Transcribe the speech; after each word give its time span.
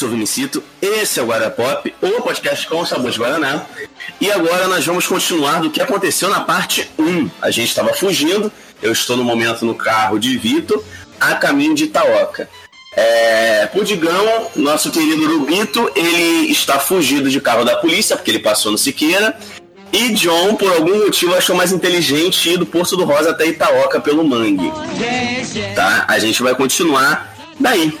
sou 0.00 0.08
Vinicito, 0.08 0.62
esse 0.80 1.20
é 1.20 1.22
o 1.22 1.26
Guarapop, 1.26 1.94
o 2.00 2.22
podcast 2.22 2.66
com 2.66 2.86
sabor 2.86 3.10
de 3.10 3.18
Guaraná. 3.18 3.66
E 4.18 4.30
agora 4.30 4.66
nós 4.66 4.86
vamos 4.86 5.06
continuar 5.06 5.60
do 5.60 5.70
que 5.70 5.78
aconteceu 5.78 6.30
na 6.30 6.40
parte 6.40 6.90
1. 6.98 7.28
A 7.42 7.50
gente 7.50 7.68
estava 7.68 7.92
fugindo, 7.92 8.50
eu 8.82 8.92
estou 8.92 9.14
no 9.14 9.22
momento 9.22 9.66
no 9.66 9.74
carro 9.74 10.18
de 10.18 10.38
Vitor, 10.38 10.82
a 11.20 11.34
caminho 11.34 11.74
de 11.74 11.84
Itaoca. 11.84 12.48
É, 12.96 13.66
Pudigão, 13.66 14.50
nosso 14.56 14.90
querido 14.90 15.38
Rubito, 15.38 15.92
ele 15.94 16.50
está 16.50 16.78
fugido 16.78 17.28
de 17.28 17.38
carro 17.38 17.62
da 17.62 17.76
polícia, 17.76 18.16
porque 18.16 18.30
ele 18.30 18.38
passou 18.38 18.72
no 18.72 18.78
Siqueira. 18.78 19.38
E 19.92 20.14
John, 20.14 20.54
por 20.54 20.72
algum 20.72 20.98
motivo, 21.00 21.34
achou 21.34 21.54
mais 21.54 21.72
inteligente 21.72 22.48
ir 22.48 22.56
do 22.56 22.64
Porto 22.64 22.96
do 22.96 23.04
Rosa 23.04 23.32
até 23.32 23.46
Itaoca 23.48 24.00
pelo 24.00 24.26
Mangue. 24.26 24.72
Tá? 25.74 26.06
A 26.08 26.18
gente 26.18 26.42
vai 26.42 26.54
continuar 26.54 27.36
daí. 27.60 27.92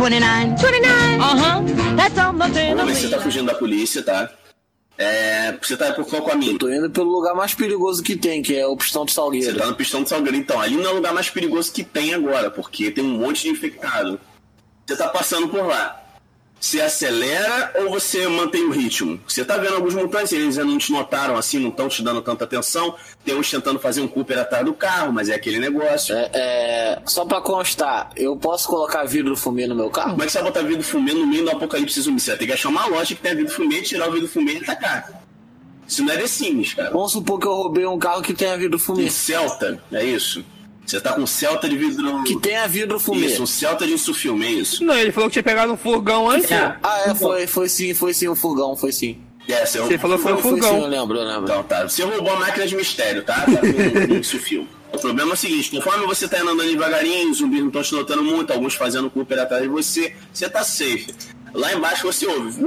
29, 0.00 0.56
29, 0.56 1.18
uh-huh. 1.18 1.96
That's 1.96 2.18
all 2.18 2.32
my 2.32 2.48
Vamos 2.48 2.86
ver 2.86 2.94
se 2.94 3.02
você 3.02 3.08
tá 3.10 3.20
fugindo 3.20 3.46
da 3.46 3.54
polícia, 3.54 4.02
tá? 4.02 4.30
É, 4.96 5.52
você 5.60 5.76
tá 5.76 5.92
por 5.92 6.06
qual 6.06 6.22
caminho? 6.22 6.58
Tô 6.58 6.70
indo 6.70 6.90
pelo 6.90 7.10
lugar 7.10 7.34
mais 7.34 7.54
perigoso 7.54 8.02
que 8.02 8.16
tem, 8.16 8.42
que 8.42 8.56
é 8.56 8.66
o 8.66 8.76
Pistão 8.76 9.04
de 9.04 9.12
Você 9.12 9.16
Salgueiro. 9.16 9.58
tá 9.58 9.66
no 9.66 9.74
Pistão 9.74 10.02
de 10.02 10.08
Salgueiro. 10.08 10.36
Então, 10.36 10.60
ali 10.60 10.76
não 10.76 10.90
é 10.90 10.92
o 10.92 10.96
lugar 10.96 11.12
mais 11.12 11.28
perigoso 11.28 11.70
que 11.72 11.84
tem 11.84 12.14
agora, 12.14 12.50
porque 12.50 12.90
tem 12.90 13.04
um 13.04 13.18
monte 13.18 13.42
de 13.42 13.50
infectado. 13.50 14.18
Você 14.86 14.96
tá 14.96 15.08
passando 15.08 15.48
por 15.48 15.66
lá. 15.66 15.99
Você 16.60 16.78
acelera 16.78 17.72
ou 17.76 17.90
você 17.90 18.28
mantém 18.28 18.64
o 18.64 18.70
ritmo? 18.70 19.18
Você 19.26 19.42
tá 19.42 19.56
vendo 19.56 19.76
alguns 19.76 19.94
mutantes, 19.94 20.30
eles 20.32 20.58
ainda 20.58 20.70
não 20.70 20.76
te 20.76 20.92
notaram 20.92 21.34
assim, 21.34 21.58
não 21.58 21.70
estão 21.70 21.88
te 21.88 22.02
dando 22.02 22.20
tanta 22.20 22.44
atenção. 22.44 22.94
Tem 23.24 23.34
uns 23.34 23.50
tentando 23.50 23.78
fazer 23.78 24.02
um 24.02 24.06
Cooper 24.06 24.38
atrás 24.38 24.62
do 24.62 24.74
carro, 24.74 25.10
mas 25.10 25.30
é 25.30 25.34
aquele 25.34 25.58
negócio. 25.58 26.14
É, 26.14 26.30
é, 26.34 27.02
só 27.06 27.24
pra 27.24 27.40
constar, 27.40 28.10
eu 28.14 28.36
posso 28.36 28.68
colocar 28.68 29.04
vidro 29.04 29.34
fumê 29.34 29.66
no 29.66 29.74
meu 29.74 29.88
carro? 29.88 30.10
Como 30.10 30.22
é 30.22 30.26
que 30.26 30.32
você 30.32 30.38
vai 30.38 30.48
botar 30.48 30.62
vidro 30.62 30.84
fumê 30.84 31.14
no 31.14 31.26
meio 31.26 31.44
do 31.44 31.50
apocalipse 31.50 31.98
zumbi? 31.98 32.20
Você 32.20 32.32
vai 32.32 32.38
ter 32.38 32.46
que 32.46 32.52
achar 32.52 32.68
uma 32.68 32.86
loja 32.86 33.14
que 33.14 33.22
tenha 33.22 33.34
vidro 33.34 33.54
fumê, 33.54 33.80
tirar 33.80 34.10
o 34.10 34.12
vidro 34.12 34.28
fumê 34.28 34.52
e 34.52 34.56
atacar. 34.58 35.24
Isso 35.88 36.04
não 36.04 36.12
é 36.12 36.18
The 36.18 36.26
Sims, 36.26 36.74
cara. 36.74 36.90
Vamos 36.90 37.12
supor 37.12 37.40
que 37.40 37.46
eu 37.46 37.54
roubei 37.54 37.86
um 37.86 37.98
carro 37.98 38.20
que 38.20 38.34
tenha 38.34 38.56
vidro 38.58 38.78
fumê. 38.78 39.06
Um 39.06 39.10
Celta, 39.10 39.82
é 39.90 40.04
isso? 40.04 40.44
Você 40.90 41.00
tá 41.00 41.12
com 41.12 41.20
um 41.20 41.26
Celta 41.26 41.68
de 41.68 41.76
vidro... 41.76 42.24
Que 42.24 42.36
tenha 42.40 42.66
vidro 42.66 42.98
fumê. 42.98 43.26
Isso, 43.26 43.44
um 43.44 43.46
Celta 43.46 43.86
de 43.86 43.92
insufilme, 43.92 44.44
é 44.44 44.50
isso? 44.50 44.82
Não, 44.84 44.94
ele 44.98 45.12
falou 45.12 45.30
que 45.30 45.34
tinha 45.34 45.42
pegado 45.44 45.72
um 45.72 45.76
furgão 45.76 46.28
antes. 46.28 46.50
Ah, 46.50 47.04
é, 47.06 47.14
foi, 47.14 47.46
foi 47.46 47.68
sim, 47.68 47.94
foi 47.94 48.12
sim 48.12 48.28
um 48.28 48.34
furgão, 48.34 48.76
foi 48.76 48.90
sim. 48.90 49.16
É, 49.48 49.64
você, 49.64 49.78
Você 49.78 49.98
falou 49.98 50.16
que 50.16 50.24
foi 50.24 50.32
um 50.32 50.38
Foi 50.38 50.50
sim, 50.50 50.56
eu 50.58 50.62
furgão. 50.64 50.88
lembro, 50.88 51.16
eu 51.18 51.24
lembro. 51.24 51.44
Então 51.44 51.62
tá, 51.62 51.88
você 51.88 52.02
roubou 52.02 52.32
a 52.32 52.40
máquina 52.40 52.66
de 52.66 52.74
mistério, 52.74 53.22
tá? 53.22 53.34
Tá 53.34 53.48
insufilme. 54.18 54.68
O 54.92 54.98
problema 54.98 55.30
é 55.30 55.34
o 55.34 55.36
seguinte, 55.36 55.70
conforme 55.70 56.04
você 56.06 56.26
tá 56.26 56.40
indo 56.40 56.50
andando 56.50 56.68
devagarinho, 56.68 57.30
os 57.30 57.38
zumbis 57.38 57.60
não 57.60 57.68
estão 57.68 57.82
te 57.82 57.94
notando 57.94 58.24
muito, 58.24 58.52
alguns 58.52 58.74
fazendo 58.74 59.08
Cooper 59.08 59.38
atrás 59.38 59.62
de 59.62 59.68
você, 59.68 60.12
você 60.32 60.50
tá 60.50 60.64
safe. 60.64 61.14
Lá 61.54 61.72
embaixo 61.72 62.04
você 62.04 62.26
ouve. 62.26 62.64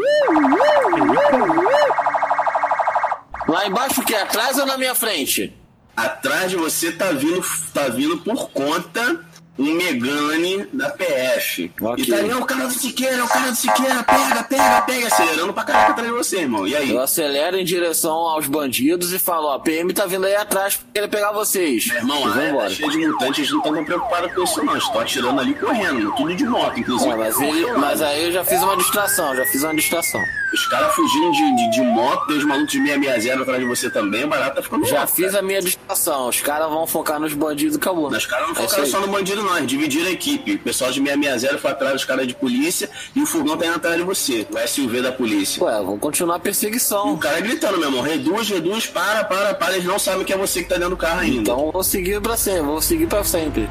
Lá 3.50 3.68
embaixo 3.68 4.00
o 4.00 4.06
que? 4.06 4.16
Atrás 4.16 4.58
ou 4.58 4.66
na 4.66 4.78
minha 4.78 4.96
frente? 4.96 5.54
Atrás 5.96 6.50
de 6.50 6.58
você 6.58 6.92
tá 6.92 7.12
vindo, 7.12 7.44
tá 7.74 7.88
vindo 7.88 8.18
por 8.18 8.50
conta 8.50 9.20
um 9.58 9.72
Megane 9.76 10.68
da 10.74 10.90
PF. 10.90 11.72
Ok. 11.80 12.04
E 12.04 12.08
tá 12.08 12.18
ali, 12.18 12.30
é 12.32 12.36
o 12.36 12.46
cara 12.46 12.66
do 12.66 12.74
Siqueira, 12.74 13.18
é 13.18 13.24
o 13.24 13.28
cara 13.28 13.52
do 13.52 13.56
Siqueira, 13.56 14.04
pega, 14.04 14.44
pega, 14.44 14.82
pega, 14.82 15.08
acelerando 15.08 15.54
pra 15.54 15.64
caraca 15.64 15.92
atrás 15.92 16.10
de 16.10 16.18
você, 16.18 16.40
irmão. 16.40 16.68
E 16.68 16.76
aí? 16.76 16.90
Eu 16.90 17.02
acelero 17.02 17.58
em 17.58 17.64
direção 17.64 18.14
aos 18.14 18.48
bandidos 18.48 19.14
e 19.14 19.20
falo, 19.20 19.48
ó, 19.48 19.60
PM 19.60 19.94
tá 19.94 20.06
vindo 20.08 20.26
aí 20.26 20.36
atrás 20.36 20.78
pra 20.78 20.88
querer 20.94 21.08
pegar 21.08 21.32
vocês. 21.32 21.86
Meu 21.88 21.98
irmão, 21.98 22.28
a 22.28 22.34
área 22.34 22.54
tá 22.58 22.70
cheia 22.70 22.90
de 22.90 23.08
mutantes, 23.08 23.40
eles 23.40 23.52
não 23.52 23.60
estão 23.60 23.86
preocupados 23.86 24.34
com 24.34 24.44
isso 24.44 24.66
não. 24.66 24.78
Estão 24.78 25.00
atirando 25.00 25.40
ali 25.40 25.54
correndo, 25.54 26.16
tudo 26.16 26.36
de 26.36 26.46
moto, 26.46 26.80
inclusive. 26.80 27.12
É, 27.12 27.16
mas, 27.16 27.40
ele, 27.40 27.72
mas 27.74 28.02
aí 28.02 28.24
eu 28.26 28.32
já 28.32 28.44
fiz 28.44 28.62
uma 28.62 28.76
distração, 28.76 29.36
já 29.36 29.46
fiz 29.46 29.64
uma 29.64 29.76
distração. 29.76 30.22
Os 30.54 30.68
caras 30.68 30.94
fugindo 30.94 31.32
de, 31.32 31.56
de, 31.56 31.72
de 31.72 31.82
moto, 31.82 32.28
tem 32.28 32.38
os 32.38 32.44
malucos 32.46 32.72
de 32.74 32.78
660 32.78 33.42
atrás 33.42 33.60
de 33.60 33.66
você 33.66 33.90
também, 33.90 34.24
o 34.24 34.28
barato 34.28 34.56
tá 34.58 34.62
ficando 34.62 34.86
Já 34.86 35.08
fiz 35.08 35.28
cara. 35.28 35.40
a 35.40 35.42
minha 35.42 35.62
distração. 35.62 36.30
Os 36.30 36.42
caras 36.42 36.70
vão 36.70 36.86
focar 36.86 37.20
nos 37.20 37.34
bandidos 37.34 37.76
e 37.76 37.78
acabou. 37.80 38.08
Os 38.10 38.26
caras 38.28 38.48
não 38.48 38.54
É 38.54 38.56
focaram 38.68 38.84
aí. 38.84 38.90
só 38.90 39.00
no 39.02 39.08
bandido, 39.08 39.42
não. 39.42 39.58
Eles 39.58 39.68
dividiram 39.68 40.08
a 40.08 40.12
equipe. 40.12 40.54
O 40.54 40.60
pessoal 40.60 40.92
de 40.92 41.00
660 41.00 41.58
foi 41.58 41.72
atrás 41.72 41.94
dos 41.94 42.06
caras 42.06 42.28
de 42.28 42.36
polícia 42.36 42.90
e 43.16 43.22
o 43.22 43.26
furgão 43.26 43.58
tá 43.58 43.66
indo 43.66 43.76
atrás 43.76 43.98
de 43.98 44.04
você. 44.04 44.46
O 44.52 44.68
SUV 44.68 45.02
da 45.02 45.12
polícia. 45.12 45.64
Ué, 45.64 45.74
vamos 45.78 46.00
continuar 46.00 46.36
a 46.36 46.38
E 46.38 46.42
perseguição. 46.42 47.14
o 47.14 47.18
cara 47.18 47.40
gritando, 47.42 47.78
meu 47.80 47.88
irmão, 47.90 48.02
reduz, 48.04 48.48
reduz, 48.50 48.86
para, 48.86 49.24
para, 49.24 49.56
para. 49.56 49.74
Eles 49.74 49.86
não 49.86 49.98
sabem 49.98 50.24
que 50.24 50.34
é 50.34 50.38
você 50.38 50.62
que 50.62 50.70
tá 50.70 50.76
dentro 50.76 50.92
do 50.92 50.98
carro 50.98 51.22
ainda. 51.22 51.42
Então 51.42 51.66
eu 51.66 51.72
vou 51.72 51.84
seguir 51.84 52.22
pra 52.22 52.38
sempre, 52.38 52.62
vou 52.62 52.82
seguir 52.82 53.08
pra 53.08 53.24
sempre. 53.24 53.68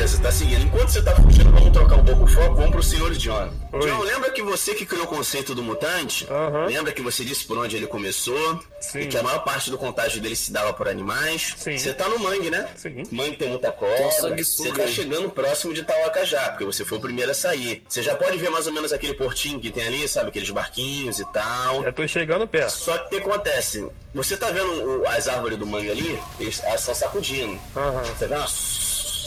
Beleza, 0.00 0.22
tá 0.22 0.32
seguindo. 0.32 0.62
Enquanto 0.62 0.88
você 0.88 1.02
tá 1.02 1.14
fugindo, 1.14 1.50
vamos 1.50 1.72
trocar 1.72 1.96
um 1.96 2.04
pouco 2.06 2.22
o 2.22 2.26
foco, 2.26 2.54
vamos 2.54 2.70
pro 2.70 2.82
senhor 2.82 3.12
John. 3.16 3.50
Oi. 3.70 3.80
John, 3.80 4.00
lembra 4.00 4.30
que 4.30 4.40
você 4.40 4.74
que 4.74 4.86
criou 4.86 5.04
o 5.04 5.06
conceito 5.06 5.54
do 5.54 5.62
mutante? 5.62 6.26
Aham. 6.30 6.64
Lembra 6.64 6.90
que 6.90 7.02
você 7.02 7.22
disse 7.22 7.44
por 7.44 7.58
onde 7.58 7.76
ele 7.76 7.86
começou? 7.86 8.58
Sim. 8.80 9.00
E 9.00 9.06
que 9.08 9.18
a 9.18 9.22
maior 9.22 9.44
parte 9.44 9.70
do 9.70 9.76
contágio 9.76 10.18
dele 10.22 10.34
se 10.34 10.50
dava 10.50 10.72
por 10.72 10.88
animais? 10.88 11.54
Sim. 11.58 11.76
Você 11.76 11.92
tá 11.92 12.08
no 12.08 12.18
mangue, 12.18 12.48
né? 12.48 12.66
Sim. 12.76 13.02
Mangue 13.12 13.36
tem 13.36 13.50
muita 13.50 13.70
cobra. 13.72 14.10
Você 14.38 14.72
tá 14.72 14.86
chegando 14.86 15.28
próximo 15.28 15.74
de 15.74 15.82
Tauaca 15.82 16.24
já, 16.24 16.48
porque 16.48 16.64
você 16.64 16.82
foi 16.82 16.96
o 16.96 17.00
primeiro 17.02 17.32
a 17.32 17.34
sair. 17.34 17.82
Você 17.86 18.02
já 18.02 18.16
pode 18.16 18.38
ver 18.38 18.48
mais 18.48 18.66
ou 18.66 18.72
menos 18.72 18.94
aquele 18.94 19.12
portinho 19.12 19.60
que 19.60 19.70
tem 19.70 19.86
ali, 19.86 20.08
sabe? 20.08 20.30
Aqueles 20.30 20.48
barquinhos 20.48 21.20
e 21.20 21.26
tal. 21.26 21.84
Já 21.84 21.92
tô 21.92 22.08
chegando 22.08 22.48
perto. 22.48 22.70
Só 22.70 22.96
que 22.96 23.04
o 23.04 23.08
que 23.10 23.28
acontece? 23.28 23.86
Você 24.14 24.34
tá 24.34 24.50
vendo 24.50 25.06
as 25.06 25.28
árvores 25.28 25.58
do 25.58 25.66
mangue 25.66 25.90
ali? 25.90 26.18
Elas 26.40 26.80
estão 26.80 26.94
sacudindo. 26.94 27.60
Aham. 27.76 28.02
Você 28.02 28.26
vê 28.26 28.34
elas 28.34 28.50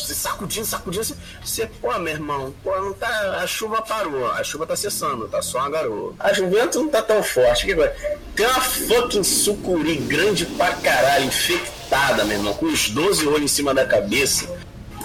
se 0.03 0.15
sacudindo, 0.15 0.65
sacudindo. 0.65 1.03
Você, 1.03 1.15
você, 1.43 1.65
pô, 1.81 1.97
meu 1.99 2.13
irmão, 2.13 2.53
pô, 2.63 2.75
não 2.79 2.93
tá. 2.93 3.39
A 3.41 3.47
chuva 3.47 3.81
parou, 3.81 4.31
a 4.31 4.43
chuva 4.43 4.65
tá 4.65 4.75
cessando, 4.75 5.27
tá 5.27 5.41
só 5.41 5.59
uma 5.59 5.69
garoa. 5.69 6.13
A 6.19 6.31
vento 6.31 6.79
não 6.79 6.89
tá 6.89 7.01
tão 7.01 7.23
forte. 7.23 7.65
Que. 7.65 7.75
Tem 8.35 8.45
uma 8.45 8.61
fucking 8.61 9.23
sucuri 9.23 9.95
grande 9.95 10.45
pra 10.45 10.73
caralho, 10.75 11.25
infectada, 11.25 12.23
meu 12.25 12.37
irmão, 12.37 12.53
com 12.53 12.65
os 12.65 12.89
12 12.89 13.27
olhos 13.27 13.43
em 13.43 13.47
cima 13.47 13.73
da 13.73 13.85
cabeça. 13.85 14.47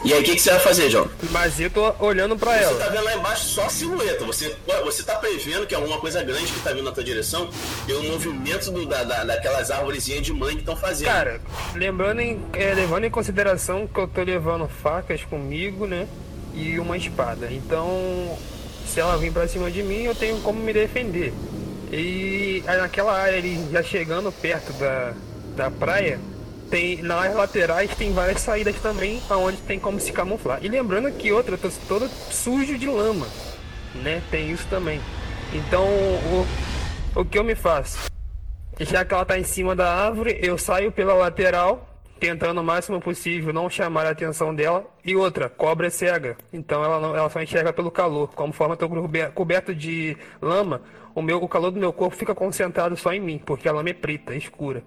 E 0.04 0.12
aí, 0.12 0.20
o 0.20 0.24
que, 0.24 0.34
que 0.36 0.40
você 0.40 0.50
vai 0.50 0.60
fazer, 0.60 0.88
John? 0.90 1.08
Mas 1.30 1.58
eu 1.58 1.68
tô 1.68 1.92
olhando 1.98 2.36
pra 2.36 2.52
Você 2.56 2.64
ela. 2.64 2.78
tá 2.78 2.88
vendo 2.88 3.04
lá 3.04 3.14
embaixo 3.16 3.44
só 3.46 3.64
a 3.64 3.68
silhueta. 3.68 4.24
Você, 4.24 4.54
você 4.84 5.02
tá 5.02 5.16
prevendo 5.16 5.66
que 5.66 5.74
alguma 5.74 5.98
coisa 5.98 6.22
grande 6.22 6.52
que 6.52 6.60
tá 6.60 6.70
vindo 6.70 6.84
na 6.84 6.92
tua 6.92 7.02
direção 7.02 7.50
pelo 7.86 8.02
movimento 8.04 8.70
do, 8.70 8.86
da, 8.86 9.02
da, 9.02 9.24
daquelas 9.24 9.70
árvorezinhas 9.70 10.22
de 10.22 10.32
mãe 10.32 10.54
que 10.54 10.60
estão 10.60 10.76
fazendo. 10.76 11.08
Cara, 11.08 11.40
lembrando 11.74 12.20
em, 12.20 12.40
é, 12.52 12.74
levando 12.74 13.04
em 13.04 13.10
consideração 13.10 13.86
que 13.86 13.98
eu 13.98 14.06
tô 14.06 14.22
levando 14.22 14.68
facas 14.68 15.24
comigo, 15.24 15.86
né? 15.86 16.06
E 16.54 16.78
uma 16.78 16.96
espada. 16.96 17.48
Então, 17.50 18.38
se 18.86 19.00
ela 19.00 19.16
vir 19.18 19.32
pra 19.32 19.48
cima 19.48 19.70
de 19.70 19.82
mim, 19.82 20.04
eu 20.04 20.14
tenho 20.14 20.40
como 20.40 20.60
me 20.60 20.72
defender. 20.72 21.32
E 21.90 22.62
aí 22.66 22.76
naquela 22.78 23.12
área 23.18 23.38
ali, 23.38 23.66
já 23.72 23.82
chegando 23.82 24.30
perto 24.30 24.72
da, 24.74 25.12
da 25.56 25.70
praia, 25.70 26.20
tem 26.70 27.02
nas 27.02 27.34
laterais 27.34 27.94
tem 27.96 28.12
várias 28.12 28.40
saídas 28.40 28.76
também, 28.80 29.20
aonde 29.28 29.58
tem 29.58 29.78
como 29.78 29.98
se 29.98 30.12
camuflar. 30.12 30.58
E 30.62 30.68
lembrando 30.68 31.10
que 31.12 31.32
outra, 31.32 31.54
eu 31.54 31.58
tô 31.58 31.68
todo 31.88 32.08
sujo 32.08 32.78
de 32.78 32.86
lama, 32.86 33.26
né? 33.94 34.22
Tem 34.30 34.50
isso 34.50 34.66
também. 34.68 35.00
Então, 35.52 35.84
o, 35.86 36.46
o 37.20 37.24
que 37.24 37.38
eu 37.38 37.44
me 37.44 37.54
faço? 37.54 38.10
Já 38.78 39.04
que 39.04 39.12
ela 39.12 39.24
tá 39.24 39.38
em 39.38 39.44
cima 39.44 39.74
da 39.74 39.92
árvore, 39.92 40.38
eu 40.42 40.56
saio 40.56 40.92
pela 40.92 41.14
lateral, 41.14 41.88
tentando 42.20 42.60
o 42.60 42.64
máximo 42.64 43.00
possível 43.00 43.52
não 43.52 43.68
chamar 43.68 44.06
a 44.06 44.10
atenção 44.10 44.54
dela. 44.54 44.84
E 45.04 45.16
outra, 45.16 45.48
cobra 45.48 45.86
é 45.86 45.90
cega, 45.90 46.36
então 46.52 46.84
ela, 46.84 47.00
não, 47.00 47.16
ela 47.16 47.30
só 47.30 47.42
enxerga 47.42 47.72
pelo 47.72 47.90
calor. 47.90 48.28
Conforme 48.34 48.74
eu 48.74 48.76
tô 48.76 48.88
cober- 48.88 49.32
coberto 49.32 49.74
de 49.74 50.16
lama, 50.40 50.82
o, 51.14 51.22
meu, 51.22 51.42
o 51.42 51.48
calor 51.48 51.70
do 51.70 51.80
meu 51.80 51.92
corpo 51.92 52.14
fica 52.14 52.34
concentrado 52.34 52.96
só 52.96 53.12
em 53.12 53.20
mim, 53.20 53.40
porque 53.44 53.68
a 53.68 53.72
lama 53.72 53.90
é 53.90 53.94
preta, 53.94 54.34
é 54.34 54.36
escura. 54.36 54.82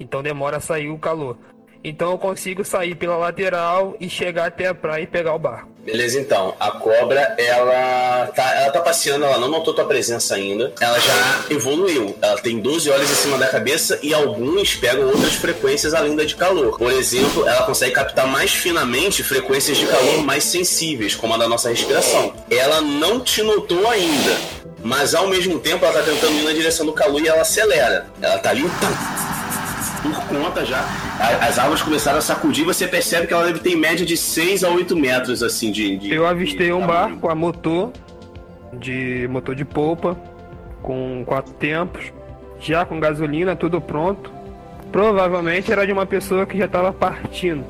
Então 0.00 0.22
demora 0.22 0.56
a 0.56 0.60
sair 0.60 0.88
o 0.88 0.98
calor. 0.98 1.36
Então 1.82 2.10
eu 2.10 2.18
consigo 2.18 2.64
sair 2.64 2.94
pela 2.94 3.16
lateral 3.16 3.96
e 4.00 4.08
chegar 4.08 4.46
até 4.46 4.66
a 4.66 4.74
praia 4.74 5.02
e 5.02 5.06
pegar 5.06 5.34
o 5.34 5.38
barco. 5.38 5.70
Beleza, 5.84 6.20
então. 6.20 6.54
A 6.60 6.72
cobra, 6.72 7.34
ela 7.38 8.26
tá, 8.28 8.54
ela 8.54 8.70
tá 8.70 8.80
passeando, 8.82 9.24
ela 9.24 9.38
não 9.38 9.48
notou 9.48 9.72
tua 9.72 9.86
presença 9.86 10.34
ainda. 10.34 10.72
Ela 10.78 10.98
já 10.98 11.44
evoluiu. 11.48 12.14
Ela 12.20 12.38
tem 12.38 12.60
12 12.60 12.90
olhos 12.90 13.10
em 13.10 13.14
cima 13.14 13.38
da 13.38 13.46
cabeça 13.46 13.98
e 14.02 14.12
alguns 14.12 14.76
pegam 14.76 15.06
outras 15.06 15.34
frequências 15.34 15.94
além 15.94 16.14
da 16.14 16.24
de 16.24 16.36
calor. 16.36 16.76
Por 16.76 16.92
exemplo, 16.92 17.48
ela 17.48 17.62
consegue 17.62 17.94
captar 17.94 18.26
mais 18.26 18.52
finamente 18.52 19.22
frequências 19.22 19.78
de 19.78 19.86
calor 19.86 20.22
mais 20.22 20.44
sensíveis, 20.44 21.14
como 21.14 21.32
a 21.32 21.38
da 21.38 21.48
nossa 21.48 21.70
respiração. 21.70 22.34
Ela 22.50 22.82
não 22.82 23.20
te 23.20 23.42
notou 23.42 23.88
ainda. 23.88 24.36
Mas 24.82 25.14
ao 25.14 25.28
mesmo 25.28 25.58
tempo 25.58 25.84
ela 25.84 25.94
tá 25.94 26.02
tentando 26.02 26.34
ir 26.34 26.42
na 26.42 26.52
direção 26.52 26.84
do 26.84 26.92
calor 26.92 27.20
e 27.22 27.28
ela 27.28 27.40
acelera. 27.40 28.06
Ela 28.20 28.38
tá 28.38 28.50
ali 28.50 28.64
por 30.02 30.14
conta 30.28 30.64
já. 30.64 30.78
A- 31.18 31.46
As 31.46 31.58
árvores 31.58 31.82
começaram 31.82 32.18
a 32.18 32.22
sacudir, 32.22 32.64
você 32.64 32.86
percebe 32.86 33.26
que 33.26 33.32
ela 33.34 33.44
deve 33.46 33.60
ter 33.60 33.70
em 33.70 33.76
média 33.76 34.04
de 34.04 34.16
6 34.16 34.64
a 34.64 34.68
8 34.70 34.96
metros 34.96 35.42
assim 35.42 35.70
de. 35.70 35.96
de- 35.98 36.14
Eu 36.14 36.26
avistei 36.26 36.66
de 36.66 36.72
um 36.72 36.86
barco 36.86 37.28
a 37.28 37.34
motor, 37.34 37.92
de 38.72 39.26
motor 39.30 39.54
de 39.54 39.64
polpa, 39.64 40.16
com 40.82 41.22
quatro 41.26 41.52
tempos, 41.54 42.12
já 42.58 42.84
com 42.84 42.98
gasolina, 43.00 43.54
tudo 43.56 43.80
pronto. 43.80 44.32
Provavelmente 44.90 45.70
era 45.70 45.86
de 45.86 45.92
uma 45.92 46.04
pessoa 46.06 46.44
que 46.46 46.58
já 46.58 46.64
estava 46.64 46.92
partindo. 46.92 47.64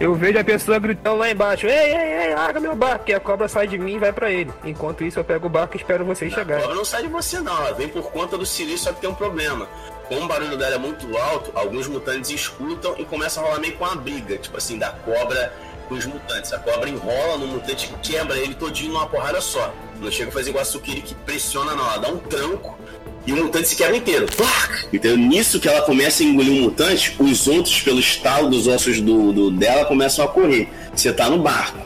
Eu 0.00 0.12
vejo 0.14 0.38
a 0.38 0.42
pessoa 0.44 0.76
gritando 0.80 1.18
lá 1.18 1.30
embaixo, 1.30 1.66
ei, 1.68 1.72
ei, 1.94 2.26
ei, 2.28 2.34
larga 2.34 2.58
meu 2.58 2.74
barco, 2.74 3.04
e 3.08 3.14
a 3.14 3.20
cobra 3.20 3.46
sai 3.46 3.68
de 3.68 3.78
mim 3.78 3.94
e 3.94 3.98
vai 3.98 4.12
pra 4.12 4.28
ele. 4.30 4.50
Enquanto 4.64 5.04
isso, 5.04 5.20
eu 5.20 5.24
pego 5.24 5.46
o 5.46 5.50
barco 5.50 5.76
e 5.76 5.78
espero 5.78 6.04
vocês 6.04 6.32
A 6.32 6.36
chegarem. 6.36 6.62
cobra 6.62 6.76
não 6.76 6.84
sai 6.84 7.02
de 7.02 7.08
você, 7.08 7.40
não. 7.40 7.56
Ela 7.56 7.74
vem 7.74 7.88
por 7.88 8.10
conta 8.10 8.36
do 8.36 8.44
Siri, 8.44 8.76
só 8.76 8.92
que 8.92 9.00
tem 9.02 9.08
um 9.10 9.14
problema. 9.14 9.68
Como 10.08 10.22
o 10.24 10.28
barulho 10.28 10.56
dela 10.56 10.74
é 10.74 10.78
muito 10.78 11.16
alto, 11.16 11.50
alguns 11.54 11.86
mutantes 11.86 12.30
escutam 12.30 12.94
e 12.98 13.04
começa 13.04 13.40
a 13.40 13.42
rolar 13.44 13.58
meio 13.60 13.74
com 13.74 13.84
uma 13.84 13.96
briga, 13.96 14.36
tipo 14.36 14.56
assim, 14.56 14.78
da 14.78 14.90
cobra 14.90 15.52
com 15.88 15.94
os 15.94 16.04
mutantes. 16.06 16.52
A 16.52 16.58
cobra 16.58 16.88
enrola 16.88 17.38
no 17.38 17.46
mutante 17.46 17.90
e 17.92 18.06
quebra 18.08 18.36
ele 18.38 18.54
todinho 18.54 18.92
numa 18.92 19.06
porrada 19.06 19.40
só. 19.40 19.72
Não 20.00 20.10
chega 20.10 20.28
a 20.28 20.32
fazer 20.32 20.50
igual 20.50 20.62
a 20.62 20.64
Sukiri 20.64 21.00
que 21.00 21.14
pressiona, 21.14 21.74
não. 21.74 21.84
Ela 21.86 21.96
dá 21.98 22.08
um 22.08 22.18
tranco 22.18 22.78
e 23.26 23.32
o 23.32 23.36
mutante 23.36 23.68
se 23.68 23.76
quebra 23.76 23.96
inteiro. 23.96 24.26
Então, 24.92 25.16
nisso 25.16 25.58
que 25.58 25.66
ela 25.68 25.80
começa 25.82 26.22
a 26.22 26.26
engolir 26.26 26.52
um 26.52 26.62
mutante, 26.64 27.16
os 27.18 27.46
outros, 27.48 27.80
pelo 27.80 27.98
estalo 27.98 28.50
dos 28.50 28.66
ossos 28.66 29.00
do, 29.00 29.32
do- 29.32 29.50
dela, 29.50 29.86
começam 29.86 30.24
a 30.24 30.28
correr. 30.28 30.68
Você 30.94 31.12
tá 31.12 31.30
no 31.30 31.38
barco. 31.38 31.78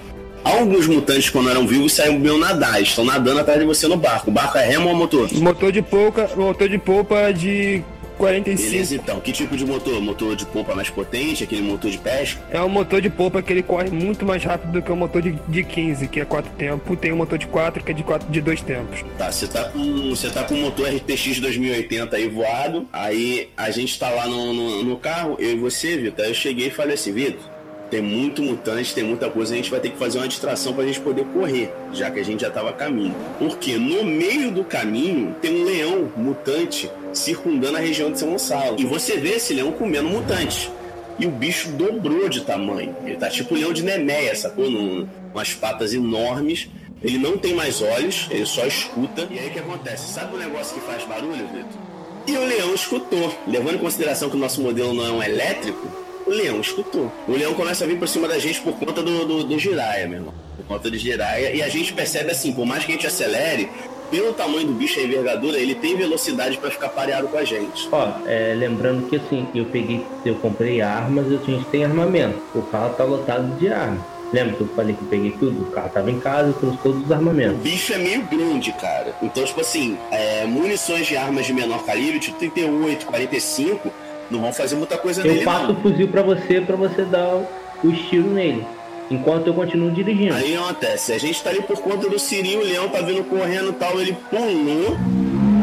Alguns 0.45 0.87
mutantes, 0.87 1.29
quando 1.31 1.51
eram 1.51 1.67
vivos, 1.67 1.93
saíam 1.93 2.39
nadar. 2.39 2.81
Estão 2.83 3.05
nadando 3.05 3.41
atrás 3.41 3.61
de 3.61 3.67
você 3.67 3.87
no 3.87 3.97
barco. 3.97 4.31
O 4.31 4.33
barco 4.33 4.59
é 4.59 4.67
remo 4.67 4.89
ou 4.89 4.95
motor? 4.95 5.33
Motor 5.35 5.71
de 5.71 5.83
polpa, 5.83 6.29
motor 6.37 6.69
de 6.69 6.79
polpa 6.79 7.33
de 7.33 7.83
45. 8.19 8.71
Beleza, 8.71 8.95
então. 8.97 9.21
Que 9.21 9.33
tipo 9.33 9.57
de 9.57 9.65
motor? 9.65 10.01
Motor 10.03 10.37
de 10.37 10.45
polpa 10.45 10.75
mais 10.75 10.91
potente, 10.91 11.45
aquele 11.45 11.63
motor 11.63 11.91
de 11.91 11.99
pesca? 11.99 12.41
É 12.51 12.61
um 12.61 12.69
motor 12.69 13.01
de 13.01 13.09
polpa 13.09 13.41
que 13.41 13.53
ele 13.53 13.63
corre 13.63 13.91
muito 13.91 14.27
mais 14.27 14.45
rápido 14.45 14.73
do 14.73 14.83
que 14.83 14.91
o 14.91 14.97
motor 14.97 15.23
de, 15.23 15.33
de 15.49 15.65
15, 15.65 16.09
que 16.09 16.21
é 16.21 16.25
4 16.25 16.51
tempos. 16.59 16.99
Tem 16.99 17.13
um 17.13 17.17
motor 17.17 17.39
de 17.39 17.47
4, 17.47 17.83
que 17.83 17.93
é 17.93 17.95
de 17.95 18.03
4 18.03 18.31
de 18.31 18.41
2 18.41 18.61
tempos. 18.63 19.05
Tá, 19.17 19.31
você 19.31 19.47
tá 19.47 19.65
com. 19.65 20.11
Você 20.11 20.29
tá 20.29 20.43
com 20.43 20.55
o 20.55 20.59
motor 20.59 20.89
RTX 20.89 21.41
2080 21.41 22.17
aí 22.17 22.29
voado. 22.29 22.89
Aí 22.93 23.49
a 23.57 23.71
gente 23.71 23.99
tá 23.99 24.11
lá 24.11 24.27
no, 24.27 24.53
no, 24.53 24.85
no 24.85 24.97
carro, 24.99 25.37
eu 25.39 25.53
e 25.53 25.57
você, 25.57 25.97
Vitor. 25.97 26.25
Aí 26.25 26.31
eu 26.33 26.35
cheguei 26.35 26.67
e 26.67 26.71
falei 26.71 26.95
assim, 26.95 27.13
Vitor. 27.13 27.59
Tem 27.91 28.03
muito 28.03 28.43
mutante, 28.43 28.95
tem 28.95 29.03
muita 29.03 29.31
coisa, 29.31 29.55
a 29.55 29.57
gente 29.57 29.71
vai 29.71 29.81
ter 29.81 29.89
que 29.91 29.97
fazer 29.97 30.19
uma 30.19 30.29
distração 30.29 30.75
pra 30.75 30.85
gente 30.85 31.01
poder 31.01 31.25
correr, 31.25 31.73
já 31.91 32.11
que 32.11 32.21
a 32.21 32.23
gente 32.23 32.43
já 32.43 32.51
tava 32.51 32.69
a 32.69 32.73
caminho. 32.73 33.15
Porque 33.39 33.79
no 33.79 34.05
meio 34.05 34.51
do 34.51 34.63
caminho 34.63 35.35
tem 35.41 35.63
um 35.63 35.65
leão 35.65 36.13
mutante 36.15 36.91
circundando 37.13 37.77
a 37.77 37.81
região 37.81 38.11
de 38.11 38.19
São 38.19 38.31
Gonçalo. 38.31 38.77
E 38.79 38.85
você 38.85 39.17
vê 39.17 39.37
esse 39.37 39.55
leão 39.55 39.73
comendo 39.73 40.09
mutantes. 40.09 40.71
E 41.19 41.27
o 41.27 41.31
bicho 41.31 41.71
dobrou 41.73 42.29
de 42.29 42.43
tamanho. 42.43 42.95
Ele 43.05 43.17
tá 43.17 43.29
tipo 43.29 43.55
leão 43.55 43.73
de 43.73 43.83
Nemeia, 43.83 44.35
sacou? 44.37 44.71
Num, 44.71 45.09
umas 45.35 45.53
patas 45.53 45.93
enormes. 45.93 46.69
Ele 47.03 47.19
não 47.19 47.39
tem 47.39 47.55
mais 47.55 47.81
olhos, 47.81 48.27
ele 48.31 48.47
só 48.47 48.67
escuta. 48.67 49.29
E 49.31 49.39
aí 49.39 49.49
o 49.49 49.51
que 49.51 49.59
acontece? 49.59 50.13
Sabe 50.13 50.35
o 50.35 50.39
negócio 50.39 50.75
que 50.75 50.81
faz 50.81 51.05
barulho, 51.05 51.47
Vitor? 51.49 51.89
E 52.27 52.37
o 52.37 52.45
leão 52.45 52.75
escutou. 52.75 53.35
Levando 53.47 53.77
em 53.77 53.79
consideração 53.79 54.29
que 54.29 54.37
o 54.37 54.39
nosso 54.39 54.61
modelo 54.61 54.93
não 54.93 55.07
é 55.07 55.11
um 55.11 55.23
elétrico, 55.23 55.89
o 56.27 56.31
leão 56.31 56.61
escutou. 56.61 57.11
O 57.27 57.33
leão 57.33 57.55
começa 57.55 57.85
a 57.85 57.87
vir 57.87 57.99
por 57.99 58.07
cima 58.07 58.29
da 58.29 58.39
gente 58.39 58.61
por 58.61 58.75
conta 58.75 59.03
do, 59.03 59.25
do, 59.25 59.45
do 59.45 59.59
giraia, 59.59 60.07
meu 60.07 60.19
irmão. 60.19 60.35
Por 60.57 60.67
conta 60.67 60.91
do 60.91 60.99
giraia. 60.99 61.55
E 61.55 61.63
a 61.63 61.69
gente 61.69 61.93
percebe 61.93 62.31
assim, 62.31 62.53
por 62.53 62.67
mais 62.67 62.85
que 62.85 62.93
a 62.93 62.95
gente 62.95 63.07
acelere, 63.07 63.71
pelo 64.11 64.33
tamanho 64.33 64.67
do 64.69 64.73
bicho, 64.73 64.99
a 64.99 65.03
envergadura, 65.03 65.59
ele 65.59 65.75
tem 65.75 65.97
velocidade 65.97 66.57
pra 66.59 66.71
ficar 66.71 66.89
pareado 66.89 67.29
com 67.29 67.37
a 67.39 67.45
gente. 67.45 67.89
Ó, 67.93 68.09
é, 68.27 68.55
lembrando 68.57 69.09
que 69.09 69.17
assim, 69.17 69.47
eu 69.55 69.65
peguei, 69.67 70.05
eu 70.25 70.35
comprei 70.37 70.81
armas, 70.81 71.27
a 71.27 71.37
gente 71.45 71.65
tem 71.67 71.85
armamento. 71.85 72.39
O 72.55 72.63
carro 72.63 72.95
tá 72.95 73.05
lotado 73.05 73.57
de 73.59 73.69
armas. 73.69 74.01
Lembra 74.33 74.57
que 74.57 74.61
eu 74.61 74.69
falei 74.77 74.95
que 74.95 75.01
eu 75.03 75.09
peguei 75.09 75.31
tudo? 75.33 75.63
O 75.63 75.71
carro 75.71 75.89
tava 75.89 76.11
em 76.11 76.21
casa, 76.21 76.49
eu 76.49 76.53
trouxe 76.53 76.79
todos 76.83 77.03
os 77.03 77.09
O 77.11 77.15
armamentos. 77.15 77.57
bicho 77.63 77.95
é 77.95 77.99
meio 77.99 78.23
grande, 78.25 78.73
cara. 78.73 79.15
Então, 79.23 79.43
tipo 79.43 79.61
assim, 79.63 79.97
é, 80.11 80.45
munições 80.45 81.07
de 81.07 81.17
armas 81.17 81.47
de 81.47 81.55
menor 81.55 81.83
calibre, 81.85 82.19
tipo 82.21 82.39
38, 82.39 83.07
45, 83.07 83.91
não 84.31 84.41
vão 84.43 84.53
fazer 84.53 84.77
muita 84.77 84.99
coisa 84.99 85.23
Eu 85.23 85.33
nele, 85.33 85.45
passo 85.47 85.69
não. 85.73 85.79
o 85.79 85.81
fuzil 85.81 86.09
pra 86.09 86.21
você, 86.21 86.61
pra 86.61 86.77
você 86.77 87.03
dar 87.05 87.27
o, 87.37 87.47
o 87.83 87.91
estilo 87.91 88.29
nele. 88.31 88.67
Enquanto 89.11 89.47
eu 89.47 89.55
continuo 89.55 89.91
dirigindo. 89.91 90.35
Aí 90.35 90.55
acontece, 90.55 91.13
a 91.13 91.19
gente 91.19 91.43
tá 91.43 91.51
ali 91.51 91.63
por 91.63 91.81
conta 91.81 92.09
do 92.09 92.19
Siri, 92.19 92.57
o 92.57 92.65
leão 92.65 92.89
tá 92.89 93.01
vindo 93.01 93.25
correndo 93.25 93.71
e 93.71 93.73
tal, 93.73 94.01
ele 94.01 94.17
pulou 94.29 94.99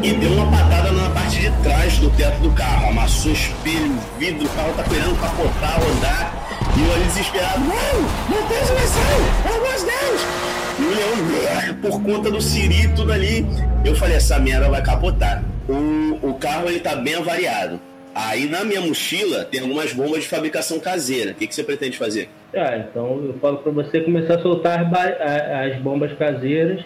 e 0.04 0.14
deu 0.14 0.32
uma 0.34 0.52
patada 0.52 0.92
na 0.92 1.10
parte 1.12 1.40
de 1.40 1.52
trás 1.64 1.98
do 2.00 2.10
teto 2.12 2.40
do 2.40 2.52
carro, 2.52 2.90
amassou 2.90 3.32
espelho, 3.32 3.98
vidro, 4.18 4.46
o 4.46 4.50
carro 4.50 4.74
tá 4.76 4.84
querendo 4.84 5.20
capotar, 5.20 5.80
rodar, 5.80 6.46
e 6.78 6.84
eu 6.84 6.94
ali 6.94 7.04
desesperado, 7.06 7.60
não, 7.60 8.38
não 8.38 8.48
tem 8.48 8.58
solução, 8.66 9.44
pelo 9.44 9.56
amor 9.56 9.76
de 9.78 9.86
Deus! 9.86 10.46
E 10.78 10.84
o 10.84 11.32
leão, 11.32 11.76
por 11.82 12.02
conta 12.02 12.32
do 12.32 12.42
Siri 12.42 12.82
e 12.82 12.88
tudo 12.90 13.14
ali, 13.14 13.46
eu 13.86 13.96
falei, 13.96 14.18
essa 14.18 14.38
merda 14.40 14.70
vai 14.70 14.82
capotar. 14.82 15.44
O, 15.70 16.30
o 16.30 16.34
carro 16.36 16.68
ele 16.68 16.80
tá 16.80 16.96
bem 16.96 17.16
avariado. 17.16 17.80
Aí 18.14 18.48
na 18.48 18.64
minha 18.64 18.82
mochila 18.82 19.46
tem 19.46 19.62
algumas 19.62 19.94
bombas 19.94 20.24
de 20.24 20.30
fabricação 20.30 20.80
caseira. 20.80 21.32
O 21.32 21.36
que, 21.36 21.48
que 21.48 21.56
você 21.56 21.64
pretende 21.64 21.98
fazer? 21.98 22.30
Ah, 22.56 22.78
então 22.78 23.22
eu 23.26 23.36
falo 23.42 23.58
pra 23.58 23.72
você 23.72 24.02
começar 24.02 24.36
a 24.36 24.42
soltar 24.42 24.80
as, 24.94 25.74
as 25.74 25.82
bombas 25.82 26.12
caseiras, 26.14 26.84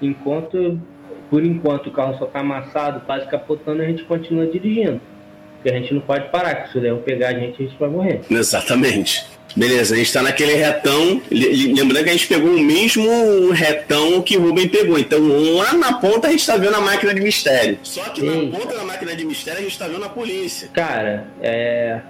enquanto, 0.00 0.80
por 1.30 1.44
enquanto, 1.44 1.88
o 1.88 1.92
carro 1.92 2.18
só 2.18 2.26
tá 2.26 2.40
amassado, 2.40 3.00
quase 3.06 3.26
capotando, 3.28 3.82
a 3.82 3.86
gente 3.86 4.04
continua 4.04 4.46
dirigindo. 4.46 5.00
Porque 5.54 5.70
a 5.76 5.78
gente 5.80 5.94
não 5.94 6.00
pode 6.00 6.28
parar, 6.30 6.56
que 6.56 6.72
se 6.72 6.78
o 6.78 6.80
leão 6.80 6.98
pegar 6.98 7.28
a 7.28 7.34
gente, 7.34 7.62
a 7.62 7.66
gente 7.66 7.78
vai 7.78 7.88
morrer. 7.88 8.20
Exatamente. 8.28 9.24
Beleza, 9.54 9.94
a 9.94 9.98
gente 9.98 10.12
tá 10.12 10.22
naquele 10.22 10.54
retão. 10.54 11.20
le- 11.30 11.52
le- 11.52 11.74
Lembrando 11.74 12.04
que 12.04 12.08
a 12.10 12.12
gente 12.12 12.26
pegou 12.26 12.50
o 12.50 12.58
mesmo 12.58 13.50
retão 13.52 14.22
que 14.22 14.36
o 14.36 14.40
Ruben 14.40 14.66
pegou. 14.68 14.98
Então 14.98 15.20
lá 15.56 15.74
na 15.74 15.92
ponta 15.98 16.28
a 16.28 16.30
gente 16.30 16.44
tá 16.46 16.56
vendo 16.56 16.74
a 16.74 16.80
máquina 16.80 17.14
de 17.14 17.20
mistério. 17.20 17.78
Só 17.82 18.02
que 18.04 18.22
Sim. 18.22 18.48
na 18.50 18.58
ponta 18.58 18.74
da 18.74 18.82
máquina 18.82 19.14
de 19.14 19.24
mistério 19.26 19.60
a 19.60 19.62
gente 19.62 19.78
tá 19.78 19.86
vendo 19.86 20.04
a 20.04 20.08
polícia. 20.08 20.68
Cara, 20.72 21.26
é. 21.42 22.00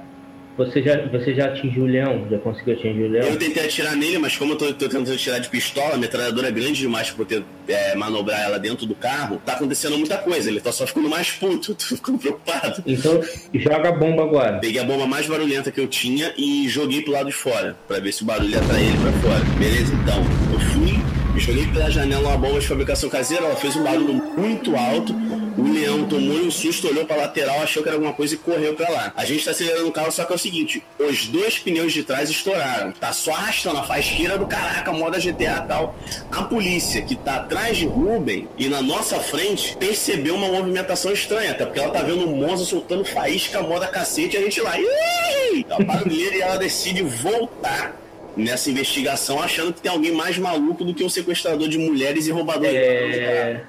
Você 0.57 0.83
já, 0.83 1.07
você 1.07 1.35
já 1.35 1.47
atingiu 1.47 1.85
o 1.85 1.87
leão? 1.87 2.27
Já 2.31 2.39
conseguiu 2.39 2.75
atingir 2.75 3.03
o 3.05 3.11
leão? 3.11 3.27
Eu 3.27 3.39
tentei 3.39 3.65
atirar 3.65 3.97
nele, 3.97 4.19
mas 4.19 4.37
como 4.37 4.53
eu 4.53 4.57
tô, 4.57 4.67
tô 4.67 4.89
tentando 4.89 5.13
atirar 5.13 5.41
de 5.41 5.49
pistola, 5.49 5.95
a 5.95 5.99
metralhadora 5.99 6.49
é 6.49 6.51
grande 6.51 6.81
demais 6.81 7.11
pra 7.11 7.25
ter, 7.25 7.43
é, 7.67 7.95
manobrar 7.95 8.41
ela 8.41 8.59
dentro 8.59 8.85
do 8.85 8.95
carro, 8.95 9.41
tá 9.45 9.55
acontecendo 9.55 9.97
muita 9.97 10.19
coisa. 10.19 10.51
Ele 10.51 10.61
tá 10.61 10.71
só 10.71 10.87
ficando 10.87 11.09
mais 11.09 11.31
puto, 11.31 11.75
tô 11.75 11.85
ficando 11.97 12.19
preocupado. 12.19 12.83
Então, 12.87 13.21
joga 13.55 13.89
a 13.89 13.93
bomba 13.93 14.25
agora. 14.25 14.59
Peguei 14.59 14.81
a 14.81 14.85
bomba 14.85 15.07
mais 15.07 15.27
barulhenta 15.27 15.71
que 15.71 15.81
eu 15.81 15.87
tinha 15.87 16.35
e 16.37 16.69
joguei 16.69 17.01
pro 17.01 17.13
lado 17.13 17.27
de 17.27 17.33
fora, 17.33 17.75
pra 17.89 17.99
ver 17.99 18.13
se 18.13 18.23
o 18.23 18.27
barulho 18.27 18.51
ia 18.51 18.59
atrair 18.59 18.89
ele 18.89 18.99
pra 18.99 19.13
fora. 19.13 19.45
Beleza? 19.59 19.95
Então, 19.95 20.23
eu 20.53 20.61
fui, 20.61 21.02
joguei 21.41 21.67
pela 21.67 21.91
janela 21.91 22.29
uma 22.29 22.37
bomba 22.37 22.61
de 22.61 22.67
fabricação 22.67 23.09
caseira, 23.09 23.47
ela 23.47 23.57
fez 23.57 23.75
um 23.77 23.83
barulho 23.83 24.15
muito 24.37 24.77
alto. 24.77 25.15
O 25.57 25.71
leão 25.71 26.05
tomou 26.05 26.39
um 26.39 26.51
susto, 26.51 26.89
olhou 26.89 27.05
pra 27.05 27.17
lateral, 27.17 27.61
achou 27.61 27.83
que 27.83 27.89
era 27.89 27.97
alguma 27.97 28.15
coisa 28.15 28.35
e 28.35 28.39
correu 28.39 28.75
pra 28.75 28.89
lá. 28.89 29.13
A 29.15 29.25
gente 29.25 29.45
tá 29.45 29.51
acelerando 29.51 29.89
o 29.89 29.93
carro, 29.93 30.11
só 30.11 30.25
que 30.25 30.33
é 30.33 30.37
o 30.37 30.39
seguinte: 30.39 30.83
os 30.99 31.27
dois 31.27 31.59
pneus 31.59 31.93
de 31.93 32.03
trás 32.03 32.31
estouraram. 32.31 32.93
Tá 32.93 33.13
só 33.13 33.33
arrastando 33.33 33.79
a 33.79 33.83
faisqueira 33.83 34.39
do 34.39 34.47
caraca, 34.47 34.93
moda 34.93 35.19
GTA 35.19 35.61
tal. 35.69 35.95
A 36.31 36.43
polícia 36.45 37.03
que 37.03 37.15
tá 37.17 37.37
atrás 37.37 37.77
de 37.77 37.87
Ruben 37.87 38.49
e 38.57 38.69
na 38.69 38.81
nossa 38.81 39.21
frente 39.21 39.77
percebeu 39.77 40.35
uma 40.35 40.49
movimentação 40.49 41.13
estranha, 41.13 41.51
até 41.51 41.67
porque 41.67 41.81
ela 41.81 41.93
tá 41.93 42.03
vendo 42.03 42.25
o 42.25 42.37
Monza 42.37 42.65
soltando 42.65 43.05
faísca, 43.05 43.63
moda 43.63 43.87
cacete, 43.89 44.37
e 44.37 44.39
a 44.39 44.43
gente 44.43 44.61
lá. 44.61 44.75
"Ih!" 44.79 45.67
A 45.71 45.83
barulheira 45.83 46.37
e 46.37 46.41
ela 46.41 46.57
decide 46.57 47.03
voltar. 47.03 48.02
Nessa 48.37 48.71
investigação, 48.71 49.43
achando 49.43 49.73
que 49.73 49.81
tem 49.83 49.91
alguém 49.93 50.13
mais 50.13 50.39
maluco 50.39 50.85
do 50.85 50.95
que 50.95 51.05
um 51.05 51.09
sequestrador 51.09 51.69
de 51.69 51.79
mulheres 51.79 52.27
e 52.27 52.31
roubador 52.33 52.69
de 52.71 52.75
carro. 52.75 53.13
É. 53.13 53.65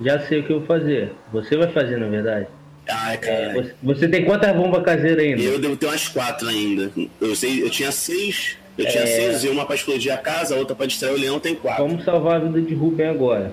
Já 0.00 0.18
sei 0.26 0.40
o 0.40 0.44
que 0.44 0.52
eu 0.52 0.58
vou 0.58 0.66
fazer. 0.66 1.12
Você 1.32 1.56
vai 1.56 1.68
fazer, 1.68 1.96
na 1.96 2.08
verdade. 2.08 2.46
É, 2.86 3.16
cara. 3.16 3.52
você, 3.54 3.74
você 3.82 4.08
tem 4.08 4.24
quantas 4.24 4.54
bombas 4.54 4.82
caseiras 4.82 5.24
ainda? 5.24 5.40
Eu 5.40 5.58
devo 5.58 5.76
ter 5.76 5.86
umas 5.86 6.08
quatro 6.08 6.48
ainda. 6.48 6.90
Eu 7.20 7.34
sei, 7.36 7.62
eu 7.62 7.70
tinha 7.70 7.92
seis. 7.92 8.58
Eu 8.76 8.86
tinha 8.86 9.04
É. 9.04 9.06
seis, 9.06 9.44
e 9.44 9.48
uma 9.48 9.64
pra 9.64 9.74
explodir 9.76 10.12
a 10.12 10.16
casa, 10.16 10.54
a 10.54 10.58
outra 10.58 10.74
pra 10.74 10.86
distrair 10.86 11.12
o 11.14 11.18
leão, 11.18 11.38
tem 11.38 11.54
quatro. 11.54 11.86
Vamos 11.86 12.04
salvar 12.04 12.36
a 12.36 12.38
vida 12.40 12.60
de 12.60 12.74
Ruben 12.74 13.06
agora. 13.06 13.52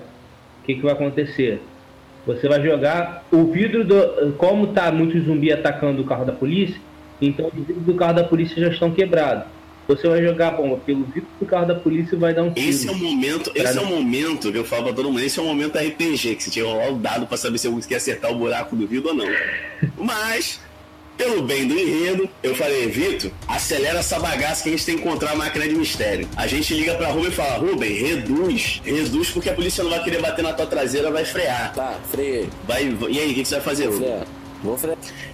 O 0.62 0.66
que, 0.66 0.74
que 0.74 0.82
vai 0.82 0.92
acontecer? 0.92 1.60
Você 2.26 2.48
vai 2.48 2.62
jogar 2.62 3.24
o 3.30 3.44
vidro 3.44 3.84
do. 3.84 4.32
Como 4.36 4.68
tá 4.68 4.90
muito 4.90 5.18
zumbi 5.20 5.52
atacando 5.52 6.02
o 6.02 6.04
carro 6.04 6.24
da 6.24 6.32
polícia, 6.32 6.76
então 7.20 7.46
os 7.46 7.54
vidros 7.54 7.84
do 7.84 7.94
carro 7.94 8.14
da 8.14 8.24
polícia 8.24 8.60
já 8.60 8.68
estão 8.68 8.90
quebrados. 8.90 9.44
Você 9.90 10.06
vai 10.06 10.22
jogar 10.22 10.48
a 10.48 10.50
bomba 10.52 10.76
pelo 10.76 11.02
vidro 11.02 11.28
do 11.40 11.44
carro 11.44 11.66
da 11.66 11.74
polícia 11.74 12.14
e 12.14 12.18
vai 12.18 12.32
dar 12.32 12.44
um 12.44 12.52
tiro. 12.52 12.70
Esse 12.70 12.86
é 12.86 12.92
o 12.92 12.96
momento, 12.96 13.50
esse 13.52 13.76
é 13.76 13.80
o 13.80 13.86
momento 13.86 14.52
que 14.52 14.58
eu 14.58 14.64
falo 14.64 14.84
pra 14.84 14.92
todo 14.92 15.10
mundo, 15.10 15.20
esse 15.20 15.40
é 15.40 15.42
o 15.42 15.46
momento 15.46 15.76
RPG, 15.76 16.36
que 16.36 16.44
você 16.44 16.50
tinha 16.50 16.64
que 16.64 16.70
rolar 16.70 16.92
o 16.92 16.96
dado 16.96 17.26
pra 17.26 17.36
saber 17.36 17.58
se 17.58 17.66
eu 17.66 17.76
quer 17.88 17.96
acertar 17.96 18.30
o 18.30 18.36
buraco 18.36 18.76
do 18.76 18.86
vidro 18.86 19.08
ou 19.08 19.14
não. 19.16 19.26
Mas, 19.98 20.60
pelo 21.18 21.42
bem 21.42 21.66
do 21.66 21.76
enredo, 21.76 22.30
eu 22.40 22.54
falei, 22.54 22.86
Vitor, 22.86 23.32
acelera 23.48 23.98
essa 23.98 24.20
bagaça 24.20 24.62
que 24.62 24.68
a 24.68 24.72
gente 24.72 24.86
tem 24.86 24.96
que 24.96 25.02
encontrar 25.02 25.32
a 25.32 25.34
máquina 25.34 25.66
de 25.66 25.74
mistério. 25.74 26.28
A 26.36 26.46
gente 26.46 26.72
liga 26.72 26.94
pra 26.94 27.08
Ruben 27.08 27.30
e 27.30 27.32
fala, 27.32 27.56
Ruben, 27.56 27.92
reduz, 27.92 28.80
reduz 28.84 29.30
porque 29.30 29.50
a 29.50 29.54
polícia 29.54 29.82
não 29.82 29.90
vai 29.90 30.04
querer 30.04 30.22
bater 30.22 30.42
na 30.42 30.52
tua 30.52 30.66
traseira, 30.66 31.10
vai 31.10 31.24
frear. 31.24 31.72
Tá, 31.74 31.98
freio. 32.08 32.48
Vai, 32.64 32.84
e 33.08 33.18
aí, 33.18 33.32
o 33.32 33.34
que, 33.34 33.42
que 33.42 33.44
você 33.44 33.56
vai 33.56 33.64
fazer, 33.64 33.86
Ruben? 33.86 34.08
Freio. 34.08 34.39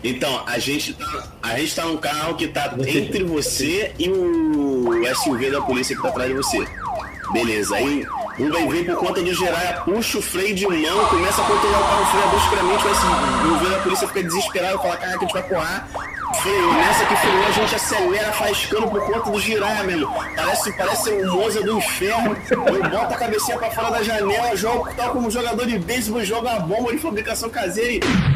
Então, 0.04 0.42
a 0.46 0.58
gente 0.58 0.94
tá, 0.94 1.28
a 1.42 1.58
gente 1.58 1.74
tá 1.74 1.84
num 1.84 1.96
carro 1.96 2.34
que 2.36 2.48
tá 2.48 2.74
entre 2.86 3.24
você 3.24 3.92
e 3.98 4.08
o 4.08 4.90
SUV 5.22 5.50
da 5.50 5.60
polícia 5.60 5.96
que 5.96 6.02
tá 6.02 6.08
atrás 6.08 6.28
de 6.30 6.36
você. 6.36 6.66
Beleza, 7.32 7.74
aí 7.74 8.06
um 8.38 8.50
vai 8.50 8.68
vir 8.68 8.86
por 8.86 8.96
conta 8.96 9.22
do 9.22 9.34
Geraia, 9.34 9.80
puxa 9.84 10.18
o 10.18 10.22
freio 10.22 10.54
de 10.54 10.66
mão, 10.66 11.06
começa 11.08 11.42
a 11.42 11.44
controlar 11.44 11.78
o 11.78 11.84
carro, 11.84 12.06
freia 12.06 12.26
bruscamente, 12.26 12.86
o 12.86 12.94
SUV 12.94 13.70
da 13.70 13.78
polícia 13.82 14.08
fica 14.08 14.22
desesperado, 14.22 14.78
fala, 14.78 14.96
caraca, 14.96 15.16
a 15.16 15.20
gente 15.20 15.32
vai 15.32 15.42
porrar. 15.42 15.88
freio. 16.42 16.72
Nessa 16.74 17.06
que 17.06 17.16
freou, 17.16 17.46
a 17.46 17.50
gente 17.50 17.74
acelera, 17.74 18.32
faz 18.32 18.66
cano 18.66 18.90
por 18.90 19.00
conta 19.06 19.30
do 19.30 19.40
girar, 19.40 19.84
meu. 19.84 20.08
Parece, 20.36 20.72
parece 20.76 21.10
o 21.10 21.32
Moza 21.32 21.62
do 21.62 21.78
inferno. 21.78 22.36
Eu 22.50 22.90
boto 22.90 23.14
a 23.14 23.16
cabecinha 23.16 23.58
pra 23.58 23.70
fora 23.70 23.90
da 23.90 24.02
janela, 24.02 24.54
jogo 24.54 24.88
tal 24.94 25.10
como 25.12 25.30
jogador 25.30 25.66
de 25.66 25.78
beisebol, 25.78 26.24
joga 26.24 26.52
a 26.52 26.60
bomba 26.60 26.92
de 26.92 26.98
fabricação 26.98 27.48
caseira 27.48 27.92
e. 27.92 28.35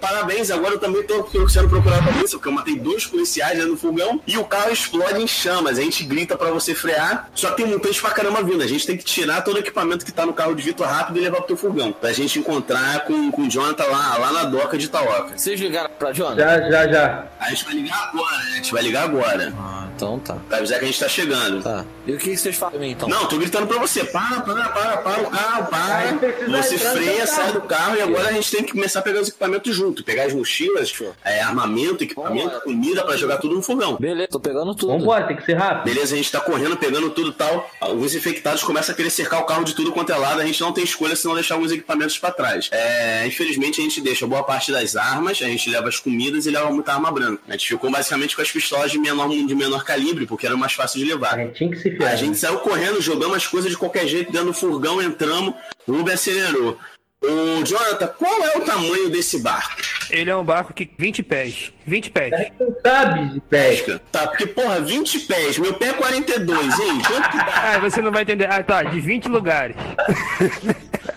Parabéns, 0.00 0.50
agora 0.50 0.74
eu 0.74 0.78
também 0.78 1.02
tô 1.04 1.26
sendo 1.48 1.68
procurado 1.68 2.02
pra 2.02 2.12
polícia, 2.12 2.38
porque 2.38 2.48
eu 2.48 2.52
matei 2.52 2.76
dois 2.78 3.06
policiais 3.06 3.56
dentro 3.56 3.72
do 3.72 3.76
fogão 3.76 4.20
e 4.26 4.36
o 4.36 4.44
carro 4.44 4.70
explode 4.70 5.20
em 5.20 5.26
chamas. 5.26 5.78
A 5.78 5.82
gente 5.82 6.04
grita 6.04 6.36
pra 6.36 6.50
você 6.50 6.74
frear, 6.74 7.28
só 7.34 7.50
que 7.50 7.56
tem 7.62 7.66
mutante 7.66 8.00
pra 8.00 8.10
caramba 8.10 8.42
vindo. 8.42 8.62
A 8.62 8.66
gente 8.66 8.86
tem 8.86 8.96
que 8.96 9.04
tirar 9.04 9.42
todo 9.42 9.56
o 9.56 9.58
equipamento 9.58 10.04
que 10.04 10.12
tá 10.12 10.26
no 10.26 10.32
carro 10.32 10.54
de 10.54 10.62
Vitor 10.62 10.86
rápido 10.86 11.18
e 11.18 11.22
levar 11.22 11.38
pro 11.38 11.46
teu 11.46 11.56
fogão. 11.56 11.92
Pra 11.92 12.12
gente 12.12 12.38
encontrar 12.38 13.04
com, 13.04 13.30
com 13.30 13.42
o 13.42 13.50
Jonathan 13.50 13.84
lá, 13.84 14.18
lá 14.18 14.32
na 14.32 14.44
doca 14.44 14.76
de 14.76 14.86
Itaoca. 14.86 15.36
Vocês 15.36 15.60
ligaram 15.60 15.90
pra 15.98 16.12
Jonathan? 16.12 16.36
Já, 16.36 16.70
já, 16.70 16.92
já. 16.92 17.26
A 17.40 17.50
gente 17.50 17.64
vai 17.64 17.74
ligar 17.74 18.10
agora, 18.12 18.36
né? 18.38 18.50
A 18.50 18.56
gente 18.56 18.72
vai 18.72 18.82
ligar 18.82 19.04
agora. 19.04 19.54
Ah, 19.58 19.75
então 19.96 20.18
tá. 20.18 20.36
Pra 20.48 20.58
avisar 20.58 20.78
que 20.78 20.84
a 20.84 20.88
gente 20.88 21.00
tá 21.00 21.08
chegando. 21.08 21.62
Tá. 21.62 21.84
E 22.06 22.12
o 22.12 22.18
que 22.18 22.30
que 22.30 22.36
vocês 22.36 22.60
mim, 22.78 22.90
então? 22.90 23.08
Não, 23.08 23.26
tô 23.26 23.38
gritando 23.38 23.66
pra 23.66 23.78
você, 23.78 24.04
para, 24.04 24.40
para, 24.42 24.68
para, 24.68 24.96
para 24.98 25.22
o 25.22 25.30
carro, 25.30 25.66
para. 25.66 26.62
Você 26.62 26.78
freia, 26.78 27.26
sai 27.26 27.46
carro. 27.46 27.52
do 27.54 27.60
carro 27.62 27.96
e 27.96 28.02
agora 28.02 28.28
a 28.28 28.32
gente 28.32 28.50
tem 28.50 28.62
que 28.62 28.72
começar 28.72 29.00
a 29.00 29.02
pegar 29.02 29.20
os 29.20 29.28
equipamentos 29.28 29.74
junto. 29.74 30.04
Pegar 30.04 30.24
as 30.24 30.32
mochilas, 30.32 30.92
é, 31.24 31.40
armamento, 31.40 32.04
equipamento, 32.04 32.44
Vambora. 32.44 32.60
comida 32.60 33.04
pra 33.04 33.16
jogar 33.16 33.38
tudo 33.38 33.54
no 33.54 33.62
fogão. 33.62 33.96
Beleza, 33.96 34.28
tô 34.28 34.38
pegando 34.38 34.74
tudo. 34.74 34.92
Vambora, 34.92 35.26
tem 35.26 35.36
que 35.36 35.44
ser 35.44 35.54
rápido. 35.54 35.84
Beleza, 35.84 36.14
a 36.14 36.16
gente 36.18 36.30
tá 36.30 36.40
correndo, 36.40 36.76
pegando 36.76 37.10
tudo 37.10 37.30
e 37.30 37.34
tal. 37.34 37.68
Alguns 37.80 38.14
infectados 38.14 38.62
começam 38.62 38.92
a 38.92 38.96
querer 38.96 39.10
cercar 39.10 39.40
o 39.40 39.44
carro 39.44 39.64
de 39.64 39.74
tudo 39.74 39.92
quanto 39.92 40.12
é 40.12 40.16
lado. 40.16 40.40
A 40.40 40.46
gente 40.46 40.60
não 40.60 40.72
tem 40.72 40.84
escolha 40.84 41.16
se 41.16 41.26
não 41.26 41.34
deixar 41.34 41.54
alguns 41.54 41.72
equipamentos 41.72 42.18
pra 42.18 42.30
trás. 42.30 42.68
É, 42.70 43.26
infelizmente, 43.26 43.80
a 43.80 43.84
gente 43.84 44.00
deixa 44.00 44.26
boa 44.26 44.42
parte 44.42 44.70
das 44.70 44.94
armas, 44.94 45.40
a 45.40 45.46
gente 45.46 45.70
leva 45.70 45.88
as 45.88 45.98
comidas 45.98 46.46
e 46.46 46.50
leva 46.50 46.70
muita 46.70 46.92
arma 46.92 47.10
branca. 47.10 47.42
A 47.48 47.52
gente 47.52 47.68
ficou 47.68 47.90
basicamente 47.90 48.36
com 48.36 48.42
as 48.42 48.50
pistolas 48.50 48.90
de 48.90 48.98
menor, 48.98 49.28
de 49.28 49.54
menor 49.54 49.84
calibre, 49.86 50.26
porque 50.26 50.46
era 50.46 50.56
mais 50.56 50.72
fácil 50.74 51.02
de 51.04 51.10
A 51.10 51.14
levar. 51.14 51.36
gente 51.38 51.54
tinha 51.54 51.70
que 51.70 51.76
se 51.78 51.90
fiar. 51.96 52.12
A 52.12 52.16
gente 52.16 52.36
saiu 52.36 52.58
correndo, 52.58 53.00
jogamos 53.00 53.36
as 53.36 53.46
coisas 53.46 53.70
de 53.70 53.76
qualquer 53.76 54.06
jeito 54.06 54.30
dentro 54.32 54.48
do 54.48 54.52
furgão, 54.54 55.00
entramos, 55.00 55.54
o 55.86 55.92
Uber 55.94 56.12
acelerou. 56.14 56.76
Ô, 57.24 57.64
Jonathan, 57.64 58.06
qual 58.08 58.42
é 58.44 58.58
o 58.58 58.60
tamanho 58.60 59.08
desse 59.08 59.38
barco? 59.40 59.74
Ele 60.10 60.28
é 60.30 60.36
um 60.36 60.44
barco 60.44 60.72
que 60.74 60.88
20 60.98 61.22
pés. 61.22 61.72
20 61.86 62.10
pés. 62.10 62.32
A 62.32 62.36
gente 62.36 62.52
não 62.60 62.76
sabe 62.84 63.28
de 63.32 63.40
pesca. 63.40 64.00
Tá, 64.12 64.26
porque, 64.28 64.46
porra, 64.46 64.80
20 64.80 65.20
pés, 65.20 65.58
meu 65.58 65.74
pé 65.74 65.88
é 65.88 65.92
42, 65.94 66.78
hein? 66.78 67.02
Quanto 67.06 67.30
que 67.30 67.36
dá? 67.38 67.72
Ah, 67.74 67.78
você 67.78 68.02
não 68.02 68.12
vai 68.12 68.22
entender. 68.22 68.48
Ah, 68.50 68.62
tá, 68.62 68.82
de 68.82 69.00
20 69.00 69.28
lugares. 69.28 69.74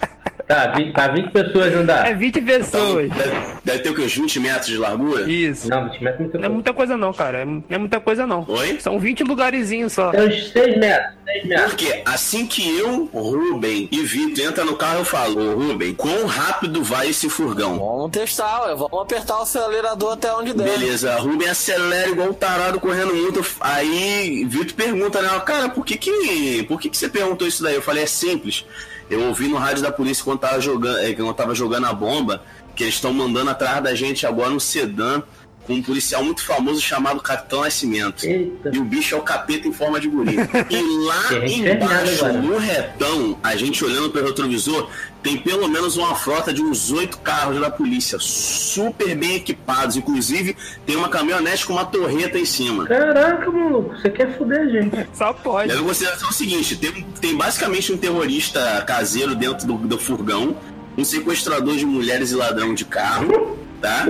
Tá, 0.50 0.66
vi- 0.76 0.92
pra 0.92 1.08
20 1.10 1.30
pessoas 1.30 1.76
andar. 1.76 2.08
É 2.10 2.16
20 2.16 2.42
pessoas. 2.42 3.08
Deve, 3.12 3.32
deve 3.64 3.80
ter 3.84 3.90
o 3.92 3.94
que, 3.94 4.02
uns 4.02 4.16
20 4.16 4.40
metros 4.40 4.66
de 4.66 4.78
largura? 4.78 5.30
Isso. 5.30 5.70
Não, 5.70 5.88
20 5.92 6.04
metros 6.04 6.20
é 6.20 6.24
muito 6.24 6.38
Não 6.40 6.46
é 6.46 6.50
muita 6.50 6.74
coisa 6.74 6.98
não, 6.98 7.14
cara. 7.14 7.46
Não 7.46 7.64
é 7.70 7.78
muita 7.78 8.00
coisa 8.00 8.26
não. 8.26 8.44
Oi? 8.48 8.80
São 8.80 8.98
20 9.00 9.24
lugarzinhos 9.24 9.94
só. 9.94 10.10
Tem 10.10 10.28
uns 10.28 10.50
6 10.52 10.78
metros, 10.80 11.14
6 11.24 11.46
metros. 11.46 11.68
Porque 11.70 12.02
assim 12.04 12.48
que 12.48 12.80
eu, 12.80 13.06
Ruben 13.14 13.88
e 13.92 14.02
Vitor 14.02 14.44
entra 14.44 14.66
no 14.66 14.76
carro, 14.76 15.02
eu 15.02 15.06
falo, 15.06 15.52
ô 15.52 15.54
Ruben, 15.68 15.94
quão 15.94 16.26
rápido 16.26 16.84
vai 16.84 17.10
esse 17.12 17.30
furgão? 17.30 17.78
Vamos 17.78 18.10
testar, 18.10 18.64
ué. 18.64 18.74
Vamos 18.74 19.02
apertar 19.04 19.38
o 19.38 19.42
acelerador 19.44 20.14
até 20.14 20.34
onde 20.34 20.52
der. 20.54 20.64
Beleza, 20.64 21.16
Ruben 21.18 21.48
acelera 21.48 22.10
igual 22.10 22.30
um 22.30 22.34
tarado 22.34 22.80
correndo 22.80 23.14
muito. 23.14 23.46
Aí 23.60 24.46
Vitor 24.50 24.74
pergunta, 24.74 25.22
né? 25.22 25.30
Cara, 25.46 25.70
por 25.70 25.86
que 25.86 25.96
que, 25.96 26.64
por 26.68 26.82
que 26.82 26.90
que 26.90 26.98
você 26.98 27.08
perguntou 27.08 27.48
isso 27.48 27.62
daí? 27.62 27.76
Eu 27.76 27.84
falei, 27.84 28.02
é 28.02 28.08
simples. 28.08 28.66
Eu 29.10 29.24
ouvi 29.26 29.48
no 29.48 29.58
rádio 29.58 29.82
da 29.82 29.92
polícia 29.92 30.24
quando 30.24 30.40
tava 30.40 30.62
jogando, 30.62 31.00
eh, 31.00 31.14
quando 31.14 31.34
tava 31.34 31.56
jogando 31.56 31.88
a 31.88 31.94
bomba, 31.94 32.44
que 32.76 32.84
eles 32.84 32.96
estão 32.96 33.12
mandando 33.12 33.50
atrás 33.50 33.84
da 33.84 33.96
gente 33.96 34.26
agora 34.26 34.52
um 34.52 34.60
sedã 34.60 35.24
com 35.70 35.76
um 35.76 35.84
policial 35.84 36.24
muito 36.24 36.44
famoso 36.44 36.82
chamado 36.82 37.22
Capitão 37.22 37.62
Nascimento. 37.62 38.26
Eita. 38.26 38.72
E 38.74 38.80
o 38.80 38.84
bicho 38.84 39.14
é 39.14 39.18
o 39.20 39.22
capeta 39.22 39.68
em 39.68 39.72
forma 39.72 40.00
de 40.00 40.08
guri. 40.08 40.36
E 40.70 41.06
lá 41.06 41.46
embaixo, 41.46 42.28
no 42.34 42.58
retão, 42.58 43.38
a 43.44 43.56
gente 43.56 43.84
olhando 43.84 44.10
pelo 44.10 44.28
retrovisor, 44.28 44.90
tem 45.22 45.38
pelo 45.38 45.68
menos 45.68 45.96
uma 45.96 46.16
frota 46.16 46.52
de 46.52 46.62
uns 46.62 46.92
oito 46.92 47.20
carros 47.20 47.60
da 47.60 47.70
polícia, 47.70 48.18
super 48.20 49.16
bem 49.16 49.36
equipados. 49.36 49.96
Inclusive, 49.96 50.56
tem 50.86 50.96
uma 50.96 51.10
caminhonete 51.10 51.66
com 51.66 51.74
uma 51.74 51.86
torreta 51.86 52.40
em 52.40 52.46
cima. 52.46 52.86
Caraca, 52.86 53.52
maluco, 53.52 53.96
você 53.96 54.10
quer 54.10 54.38
fuder 54.38 54.62
a 54.62 54.66
gente. 54.66 54.96
Só 55.14 55.34
pode. 55.34 55.70
Leva 55.70 55.82
em 55.82 55.86
consideração 55.86 56.30
o 56.30 56.34
seguinte: 56.34 56.78
tem, 56.78 57.06
tem 57.22 57.36
basicamente 57.36 57.92
um 57.92 57.98
terrorista 57.98 58.84
caseiro 58.88 59.36
dentro 59.36 59.68
do, 59.68 59.78
do 59.78 60.00
furgão, 60.00 60.56
um 60.98 61.04
sequestrador 61.04 61.76
de 61.76 61.86
mulheres 61.86 62.32
e 62.32 62.36
ladrão 62.36 62.74
de 62.74 62.86
carro, 62.86 63.58
tá? 63.82 64.08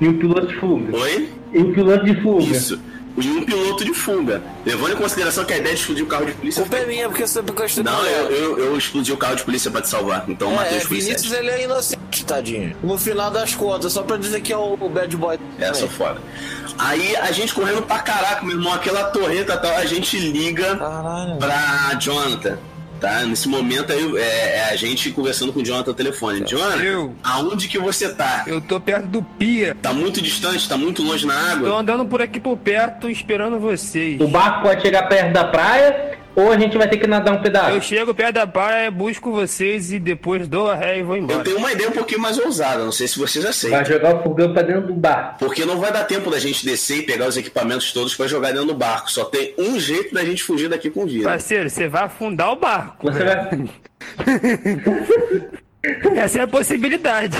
E 0.00 0.08
o 0.08 0.14
piloto 0.18 0.46
de 0.46 0.54
fuga. 0.56 0.96
Oi? 0.96 1.28
E 1.52 1.58
o 1.58 1.72
piloto 1.72 2.04
de 2.04 2.22
fuga. 2.22 2.44
Isso. 2.44 2.80
E 3.18 3.28
um 3.28 3.44
piloto 3.44 3.84
de 3.84 3.92
fuga. 3.92 4.40
Levando 4.64 4.92
em 4.92 4.96
consideração 4.96 5.44
que 5.44 5.52
a 5.52 5.58
ideia 5.58 5.74
de 5.74 5.80
explodir 5.80 6.04
o 6.04 6.06
carro 6.06 6.26
de 6.26 6.32
polícia. 6.32 6.62
Culpa 6.62 6.76
é 6.78 6.86
minha, 6.86 7.08
porque 7.08 7.26
você 7.26 7.42
gostou 7.42 7.84
Não, 7.84 8.06
eu, 8.06 8.30
eu, 8.30 8.58
eu 8.58 8.78
explodi 8.78 9.12
o 9.12 9.16
carro 9.16 9.36
de 9.36 9.42
polícia 9.42 9.70
pra 9.70 9.82
te 9.82 9.88
salvar. 9.88 10.24
Então 10.28 10.48
eu 10.50 10.56
matei 10.56 10.76
É, 10.76 10.80
os 10.80 10.86
policiais. 10.86 11.20
Vinícius 11.22 11.32
ele 11.38 11.50
é 11.50 11.64
inocente, 11.64 12.24
tadinho. 12.24 12.74
No 12.82 12.96
final 12.96 13.30
das 13.30 13.54
contas, 13.54 13.92
só 13.92 14.02
pra 14.02 14.16
dizer 14.16 14.40
que 14.40 14.52
é 14.52 14.56
o, 14.56 14.74
o 14.80 14.88
bad 14.88 15.14
boy. 15.16 15.38
É, 15.58 15.74
sou 15.74 15.88
foda. 15.88 16.18
Aí 16.78 17.14
a 17.16 17.30
gente 17.32 17.52
correndo 17.52 17.82
pra 17.82 17.98
caraca, 17.98 18.42
meu 18.46 18.56
irmão, 18.56 18.72
aquela 18.72 19.04
torreta 19.04 19.54
tal, 19.58 19.76
a 19.76 19.84
gente 19.84 20.16
liga 20.18 20.76
Caralho. 20.76 21.36
pra 21.36 21.94
Jonathan. 22.00 22.58
Tá? 23.00 23.24
Nesse 23.24 23.48
momento 23.48 23.92
aí 23.92 24.16
é, 24.18 24.56
é 24.56 24.70
a 24.70 24.76
gente 24.76 25.10
conversando 25.10 25.52
com 25.52 25.60
o 25.60 25.64
Jonathan 25.64 25.90
no 25.90 25.96
telefone. 25.96 26.44
Jonathan, 26.46 26.82
Eu. 26.82 27.14
aonde 27.22 27.66
que 27.66 27.78
você 27.78 28.08
tá? 28.14 28.44
Eu 28.46 28.60
tô 28.60 28.78
perto 28.78 29.06
do 29.06 29.22
pia. 29.22 29.74
Tá 29.80 29.92
muito 29.92 30.20
distante, 30.20 30.68
tá 30.68 30.76
muito 30.76 31.02
longe 31.02 31.26
na 31.26 31.34
Tô 31.34 31.40
água? 31.52 31.80
andando 31.80 32.04
por 32.04 32.20
aqui 32.20 32.38
por 32.38 32.56
perto 32.58 33.08
esperando 33.08 33.58
vocês. 33.58 34.20
O 34.20 34.28
barco 34.28 34.62
pode 34.62 34.82
chegar 34.82 35.04
perto 35.08 35.32
da 35.32 35.44
praia 35.44 36.18
ou 36.36 36.50
a 36.52 36.58
gente 36.58 36.76
vai 36.78 36.88
ter 36.88 36.96
que 36.98 37.06
nadar 37.06 37.34
um 37.34 37.42
pedaço. 37.42 37.70
Eu 37.70 37.80
chego 37.80 38.14
perto 38.14 38.34
da 38.34 38.46
praia, 38.46 38.90
busco 38.90 39.30
vocês 39.32 39.92
e 39.92 39.98
depois 39.98 40.46
dou 40.48 40.70
a 40.70 40.74
ré 40.74 40.98
e 40.98 41.02
vou 41.02 41.16
Eu 41.16 41.22
embora. 41.22 41.44
tenho 41.44 41.58
uma 41.58 41.72
ideia 41.72 41.88
um 41.88 41.92
pouquinho 41.92 42.20
mais 42.20 42.38
ousada, 42.38 42.84
não 42.84 42.92
sei 42.92 43.08
se 43.08 43.18
vocês 43.18 43.42
Vai 43.44 43.50
aceitam. 43.50 43.84
jogar 43.84 44.16
o 44.16 44.22
fogão 44.22 44.52
pra 44.52 44.62
dentro 44.62 44.86
do 44.88 44.94
barco. 44.94 45.38
Porque 45.40 45.64
não 45.64 45.78
vai 45.78 45.92
dar 45.92 46.04
tempo 46.04 46.30
da 46.30 46.38
gente 46.38 46.64
descer 46.64 46.98
e 46.98 47.02
pegar 47.02 47.26
os 47.28 47.36
equipamentos 47.36 47.92
todos 47.92 48.14
pra 48.14 48.26
jogar 48.26 48.52
dentro 48.52 48.68
do 48.68 48.74
barco. 48.74 49.10
Só 49.10 49.24
tem 49.24 49.54
um 49.58 49.78
jeito 49.78 50.14
da 50.14 50.24
gente 50.24 50.42
fugir 50.42 50.68
daqui 50.68 50.88
com 50.90 51.04
vida. 51.06 51.28
Parceiro, 51.28 51.68
você 51.68 51.88
vai 51.88 52.04
afundar 52.04 52.52
o 52.52 52.56
barco. 52.56 53.10
Você 53.10 53.24
vai. 53.24 53.50
Essa 56.16 56.40
é 56.40 56.42
a 56.42 56.46
possibilidade. 56.48 57.36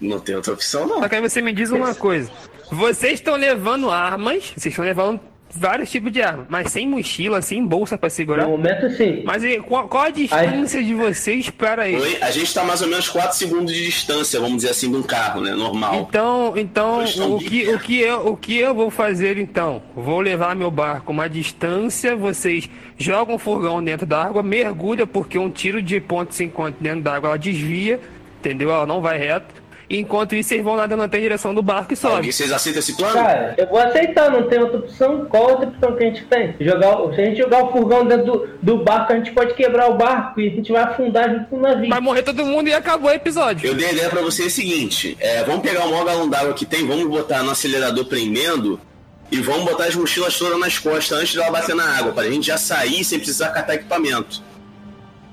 Não 0.00 0.20
tem 0.20 0.36
outra 0.36 0.52
opção, 0.52 0.86
não. 0.86 0.98
Só 1.00 1.08
que 1.08 1.14
aí 1.14 1.20
você 1.20 1.40
me 1.40 1.52
diz 1.52 1.70
uma 1.70 1.94
coisa. 1.94 2.30
Vocês 2.70 3.14
estão 3.14 3.34
levando 3.36 3.90
armas, 3.90 4.52
vocês 4.56 4.66
estão 4.72 4.84
levando 4.84 5.18
vários 5.50 5.90
tipos 5.90 6.12
de 6.12 6.22
armas, 6.22 6.46
mas 6.48 6.70
sem 6.70 6.88
mochila, 6.88 7.40
sem 7.40 7.64
bolsa 7.64 7.96
pra 7.96 8.10
segurar. 8.10 8.44
No 8.44 8.50
momento 8.50 8.86
assim. 8.86 9.22
Mas 9.24 9.42
qual, 9.62 9.88
qual 9.88 10.04
a 10.04 10.10
distância 10.10 10.82
de 10.82 10.94
vocês 10.94 11.50
para 11.50 11.88
isso? 11.88 12.02
Oi? 12.02 12.18
A 12.20 12.30
gente 12.30 12.52
tá 12.52 12.64
mais 12.64 12.82
ou 12.82 12.88
menos 12.88 13.08
4 13.08 13.36
segundos 13.36 13.72
de 13.72 13.84
distância, 13.84 14.38
vamos 14.40 14.56
dizer 14.56 14.70
assim, 14.70 14.90
de 14.90 14.96
um 14.96 15.02
carro, 15.02 15.40
né? 15.40 15.52
Normal. 15.52 16.06
Então, 16.08 16.52
então 16.56 17.04
o 17.04 17.38
que, 17.38 17.68
o, 17.68 17.78
que 17.78 18.00
eu, 18.00 18.26
o 18.28 18.36
que 18.36 18.58
eu 18.58 18.74
vou 18.74 18.90
fazer 18.90 19.38
então? 19.38 19.82
Vou 19.94 20.20
levar 20.20 20.54
meu 20.54 20.70
barco 20.70 21.12
uma 21.12 21.28
distância, 21.28 22.14
vocês 22.14 22.68
jogam 22.96 23.36
o 23.36 23.38
furgão 23.38 23.82
dentro 23.82 24.06
da 24.06 24.24
água, 24.24 24.42
mergulha, 24.42 25.06
porque 25.06 25.38
um 25.38 25.50
tiro 25.50 25.80
de 25.80 26.00
ponto 26.00 26.34
50 26.34 26.76
dentro 26.80 27.02
da 27.02 27.14
água 27.14 27.30
ela 27.30 27.38
desvia, 27.38 28.00
entendeu? 28.38 28.70
Ela 28.70 28.86
não 28.86 29.00
vai 29.00 29.18
reto. 29.18 29.57
Enquanto 29.90 30.34
isso, 30.34 30.50
vocês 30.50 30.62
vão 30.62 30.76
nadando 30.76 31.02
até 31.02 31.16
em 31.18 31.22
direção 31.22 31.54
do 31.54 31.62
barco 31.62 31.94
e 31.94 31.96
sobe. 31.96 32.16
Alguém- 32.16 32.30
Vocês 32.32 32.52
aceitam 32.52 32.80
esse 32.80 32.94
plano? 32.94 33.14
Cara, 33.14 33.54
eu 33.56 33.66
vou 33.68 33.78
aceitar, 33.78 34.30
não 34.30 34.42
tem 34.42 34.58
outra 34.58 34.78
opção. 34.80 35.24
Qual 35.24 35.50
outra 35.50 35.68
opção 35.68 35.96
que 35.96 36.04
a 36.04 36.06
gente 36.08 36.24
tem? 36.24 36.54
Jogar, 36.60 37.00
o- 37.00 37.14
se 37.14 37.20
a 37.22 37.24
gente 37.24 37.38
jogar 37.38 37.64
o 37.64 37.72
furgão 37.72 38.04
dentro 38.06 38.26
do, 38.26 38.48
do 38.60 38.84
barco, 38.84 39.14
a 39.14 39.16
gente 39.16 39.32
pode 39.32 39.54
quebrar 39.54 39.88
o 39.90 39.94
barco 39.96 40.40
e 40.42 40.48
a 40.48 40.50
gente 40.50 40.70
vai 40.70 40.82
afundar 40.82 41.30
junto 41.30 41.46
com 41.46 41.56
o 41.56 41.60
navio. 41.60 41.88
Vai 41.88 42.00
morrer 42.00 42.22
todo 42.22 42.44
mundo 42.44 42.68
e 42.68 42.74
acabou 42.74 43.10
o 43.10 43.14
episódio. 43.14 43.66
Eu 43.66 43.74
dei 43.74 43.88
a 43.88 43.92
ideia 43.92 44.10
pra 44.10 44.20
você 44.20 44.42
o 44.42 44.50
seguinte: 44.50 45.16
é, 45.20 45.42
vamos 45.44 45.62
pegar 45.62 45.86
o 45.86 45.90
maior 45.90 46.04
galão 46.04 46.28
d'água 46.28 46.52
que 46.52 46.66
tem, 46.66 46.86
vamos 46.86 47.08
botar 47.08 47.42
no 47.42 47.50
acelerador 47.50 48.04
prendendo 48.04 48.78
e 49.32 49.40
vamos 49.40 49.64
botar 49.64 49.84
as 49.86 49.94
mochilas 49.94 50.38
todas 50.38 50.58
nas 50.60 50.78
costas 50.78 51.18
antes 51.18 51.34
dela 51.34 51.50
bater 51.50 51.74
na 51.74 51.96
água, 51.96 52.12
pra 52.12 52.24
gente 52.24 52.46
já 52.46 52.58
sair 52.58 53.02
sem 53.04 53.18
precisar 53.18 53.48
catar 53.50 53.74
equipamento. 53.76 54.42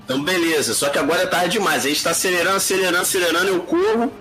Então, 0.04 0.22
beleza, 0.22 0.72
só 0.72 0.88
que 0.88 0.98
agora 0.98 1.22
é 1.22 1.26
tarde 1.26 1.58
demais. 1.58 1.84
A 1.84 1.88
gente 1.88 2.02
tá 2.02 2.10
acelerando, 2.10 2.56
acelerando, 2.56 2.98
acelerando, 2.98 3.46
eu 3.48 3.60
corro, 3.60 4.12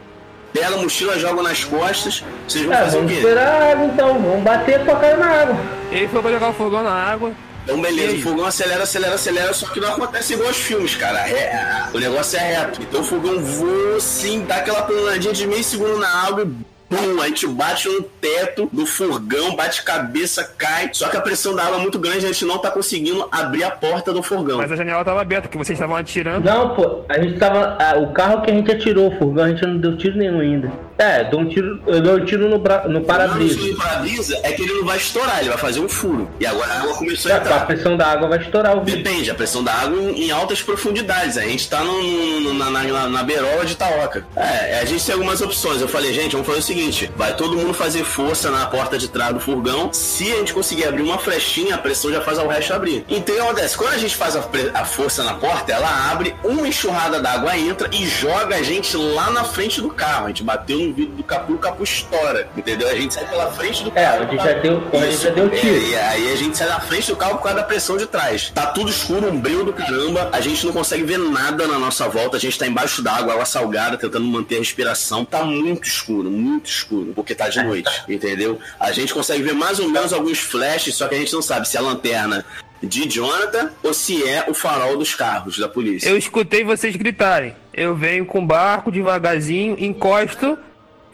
pego 0.55 0.75
a 0.75 0.77
mochila, 0.81 1.19
jogo 1.19 1.41
nas 1.43 1.63
costas. 1.63 2.23
Vocês 2.47 2.65
vão 2.65 2.73
Ah, 2.73 2.77
fazer 2.79 2.99
o 2.99 3.05
quê? 3.07 3.13
esperar 3.15 3.61
a 3.61 3.71
água 3.71 3.85
então, 3.85 4.13
vamos 4.21 4.43
bater 4.43 4.85
com 4.85 4.91
a 4.91 4.95
cara 4.95 5.17
na 5.17 5.25
água. 5.27 5.57
Ele 5.91 6.07
foi 6.07 6.21
pra 6.21 6.31
jogar 6.31 6.49
o 6.49 6.53
fogão 6.53 6.83
na 6.83 6.91
água. 6.93 7.31
Então, 7.63 7.77
E 7.77 7.81
beleza, 7.81 8.15
o 8.17 8.21
fogão 8.21 8.45
acelera, 8.45 8.83
acelera, 8.83 9.15
acelera, 9.15 9.53
só 9.53 9.67
que 9.67 9.79
não 9.79 9.89
acontece 9.89 10.33
igual 10.33 10.49
aos 10.49 10.57
filmes, 10.57 10.95
cara. 10.95 11.27
É- 11.27 11.31
é- 11.33 11.83
o 11.93 11.99
negócio 11.99 12.37
é 12.37 12.41
reto. 12.41 12.79
Então 12.81 13.01
o 13.01 13.03
fogão 13.03 13.39
voa 13.43 13.99
sim, 13.99 14.45
dá 14.47 14.57
aquela 14.57 14.83
planadinha 14.83 15.33
de 15.33 15.47
meio 15.47 15.63
segundo 15.63 15.97
na 15.97 16.07
água 16.27 16.43
e 16.43 16.65
pum, 16.95 17.21
a 17.21 17.27
gente 17.27 17.47
bate 17.47 17.89
no 17.89 18.01
teto 18.03 18.69
do 18.71 18.85
furgão, 18.85 19.55
bate 19.55 19.83
cabeça, 19.83 20.43
cai. 20.57 20.89
Só 20.93 21.09
que 21.09 21.17
a 21.17 21.21
pressão 21.21 21.55
da 21.55 21.63
água 21.63 21.77
é 21.77 21.81
muito 21.81 21.99
grande, 21.99 22.25
a 22.25 22.27
gente 22.29 22.45
não 22.45 22.57
tá 22.57 22.71
conseguindo 22.71 23.27
abrir 23.31 23.63
a 23.63 23.71
porta 23.71 24.13
do 24.13 24.23
furgão. 24.23 24.57
Mas 24.57 24.71
a 24.71 24.75
janela 24.75 25.03
tava 25.03 25.21
aberta, 25.21 25.47
que 25.47 25.57
vocês 25.57 25.77
estavam 25.77 25.95
atirando. 25.95 26.45
Não, 26.45 26.75
pô, 26.75 27.01
a 27.09 27.19
gente 27.19 27.37
tava. 27.37 27.77
ah, 27.79 27.97
o 27.97 28.13
carro 28.13 28.41
que 28.41 28.51
a 28.51 28.53
gente 28.53 28.71
atirou, 28.71 29.07
o 29.07 29.17
furgão, 29.17 29.45
a 29.45 29.49
gente 29.49 29.65
não 29.65 29.77
deu 29.77 29.97
tiro 29.97 30.17
nenhum 30.17 30.39
ainda. 30.39 30.71
É, 30.97 31.23
deu 31.25 31.39
um 31.39 31.45
tiro, 31.49 31.79
eu 31.87 31.99
dei 32.01 32.11
um 32.13 32.25
tiro 32.25 32.47
no, 32.49 32.57
bra- 32.57 32.87
no 32.87 32.99
O 32.99 33.03
para-brisa. 33.03 33.59
do 33.59 33.75
para-brisa 33.75 34.39
é 34.43 34.51
que 34.53 34.61
ele 34.61 34.73
não 34.75 34.85
vai 34.85 34.97
estourar, 34.97 35.39
ele 35.39 35.49
vai 35.49 35.57
fazer 35.57 35.79
um 35.81 35.89
furo. 35.89 36.29
E 36.39 36.45
agora 36.45 36.71
a 36.71 36.79
água 36.81 36.93
começou 36.95 37.31
a 37.31 37.35
A 37.35 37.37
entrar. 37.39 37.67
pressão 37.67 37.97
da 37.97 38.07
água 38.07 38.29
vai 38.29 38.39
estourar 38.39 38.77
o 38.77 38.83
vidro. 38.83 39.03
Depende, 39.03 39.29
a 39.29 39.35
pressão 39.35 39.61
da 39.63 39.73
água 39.73 40.01
em, 40.01 40.31
altas 40.31 40.61
profundidades. 40.61 41.37
A 41.37 41.41
gente 41.41 41.69
tá 41.69 41.83
no, 41.83 42.01
no- 42.41 42.53
na, 42.53 42.69
na, 42.69 43.09
na, 43.09 43.23
beirola 43.23 43.65
de 43.65 43.73
Itaoca. 43.73 44.25
É, 44.35 44.79
a 44.79 44.85
gente 44.85 45.03
tem 45.05 45.13
algumas 45.13 45.41
opções. 45.41 45.81
Eu 45.81 45.87
falei, 45.87 46.13
gente, 46.13 46.31
vamos 46.31 46.47
fazer 46.47 46.59
o 46.59 46.63
seguinte: 46.63 47.11
vai 47.17 47.35
todo 47.35 47.57
mundo 47.57 47.73
fazer 47.73 48.03
força 48.05 48.49
na 48.49 48.65
porta 48.67 48.97
de 48.97 49.09
trás 49.09 49.33
do 49.33 49.39
furgão. 49.39 49.91
Se 49.91 50.31
a 50.31 50.35
gente 50.37 50.53
conseguir 50.53 50.85
abrir 50.87 51.01
uma 51.03 51.17
flechinha, 51.17 51.75
a 51.75 51.77
pressão 51.77 52.09
já 52.11 52.21
faz 52.21 52.37
o 52.37 52.47
resto 52.47 52.73
abrir. 52.73 53.03
Então 53.09 53.35
o 53.35 53.37
que 53.37 53.43
acontece? 53.43 53.75
Quando 53.77 53.93
a 53.93 53.97
gente 53.97 54.15
faz 54.15 54.35
a, 54.35 54.43
a 54.73 54.85
força 54.85 55.23
na 55.23 55.33
porta, 55.33 55.73
ela 55.73 56.09
abre, 56.11 56.33
uma 56.43 56.65
enxurrada 56.67 57.19
d'água 57.19 57.57
entra 57.57 57.89
e 57.91 58.05
joga 58.07 58.55
a 58.55 58.63
gente 58.63 58.95
lá 58.95 59.29
na 59.29 59.43
frente 59.43 59.81
do 59.81 59.89
carro. 59.89 60.25
A 60.25 60.27
gente 60.29 60.43
bateu 60.43 60.79
no 60.79 60.84
vidro 60.93 61.15
do 61.15 61.23
capô, 61.23 61.53
o 61.53 61.57
capô 61.57 61.83
estoura. 61.83 62.47
Entendeu? 62.55 62.87
A 62.89 62.95
gente 62.95 63.13
sai 63.13 63.25
pela 63.27 63.51
frente 63.51 63.83
do 63.83 63.89
É, 63.89 64.03
carro. 64.03 64.23
a 64.23 64.25
gente 64.27 64.43
já 64.43 64.53
deu, 64.53 64.83
a 64.93 64.97
gente 65.05 65.17
já 65.23 65.29
deu 65.29 65.45
É, 65.47 65.49
tiro. 65.49 65.77
e 65.77 65.95
aí 65.95 66.31
a 66.31 66.35
gente 66.35 66.57
sai 66.57 66.67
da 66.67 66.79
frente 66.79 67.07
do 67.07 67.15
carro 67.15 67.35
por 67.37 67.43
causa 67.43 67.57
da 67.57 67.63
pressão 67.63 67.97
de 67.97 68.05
trás. 68.05 68.49
Tá 68.53 68.67
tudo 68.67 68.89
escuro, 68.89 69.27
um 69.31 69.39
breu 69.39 69.63
do 69.63 69.73
caramba. 69.73 70.29
A 70.31 70.41
gente 70.41 70.65
não 70.65 70.73
consegue 70.73 71.03
ver 71.03 71.17
nada 71.19 71.67
na 71.67 71.77
nossa 71.79 72.07
volta. 72.07 72.37
A 72.37 72.39
gente 72.39 72.57
tá 72.57 72.67
embaixo 72.67 73.01
d'água, 73.01 73.33
água 73.33 73.45
salgada, 73.45 73.97
tentando 73.97 74.25
manter 74.25 74.55
a 74.55 74.59
respiração. 74.59 75.23
Tá 75.25 75.43
muito 75.43 75.87
escuro, 75.87 76.29
muito 76.29 76.67
escuro. 76.69 77.13
Porque 77.15 77.33
tá 77.35 77.49
de 77.49 77.61
noite, 77.63 77.91
entendeu? 78.09 78.59
A 78.79 78.91
gente 78.91 79.13
consegue 79.13 79.43
ver 79.43 79.53
mais 79.53 79.79
ou 79.79 79.89
menos 79.89 80.13
alguns 80.13 80.39
flashes, 80.39 80.95
só 80.95 81.07
que 81.07 81.15
a 81.15 81.17
gente 81.17 81.33
não 81.33 81.41
sabe 81.41 81.67
se 81.67 81.77
é 81.77 81.79
a 81.79 81.83
lanterna 81.83 82.45
de 82.83 83.07
Jonathan 83.09 83.71
ou 83.81 83.93
se 83.93 84.21
é 84.27 84.45
o 84.47 84.53
farol 84.53 84.97
dos 84.97 85.15
carros 85.15 85.57
da 85.57 85.67
polícia. 85.67 86.07
Eu 86.09 86.17
escutei 86.17 86.63
vocês 86.63 86.95
gritarem. 86.95 87.55
Eu 87.73 87.95
venho 87.95 88.25
com 88.25 88.39
o 88.39 88.45
barco 88.45 88.91
devagarzinho, 88.91 89.75
encosto 89.79 90.57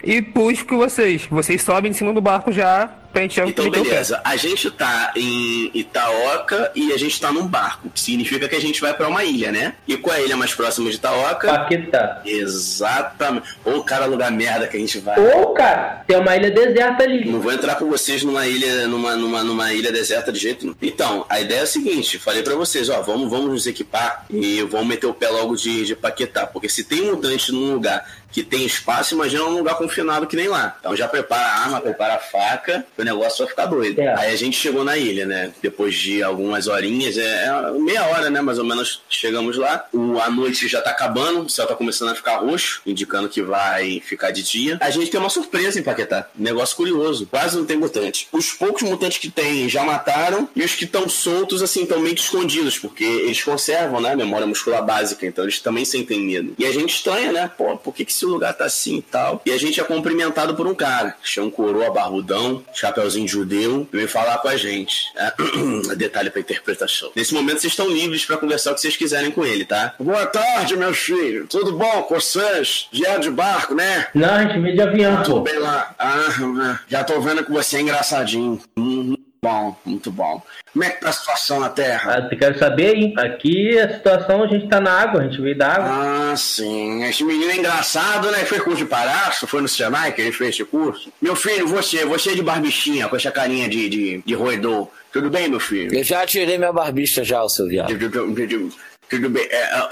e 0.02 0.20
busco 0.20 0.76
vocês. 0.76 1.22
Vocês 1.30 1.62
sobem 1.62 1.90
em 1.90 1.94
cima 1.94 2.12
do 2.12 2.20
barco 2.20 2.50
já 2.52 2.90
pra 3.12 3.20
gente 3.22 3.36
já 3.36 3.46
Então, 3.46 3.66
meter 3.66 3.78
o 3.80 3.82
pé. 3.84 3.90
beleza. 3.90 4.20
A 4.24 4.36
gente 4.36 4.70
tá 4.70 5.12
em 5.14 5.70
Itaoca 5.74 6.72
e 6.74 6.92
a 6.92 6.96
gente 6.96 7.20
tá 7.20 7.30
num 7.30 7.46
barco. 7.46 7.90
que 7.90 8.00
Significa 8.00 8.48
que 8.48 8.56
a 8.56 8.60
gente 8.60 8.80
vai 8.80 8.94
pra 8.94 9.06
uma 9.08 9.22
ilha, 9.22 9.52
né? 9.52 9.74
E 9.86 9.96
qual 9.98 10.16
é 10.16 10.20
a 10.20 10.22
ilha 10.22 10.36
mais 10.36 10.54
próxima 10.54 10.88
de 10.88 10.96
Itaoca? 10.96 11.46
Paquetá. 11.46 12.22
Exatamente. 12.24 13.48
Ou 13.64 13.82
cara, 13.84 14.06
lugar 14.06 14.30
merda 14.30 14.66
que 14.66 14.76
a 14.76 14.80
gente 14.80 14.98
vai. 14.98 15.18
Ou, 15.18 15.52
cara, 15.52 16.02
tem 16.06 16.16
uma 16.16 16.34
ilha 16.36 16.50
deserta 16.50 17.04
ali. 17.04 17.30
Não 17.30 17.40
vou 17.40 17.52
entrar 17.52 17.74
com 17.74 17.86
vocês 17.88 18.22
numa 18.22 18.46
ilha, 18.46 18.86
numa, 18.88 19.14
numa, 19.14 19.44
numa 19.44 19.72
ilha 19.74 19.92
deserta 19.92 20.32
de 20.32 20.38
jeito 20.38 20.62
nenhum. 20.64 20.76
Então, 20.80 21.26
a 21.28 21.38
ideia 21.40 21.60
é 21.60 21.62
a 21.62 21.66
seguinte: 21.66 22.18
falei 22.18 22.42
pra 22.42 22.54
vocês, 22.54 22.88
ó, 22.88 23.02
vamos, 23.02 23.28
vamos 23.30 23.50
nos 23.50 23.66
equipar 23.66 24.24
e 24.30 24.62
vamos 24.62 24.86
meter 24.86 25.06
o 25.06 25.14
pé 25.14 25.28
logo 25.28 25.54
de, 25.54 25.84
de 25.84 25.94
Paquetá. 25.94 26.46
Porque 26.46 26.68
se 26.68 26.84
tem 26.84 27.02
mutante 27.02 27.52
num 27.52 27.74
lugar 27.74 28.04
que 28.32 28.42
tem 28.42 28.64
espaço, 28.64 29.14
imagina 29.14 29.44
um 29.44 29.58
lugar 29.58 29.76
confinado 29.76 30.26
que 30.26 30.34
nem 30.34 30.48
lá. 30.48 30.76
Então 30.80 30.96
já 30.96 31.06
prepara 31.06 31.42
a 31.42 31.60
arma, 31.60 31.80
prepara 31.80 32.14
a 32.14 32.18
faca, 32.18 32.84
o 32.96 33.04
negócio 33.04 33.44
vai 33.44 33.48
ficar 33.48 33.66
doido. 33.66 34.00
É. 34.00 34.18
Aí 34.18 34.32
a 34.32 34.36
gente 34.36 34.56
chegou 34.56 34.82
na 34.82 34.96
ilha, 34.96 35.26
né? 35.26 35.52
Depois 35.62 35.94
de 35.94 36.22
algumas 36.22 36.66
horinhas, 36.66 37.18
é, 37.18 37.44
é 37.46 37.72
meia 37.78 38.06
hora, 38.06 38.30
né? 38.30 38.40
Mais 38.40 38.58
ou 38.58 38.64
menos 38.64 39.02
chegamos 39.08 39.56
lá. 39.56 39.86
O, 39.92 40.18
a 40.18 40.30
noite 40.30 40.66
já 40.66 40.80
tá 40.80 40.90
acabando, 40.90 41.42
o 41.42 41.50
céu 41.50 41.66
tá 41.66 41.74
começando 41.74 42.10
a 42.10 42.14
ficar 42.14 42.38
roxo, 42.38 42.80
indicando 42.86 43.28
que 43.28 43.42
vai 43.42 44.00
ficar 44.00 44.30
de 44.30 44.42
dia. 44.42 44.78
A 44.80 44.90
gente 44.90 45.10
tem 45.10 45.20
uma 45.20 45.30
surpresa 45.30 45.78
em 45.78 45.82
Paquetá. 45.82 46.28
Negócio 46.34 46.76
curioso. 46.76 47.26
Quase 47.26 47.56
não 47.56 47.66
tem 47.66 47.76
mutante. 47.76 48.28
Os 48.32 48.52
poucos 48.52 48.82
mutantes 48.82 49.18
que 49.18 49.30
tem 49.30 49.68
já 49.68 49.84
mataram 49.84 50.48
e 50.56 50.62
os 50.62 50.74
que 50.74 50.84
estão 50.84 51.08
soltos, 51.08 51.62
assim, 51.62 51.82
estão 51.82 52.00
meio 52.00 52.14
que 52.14 52.22
escondidos, 52.22 52.78
porque 52.78 53.04
eles 53.04 53.42
conservam, 53.42 54.00
né? 54.00 54.16
Memória 54.16 54.46
muscular 54.46 54.84
básica, 54.84 55.26
então 55.26 55.44
eles 55.44 55.60
também 55.60 55.84
sentem 55.84 56.20
medo. 56.20 56.54
E 56.58 56.64
a 56.64 56.72
gente 56.72 56.94
estranha, 56.94 57.32
né? 57.32 57.50
Pô, 57.56 57.76
por 57.76 57.94
que, 57.94 58.04
que 58.04 58.12
esse 58.22 58.26
lugar 58.26 58.54
tá 58.54 58.64
assim 58.64 58.98
e 58.98 59.02
tal? 59.02 59.42
E 59.44 59.50
a 59.50 59.58
gente 59.58 59.80
é 59.80 59.84
cumprimentado 59.84 60.54
por 60.54 60.66
um 60.66 60.74
cara, 60.74 61.16
que 61.22 61.28
chama 61.28 61.48
um 61.48 61.50
coroa 61.50 61.90
barbudão, 61.90 62.62
chapeuzinho 62.72 63.26
de 63.26 63.32
judeu, 63.32 63.88
e 63.92 63.96
vem 63.96 64.06
falar 64.06 64.38
com 64.38 64.48
a 64.48 64.56
gente. 64.56 65.12
É, 65.16 65.32
Detalhe 65.96 66.30
pra 66.30 66.40
interpretação. 66.40 67.10
Nesse 67.14 67.34
momento 67.34 67.60
vocês 67.60 67.72
estão 67.72 67.88
livres 67.88 68.24
pra 68.24 68.36
conversar 68.36 68.72
o 68.72 68.74
que 68.74 68.80
vocês 68.80 68.96
quiserem 68.96 69.30
com 69.30 69.44
ele, 69.44 69.64
tá? 69.64 69.94
Boa 69.98 70.26
tarde, 70.26 70.76
meus 70.76 70.98
filhos. 70.98 71.46
Tudo 71.48 71.72
bom 71.72 72.02
com 72.02 72.14
vocês? 72.14 72.88
Vieram 72.92 73.20
de 73.20 73.30
barco, 73.30 73.74
né? 73.74 74.06
Não, 74.14 74.34
a 74.34 74.42
gente 74.42 74.60
veio 74.60 74.74
de 74.74 74.82
avião, 74.82 75.22
pô. 75.22 75.40
bem 75.40 75.58
lá. 75.58 75.94
Ah, 75.98 76.78
já 76.88 77.02
tô 77.04 77.20
vendo 77.20 77.44
que 77.44 77.52
você 77.52 77.78
é 77.78 77.80
engraçadinho. 77.80 78.60
Hum, 78.76 79.14
bom, 79.42 79.76
muito 79.84 80.10
bom. 80.10 80.40
Como 80.72 80.84
é 80.84 80.90
que 80.90 81.00
tá 81.00 81.08
a 81.08 81.12
situação 81.12 81.60
na 81.60 81.68
Terra? 81.68 82.14
Ah, 82.14 82.28
eu 82.32 82.38
quero 82.38 82.58
saber, 82.58 82.94
hein? 82.96 83.14
Aqui 83.18 83.78
a 83.78 83.92
situação, 83.94 84.44
a 84.44 84.46
gente 84.46 84.68
tá 84.68 84.80
na 84.80 84.92
água, 84.92 85.20
a 85.20 85.24
gente 85.24 85.40
veio 85.40 85.58
da 85.58 85.68
água. 85.74 86.30
Ah, 86.32 86.36
sim. 86.36 87.02
Esse 87.04 87.24
menino 87.24 87.50
é 87.50 87.56
engraçado, 87.56 88.30
né? 88.30 88.38
Foi 88.44 88.60
curso 88.60 88.78
de 88.78 88.86
palhaço, 88.86 89.46
foi 89.46 89.60
no 89.60 89.68
Senai 89.68 90.12
que 90.12 90.20
ele 90.20 90.32
fez 90.32 90.50
esse 90.50 90.64
curso. 90.64 91.12
Meu 91.20 91.34
filho, 91.34 91.66
você, 91.66 92.04
você 92.06 92.30
é 92.30 92.34
de 92.34 92.42
barbichinha, 92.42 93.08
com 93.08 93.16
essa 93.16 93.30
carinha 93.32 93.68
de, 93.68 93.88
de, 93.88 94.22
de 94.24 94.34
roedor. 94.34 94.88
Tudo 95.12 95.28
bem, 95.28 95.48
meu 95.48 95.60
filho? 95.60 95.94
Eu 95.94 96.04
já 96.04 96.24
tirei 96.24 96.56
minha 96.56 96.72
barbicha 96.72 97.22
já, 97.24 97.42
o 97.42 97.48
seu 97.48 97.66
viado. 97.66 97.88
Tudo, 97.88 98.10
tudo- 98.10 98.34
tudo- 98.34 98.74
tudo 99.10 99.28
bem. 99.28 99.46
É, 99.50 99.64
ah, 99.74 99.88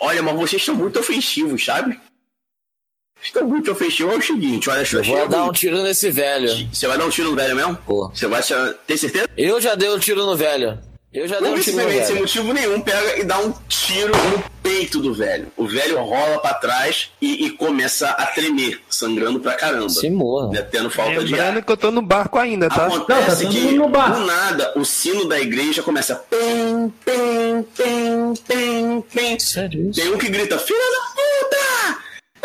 olha, 0.00 0.22
mas 0.22 0.34
vocês 0.34 0.64
são 0.64 0.74
muito 0.74 0.98
ofensivos, 0.98 1.64
sabe? 1.64 2.00
Estão 3.24 3.46
muito 3.48 3.72
ofensivos. 3.72 4.12
É 4.14 4.16
o 4.18 4.22
seguinte, 4.22 4.68
olha 4.70 4.84
só. 4.84 4.98
Eu 4.98 5.04
vou 5.04 5.28
dar 5.28 5.44
um- 5.44 5.52
tiro 5.52 5.82
nesse 5.82 6.10
velho. 6.10 6.68
Você 6.72 6.86
vai 6.86 6.98
dar 6.98 7.06
um 7.06 7.10
tiro 7.10 7.30
no 7.30 7.36
velho 7.36 7.56
mesmo? 7.56 7.76
Pô. 7.86 8.10
Você 8.14 8.26
vai 8.26 8.42
ter 8.86 8.96
certeza? 8.98 9.28
Eu 9.36 9.60
já 9.60 9.74
dei 9.74 9.88
um 9.90 9.98
tiro 9.98 10.24
no 10.26 10.36
velho. 10.36 10.78
Eu 11.12 11.28
já 11.28 11.38
dei 11.38 11.48
Não 11.48 11.56
um 11.56 11.60
tiro 11.60 11.76
no 11.76 11.82
simplesmente 11.82 12.06
sem 12.06 12.14
velho. 12.14 12.20
motivo 12.26 12.52
nenhum, 12.52 12.80
pega 12.80 13.20
e 13.20 13.24
dá 13.24 13.38
um 13.38 13.52
tiro 13.68 14.12
no 14.16 14.44
peito 14.64 14.98
do 14.98 15.14
velho. 15.14 15.46
O 15.56 15.64
velho 15.66 15.96
rola 16.02 16.38
pra 16.40 16.54
trás 16.54 17.10
e, 17.22 17.46
e 17.46 17.50
começa 17.50 18.08
a 18.08 18.26
tremer, 18.26 18.80
sangrando 18.90 19.38
pra 19.38 19.54
caramba. 19.54 19.88
Se 19.88 20.10
morra. 20.10 20.48
Né, 20.50 20.62
Tendo 20.62 20.90
falta 20.90 21.24
de 21.24 21.34
ar. 21.34 21.38
Lembrando 21.46 21.64
que 21.64 21.70
eu 21.72 21.76
tô 21.76 21.90
no 21.92 22.02
barco 22.02 22.36
ainda, 22.36 22.68
tá? 22.68 22.88
Não, 22.88 23.00
tá 23.04 23.16
Acontece 23.18 23.46
que, 23.46 23.60
no 23.72 23.88
bar. 23.88 24.12
do 24.12 24.26
nada, 24.26 24.72
o 24.76 24.84
sino 24.84 25.24
da 25.28 25.38
igreja 25.40 25.82
começa. 25.84 26.16
Pim, 26.16 26.92
pim, 27.04 27.62
pim, 27.76 28.34
pim, 28.48 29.00
pim. 29.14 29.38
Sério 29.38 29.90
isso? 29.90 30.00
Tem 30.00 30.12
um 30.12 30.18
que 30.18 30.28
grita: 30.28 30.58
Filha 30.58 30.78
da 30.80 31.14
puta! 31.14 31.63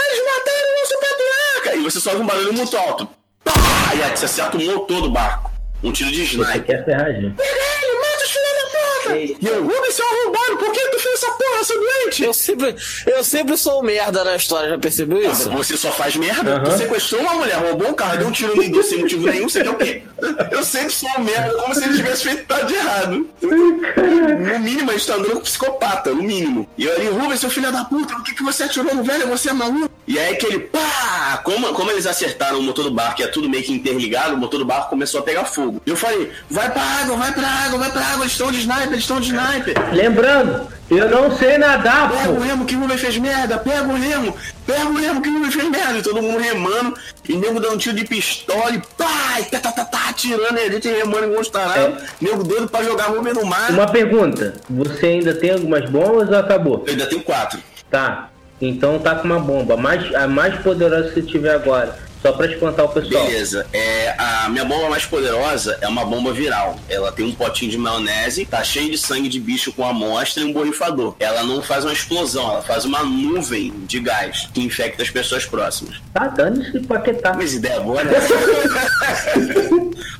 Eles 0.09 0.25
mataram 0.25 0.69
o 0.69 0.79
nosso 0.79 0.99
patriarca! 0.99 1.75
E 1.77 1.83
você 1.83 1.99
sobe 1.99 2.17
um 2.21 2.25
barulho 2.25 2.53
muito 2.53 2.77
alto. 2.77 3.07
Pá! 3.43 3.53
E 3.95 4.03
aí 4.03 4.15
você 4.15 4.25
acerta 4.25 4.57
o 4.57 4.61
motor 4.61 5.01
do 5.01 5.09
barco. 5.11 5.51
Um 5.83 5.91
tiro 5.91 6.11
de 6.11 6.25
Você 6.25 6.33
sniper. 6.35 6.63
quer 6.65 6.85
ferrar, 6.85 7.11
gente. 7.13 7.35
Ele 7.39 7.99
mata 7.99 8.23
os 8.23 8.31
filhos 8.31 8.49
da 8.55 8.69
puta! 8.69 9.15
E 9.17 9.37
eu, 9.47 9.63
Rubens, 9.63 9.93
seu 9.95 10.05
arrombado, 10.05 10.57
por 10.57 10.71
que 10.73 10.79
tu 10.89 10.99
fez 10.99 11.15
essa 11.23 11.31
porra, 11.31 11.63
seu 11.63 11.79
doente? 11.79 12.23
Eu 12.23 12.33
sempre, 12.33 12.75
eu 13.07 13.23
sempre 13.23 13.57
sou 13.57 13.79
um 13.79 13.83
merda 13.83 14.23
na 14.25 14.35
história, 14.35 14.69
já 14.71 14.77
percebeu 14.77 15.31
isso? 15.31 15.49
Você 15.51 15.77
só 15.77 15.89
faz 15.91 16.15
merda. 16.17 16.55
Aham. 16.57 16.63
Tu 16.65 16.77
sequestrou 16.79 17.21
uma 17.21 17.33
mulher, 17.35 17.55
roubou 17.55 17.87
um 17.89 17.93
carro, 17.93 18.17
deu 18.17 18.27
um 18.27 18.31
tiro 18.31 18.55
no 18.55 18.61
idoso 18.61 18.89
sem 18.89 18.99
motivo 18.99 19.25
nenhum, 19.27 19.47
você 19.49 19.63
deu 19.63 19.71
o 19.71 19.75
quê? 19.77 20.03
Eu 20.51 20.63
sempre 20.63 20.91
sou 20.91 21.09
um 21.17 21.21
merda, 21.23 21.53
como 21.55 21.73
se 21.73 21.83
ele 21.85 21.95
tivesse 21.95 22.23
feito 22.23 22.45
nada 22.49 22.65
de 22.65 22.73
errado. 22.75 23.29
No 23.41 24.59
mínimo, 24.59 24.89
a 24.91 24.93
gente 24.93 25.07
tá 25.07 25.13
andando 25.15 25.33
com 25.35 25.39
psicopata, 25.41 26.09
no 26.11 26.21
mínimo. 26.23 26.67
E 26.77 26.85
eu 26.85 26.93
ali, 26.95 27.07
Rubens, 27.07 27.39
seu 27.39 27.49
filho 27.49 27.71
da 27.71 27.85
puta, 27.85 28.13
por 28.15 28.23
que, 28.23 28.35
que 28.35 28.43
você 28.43 28.63
atirou 28.63 28.93
no 28.93 29.03
velho? 29.03 29.27
Você 29.29 29.49
é 29.49 29.53
maluco? 29.53 29.88
E 30.09 30.17
aí 30.17 30.33
aquele 30.33 30.57
pá! 30.57 31.39
Como, 31.43 31.71
como 31.71 31.91
eles 31.91 32.07
acertaram 32.07 32.57
o 32.57 32.63
motor 32.63 32.83
do 32.83 32.91
barco, 32.91 33.17
que 33.17 33.23
é 33.23 33.27
tudo 33.27 33.47
meio 33.47 33.63
que 33.63 33.71
interligado, 33.71 34.33
o 34.33 34.37
motor 34.37 34.57
do 34.57 34.65
barco 34.65 34.89
começou 34.89 35.19
a 35.19 35.23
pegar 35.23 35.45
fogo. 35.45 35.79
E 35.85 35.89
eu 35.91 35.95
falei, 35.95 36.31
vai 36.49 36.71
pra 36.71 36.81
água, 36.81 37.15
vai 37.15 37.31
pra 37.31 37.47
água, 37.47 37.77
vai 37.77 37.91
pra 37.91 38.01
água, 38.01 38.23
eles 38.23 38.31
estão 38.31 38.51
de 38.51 38.57
sniper, 38.57 38.87
eles 38.87 39.01
estão 39.01 39.19
de 39.19 39.27
sniper. 39.27 39.75
Lembrando, 39.93 40.67
eu 40.89 41.07
não 41.11 41.37
sei 41.37 41.59
nadar, 41.59 42.09
Pega 42.09 42.31
o 42.31 42.39
remo 42.39 42.65
que 42.65 42.75
o 42.75 42.97
fez 42.97 43.19
merda, 43.19 43.59
pega 43.59 43.83
o 43.83 43.95
remo, 43.95 44.35
pega 44.65 44.85
o 44.87 44.95
remo 44.95 45.21
que 45.21 45.29
o 45.29 45.51
fez 45.51 45.69
merda. 45.69 45.99
E 45.99 46.01
todo 46.01 46.23
mundo 46.23 46.39
remando, 46.39 46.97
e 47.27 47.35
nego 47.35 47.59
dando 47.59 47.75
um 47.75 47.77
tiro 47.77 47.95
de 47.95 48.05
pistola 48.05 48.71
e 48.71 48.81
pá, 48.97 49.39
e 49.39 49.43
tá, 49.43 49.59
tá, 49.59 49.71
tá, 49.71 49.85
tá, 49.85 50.09
atirando, 50.09 50.57
e 50.57 50.61
a 50.61 50.71
gente 50.71 50.87
remando 50.87 51.25
igual 51.25 51.41
uns 51.41 51.49
tarados. 51.49 52.03
Nego 52.19 52.43
doido 52.43 52.67
pra 52.67 52.83
jogar 52.83 53.09
Rubens 53.09 53.35
no 53.35 53.45
mar. 53.45 53.69
Uma 53.69 53.85
pergunta, 53.85 54.55
você 54.67 55.05
ainda 55.05 55.35
tem 55.35 55.51
algumas 55.51 55.87
bombas 55.87 56.29
ou 56.29 56.35
acabou? 56.35 56.83
Eu 56.87 56.93
ainda 56.93 57.05
tenho 57.05 57.21
quatro. 57.21 57.59
Tá, 57.91 58.29
então 58.61 58.99
tá 58.99 59.15
com 59.15 59.25
uma 59.25 59.39
bomba, 59.39 59.77
mais, 59.77 60.13
a 60.13 60.27
mais 60.27 60.55
poderosa 60.61 61.09
que 61.09 61.15
você 61.15 61.21
tiver 61.21 61.53
agora, 61.53 61.97
só 62.21 62.33
pra 62.33 62.47
espantar 62.47 62.85
o 62.85 62.89
pessoal. 62.89 63.25
Beleza, 63.25 63.65
é, 63.71 64.13
a 64.17 64.49
minha 64.49 64.65
bomba 64.65 64.89
mais 64.89 65.05
poderosa 65.05 65.77
é 65.79 65.87
uma 65.87 66.03
bomba 66.03 66.33
viral. 66.33 66.77
Ela 66.89 67.11
tem 67.11 67.25
um 67.25 67.31
potinho 67.33 67.71
de 67.71 67.77
maionese, 67.77 68.45
tá 68.45 68.61
cheio 68.63 68.91
de 68.91 68.97
sangue 68.97 69.29
de 69.29 69.39
bicho 69.39 69.71
com 69.71 69.85
amostra 69.87 70.43
e 70.43 70.45
um 70.45 70.51
borrifador. 70.51 71.15
Ela 71.19 71.43
não 71.43 71.61
faz 71.61 71.85
uma 71.85 71.93
explosão, 71.93 72.51
ela 72.51 72.61
faz 72.61 72.83
uma 72.83 73.03
nuvem 73.03 73.73
de 73.85 73.99
gás 74.01 74.49
que 74.53 74.61
infecta 74.61 75.01
as 75.01 75.09
pessoas 75.09 75.45
próximas. 75.45 76.01
Tá, 76.13 76.27
dane-se 76.27 76.79
paquetar. 76.81 77.37
Mas 77.37 77.53
ideia 77.53 77.79
boa, 77.79 78.03
né? 78.03 78.11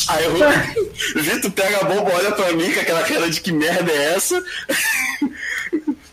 Aí 0.08 0.26
eu, 0.26 0.32
o 0.32 1.24
Vitor 1.24 1.52
pega 1.52 1.78
a 1.82 1.84
bomba, 1.84 2.12
olha 2.16 2.32
pra 2.32 2.52
mim 2.54 2.72
com 2.72 2.80
aquela 2.80 3.04
cara 3.04 3.30
de 3.30 3.42
que 3.42 3.52
merda 3.52 3.92
é 3.92 4.14
essa? 4.16 4.42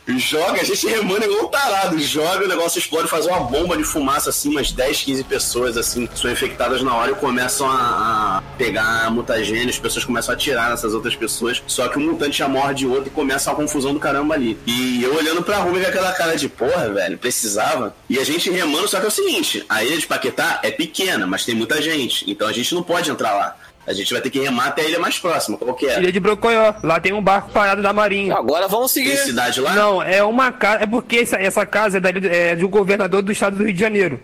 Joga, 0.09 0.61
a 0.61 0.65
gente 0.65 0.87
remando 0.87 1.25
igual 1.25 1.45
um 1.45 1.49
tarado. 1.49 1.99
Joga, 1.99 2.45
o 2.45 2.49
negócio 2.49 2.79
explode, 2.79 3.09
faz 3.09 3.27
uma 3.27 3.41
bomba 3.41 3.77
de 3.77 3.83
fumaça 3.83 4.31
assim, 4.31 4.51
umas 4.51 4.71
10, 4.71 5.03
15 5.03 5.25
pessoas 5.25 5.77
assim, 5.77 6.09
são 6.15 6.31
infectadas 6.31 6.81
na 6.83 6.95
hora 6.95 7.11
e 7.11 7.15
começam 7.15 7.69
a, 7.69 8.39
a 8.39 8.43
pegar 8.57 9.11
mutagênio, 9.11 9.69
as 9.69 9.79
pessoas 9.79 10.05
começam 10.05 10.33
a 10.33 10.37
atirar 10.37 10.71
nessas 10.71 10.95
outras 10.95 11.17
pessoas. 11.17 11.63
Só 11.67 11.89
que 11.89 11.99
um 11.99 12.13
mutante 12.13 12.39
já 12.39 12.49
morde 12.49 12.87
outro 12.87 13.09
e 13.09 13.11
começa 13.11 13.51
uma 13.51 13.57
confusão 13.57 13.93
do 13.93 13.99
caramba 13.99 14.35
ali. 14.35 14.57
E 14.65 15.03
eu 15.03 15.17
olhando 15.17 15.43
pra 15.43 15.59
Rumi 15.59 15.81
com 15.81 15.89
aquela 15.89 16.13
cara 16.13 16.37
de 16.37 16.49
porra, 16.49 16.89
velho, 16.89 17.19
precisava. 17.19 17.95
E 18.09 18.19
a 18.19 18.25
gente 18.25 18.49
remando, 18.49 18.87
só 18.87 19.01
que 19.01 19.07
é 19.07 19.09
o 19.09 19.11
seguinte: 19.13 19.65
a 19.69 19.83
ilha 19.83 19.99
de 19.99 20.07
Paquetá 20.07 20.61
é 20.63 20.71
pequena, 20.71 21.27
mas 21.27 21.45
tem 21.45 21.55
muita 21.55 21.83
gente. 21.83 22.31
Então 22.31 22.47
a 22.47 22.53
gente 22.53 22.75
não 22.75 22.83
pode 22.83 23.11
entrar 23.11 23.35
lá. 23.35 23.57
A 23.87 23.93
gente 23.93 24.13
vai 24.13 24.21
ter 24.21 24.31
que 24.31 24.41
remar 24.41 24.67
até 24.67 24.83
a 24.83 24.85
ilha 24.89 24.99
mais 24.99 25.19
próxima, 25.19 25.57
qual 25.57 25.73
que 25.75 25.87
é? 25.87 25.99
Ilha 26.01 26.11
de 26.11 26.19
Brocoió. 26.19 26.75
Lá 26.83 26.99
tem 26.99 27.13
um 27.13 27.23
barco 27.23 27.51
parado 27.51 27.81
da 27.83 27.93
Marinha. 27.93 28.35
Agora 28.35 28.67
vamos 28.67 28.91
seguir. 28.91 29.15
Tem 29.17 29.25
cidade 29.27 29.61
lá? 29.61 29.75
Não, 29.75 30.03
é 30.03 30.23
uma 30.25 30.51
casa. 30.51 30.83
É 30.83 30.87
porque 30.87 31.19
essa, 31.19 31.37
essa 31.37 31.65
casa 31.65 31.99
é, 31.99 32.01
da, 32.01 32.11
é 32.11 32.57
do 32.57 32.69
governador 32.69 33.23
do 33.23 33.31
estado 33.31 33.57
do 33.57 33.65
Rio 33.65 33.73
de 33.73 33.79
Janeiro. 33.81 34.21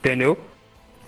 Entendeu? 0.00 0.36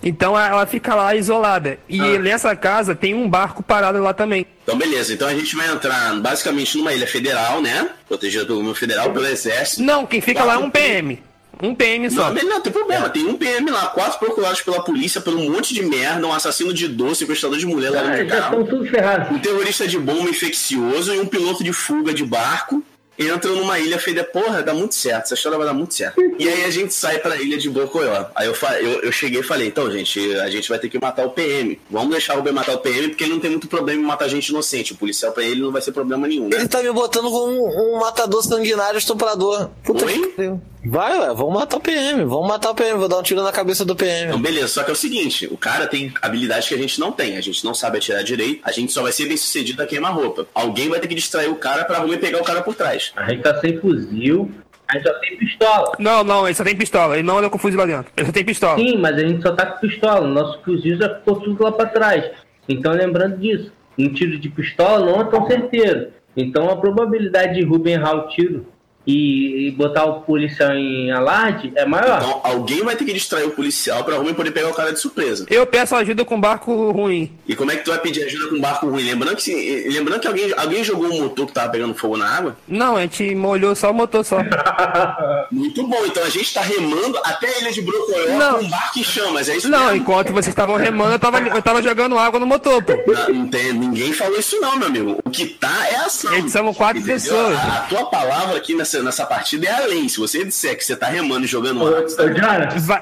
Então 0.01 0.39
ela 0.39 0.65
fica 0.65 0.93
lá 0.95 1.15
isolada. 1.15 1.79
E 1.89 1.99
Ah. 1.99 2.19
nessa 2.19 2.55
casa 2.55 2.93
tem 2.95 3.13
um 3.13 3.27
barco 3.27 3.61
parado 3.63 3.99
lá 4.01 4.13
também. 4.13 4.45
Então, 4.63 4.77
beleza. 4.77 5.13
Então 5.13 5.27
a 5.27 5.33
gente 5.33 5.55
vai 5.55 5.67
entrar 5.69 6.15
basicamente 6.21 6.77
numa 6.77 6.93
ilha 6.93 7.07
federal, 7.07 7.61
né? 7.61 7.89
Protegida 8.07 8.45
pelo 8.45 8.57
governo 8.59 8.75
federal, 8.75 9.11
pelo 9.11 9.25
exército. 9.25 9.81
Não, 9.83 10.05
quem 10.05 10.21
fica 10.21 10.43
lá 10.43 10.53
é 10.53 10.57
um 10.57 10.69
PM. 10.69 11.19
Um 11.61 11.73
PM 11.75 12.09
só. 12.11 12.31
Não, 12.33 12.43
não 12.43 12.61
tem 12.61 12.71
problema. 12.71 13.09
Tem 13.09 13.25
um 13.25 13.35
PM 13.37 13.69
lá, 13.71 13.87
quatro 13.87 14.19
procurados 14.19 14.61
pela 14.61 14.83
polícia 14.83 15.19
por 15.21 15.33
um 15.33 15.49
monte 15.51 15.73
de 15.73 15.83
merda, 15.83 16.25
um 16.27 16.33
assassino 16.33 16.73
de 16.73 16.87
doce, 16.87 17.19
sequestrador 17.21 17.57
de 17.57 17.65
mulher 17.65 17.89
lá 17.91 18.01
Ah, 18.01 18.15
de 18.23 18.27
já 18.29 18.35
carro. 18.39 18.61
estão 18.61 18.77
tudo 18.77 18.89
ferrados. 18.89 19.35
Um 19.35 19.39
terrorista 19.39 19.87
de 19.87 19.97
bomba 19.97 20.29
infeccioso 20.29 21.13
e 21.13 21.19
um 21.19 21.25
piloto 21.25 21.63
de 21.63 21.73
fuga 21.73 22.13
de 22.13 22.23
barco 22.25 22.83
entram 23.19 23.55
numa 23.55 23.79
ilha 23.79 23.97
federal. 23.97 24.29
Porra, 24.31 24.61
dá 24.61 24.75
muito 24.75 24.93
certo. 24.93 25.23
Essa 25.25 25.33
história 25.33 25.57
vai 25.57 25.65
dar 25.65 25.73
muito 25.73 25.91
certo. 25.95 26.21
E 26.37 26.47
aí 26.47 26.65
a 26.65 26.69
gente 26.69 26.93
sai 26.93 27.17
pra 27.17 27.35
ilha 27.37 27.57
de 27.57 27.67
Bocoió. 27.67 28.25
Aí 28.35 28.45
eu, 28.45 28.53
fa- 28.53 28.79
eu, 28.79 29.01
eu 29.01 29.11
cheguei 29.11 29.39
e 29.39 29.43
falei, 29.43 29.67
então, 29.69 29.89
gente, 29.89 30.35
a 30.35 30.47
gente 30.51 30.69
vai 30.69 30.77
ter 30.77 30.87
que 30.87 30.99
matar 30.99 31.25
o 31.25 31.31
PM. 31.31 31.79
Vamos 31.89 32.11
deixar 32.11 32.35
o 32.35 32.37
Rubem 32.37 32.53
matar 32.53 32.75
o 32.75 32.77
PM, 32.77 33.07
porque 33.09 33.23
ele 33.23 33.33
não 33.33 33.39
tem 33.39 33.49
muito 33.49 33.67
problema 33.67 33.99
em 33.99 34.05
matar 34.05 34.27
gente 34.27 34.49
inocente. 34.49 34.93
O 34.93 34.97
policial 34.97 35.31
pra 35.31 35.43
ele 35.43 35.61
não 35.61 35.71
vai 35.71 35.81
ser 35.81 35.93
problema 35.93 36.27
nenhum, 36.27 36.47
né? 36.47 36.57
Ele 36.57 36.67
tá 36.67 36.83
me 36.83 36.91
botando 36.91 37.31
como 37.31 37.51
um, 37.51 37.95
um 37.95 37.99
matador 37.99 38.43
sanguinário 38.43 38.99
estuprador. 38.99 39.69
Puta 39.83 40.05
Oi? 40.05 40.13
que 40.13 40.27
pariu. 40.27 40.61
Vai, 40.85 41.19
ué, 41.19 41.33
vamos 41.33 41.53
matar 41.53 41.77
o 41.77 41.81
PM, 41.81 42.23
vamos 42.23 42.47
matar 42.47 42.69
o 42.69 42.75
PM, 42.75 42.99
vou 42.99 43.09
dar 43.09 43.17
um 43.17 43.23
tiro 43.23 43.41
na 43.41 43.51
cabeça 43.51 43.83
do 43.83 43.95
PM. 43.95 44.27
Então, 44.27 44.41
beleza, 44.41 44.67
só 44.67 44.83
que 44.83 44.89
é 44.89 44.93
o 44.93 44.95
seguinte: 44.95 45.47
o 45.51 45.57
cara 45.57 45.87
tem 45.87 46.13
habilidades 46.21 46.67
que 46.67 46.75
a 46.75 46.77
gente 46.77 46.99
não 46.99 47.11
tem. 47.11 47.35
A 47.35 47.41
gente 47.41 47.65
não 47.65 47.73
sabe 47.73 47.97
atirar 47.97 48.23
direito, 48.23 48.61
a 48.63 48.71
gente 48.71 48.91
só 48.91 49.01
vai 49.01 49.11
ser 49.11 49.27
bem 49.27 49.35
sucedido 49.35 49.81
a 49.81 49.87
queimar-roupa. 49.87 50.47
Alguém 50.53 50.87
vai 50.89 50.99
ter 50.99 51.07
que 51.07 51.15
distrair 51.15 51.49
o 51.49 51.55
cara 51.55 51.83
pra 51.83 51.97
Rubem 51.97 52.19
pegar 52.19 52.39
o 52.39 52.43
cara 52.43 52.61
por 52.61 52.75
trás. 52.75 53.11
A 53.15 53.29
gente 53.29 53.41
tá 53.41 53.59
sem 53.59 53.79
fuzil, 53.79 54.51
a 54.87 54.97
gente 54.97 55.07
só 55.07 55.13
tem 55.19 55.37
pistola. 55.37 55.91
Não, 55.99 56.23
não, 56.23 56.47
ele 56.47 56.55
só 56.55 56.63
tem 56.63 56.75
pistola. 56.75 57.15
Ele 57.15 57.23
não 57.23 57.39
anda 57.39 57.49
com 57.49 57.57
fuzil 57.57 57.79
lá 57.79 57.85
dentro. 57.85 58.11
Ele 58.15 58.25
só 58.25 58.31
tem 58.31 58.45
pistola. 58.45 58.77
Sim, 58.77 58.97
mas 58.97 59.15
a 59.15 59.27
gente 59.27 59.41
só 59.41 59.53
tá 59.53 59.65
com 59.65 59.79
pistola. 59.79 60.27
Nosso 60.27 60.61
fuzil 60.63 60.97
já 60.97 61.15
ficou 61.15 61.39
tudo 61.41 61.61
lá 61.63 61.71
pra 61.71 61.87
trás. 61.87 62.31
Então 62.69 62.93
lembrando 62.93 63.37
disso, 63.37 63.71
um 63.97 64.13
tiro 64.13 64.39
de 64.39 64.49
pistola 64.49 65.05
não 65.05 65.21
é 65.21 65.23
tão 65.25 65.45
certeiro. 65.47 66.09
Então 66.35 66.69
a 66.69 66.77
probabilidade 66.77 67.55
de 67.55 67.65
Ruben 67.65 67.95
errar 67.95 68.13
o 68.13 68.27
tiro 68.29 68.65
e, 69.07 69.67
e 69.67 69.71
botar 69.71 70.03
o 70.05 70.21
policial 70.21 70.71
em 70.75 71.09
alarde 71.11 71.71
é 71.75 71.85
maior. 71.85 72.17
Então, 72.21 72.41
alguém 72.43 72.83
vai 72.83 72.95
ter 72.95 73.05
que 73.05 73.13
distrair 73.13 73.45
o 73.45 73.51
policial 73.51 74.03
pra 74.03 74.17
Rubem 74.17 74.33
poder 74.33 74.51
pegar 74.51 74.67
o 74.69 74.73
cara 74.73 74.91
de 74.91 74.99
surpresa. 74.99 75.45
Eu 75.49 75.65
peço 75.65 75.95
ajuda 75.95 76.25
com 76.25 76.39
barco 76.39 76.91
ruim. 76.91 77.31
E 77.47 77.55
como 77.55 77.71
é 77.71 77.77
que 77.77 77.83
tu 77.85 77.91
vai 77.91 77.99
pedir 77.99 78.23
ajuda 78.25 78.49
com 78.49 78.59
barco 78.59 78.87
ruim? 78.89 79.03
Lembrando 79.05 79.35
que, 79.37 79.43
se- 79.43 79.87
lembrando 79.89 80.19
que 80.19 80.27
alguém, 80.27 80.53
alguém 80.57 80.83
jogou 80.83 81.07
um 81.07 81.21
motor 81.23 81.47
que 81.47 81.53
tava 81.53 81.69
pegando 81.71 81.95
fogo 81.95 82.17
na 82.17 82.27
água? 82.29 82.57
Não, 82.67 82.97
a 82.97 83.01
gente 83.01 83.33
molhou 83.33 83.73
só 83.75 83.91
o 83.91 83.93
motor 83.93 84.25
só. 84.25 84.37
Muito 85.51 85.87
bom, 85.87 86.05
então 86.05 86.23
a 86.23 86.29
gente 86.29 86.53
tá 86.53 86.61
remando 86.61 87.17
até 87.23 87.47
a 87.47 87.59
ilha 87.61 87.71
de 87.71 87.81
Brocoió 87.81 88.37
Não. 88.37 88.59
com 88.59 88.65
um 88.65 88.69
barco 88.69 88.99
em 88.99 89.03
chamas, 89.03 89.47
é 89.49 89.55
isso 89.57 89.69
Não, 89.69 89.85
mesmo? 89.85 89.97
enquanto 89.97 90.27
vocês 90.31 90.47
estavam 90.49 90.75
remando, 90.75 91.13
eu 91.13 91.19
tava, 91.19 91.39
eu 91.39 91.61
tava 91.61 91.81
jogando 91.81 92.17
água 92.17 92.39
no 92.39 92.45
motor, 92.45 92.83
pô. 92.83 92.93
Não, 93.07 93.29
não 93.29 93.47
tem- 93.47 93.71
ninguém 93.73 94.11
falou 94.13 94.37
isso 94.37 94.59
não, 94.59 94.75
meu 94.77 94.87
amigo. 94.87 95.17
O 95.23 95.29
que 95.29 95.45
tá 95.45 95.87
é 95.89 95.95
ação. 95.95 96.31
Gente, 96.33 96.51
somos 96.51 96.75
quatro 96.75 96.97
Entendeu? 96.97 97.15
pessoas. 97.15 97.57
A, 97.57 97.77
a 97.77 97.81
tua 97.81 98.05
palavra 98.05 98.57
aqui 98.57 98.75
nessa, 98.75 98.96
nessa 99.03 99.25
partida 99.25 99.67
é 99.67 99.71
além. 99.71 100.07
Se 100.09 100.17
você 100.17 100.43
disser 100.43 100.77
que 100.77 100.83
você 100.83 100.95
tá 100.95 101.07
remando 101.07 101.45
e 101.45 101.47
jogando 101.47 101.79
você 101.79 102.15
tá... 102.15 102.25
Jonathan, 102.25 103.01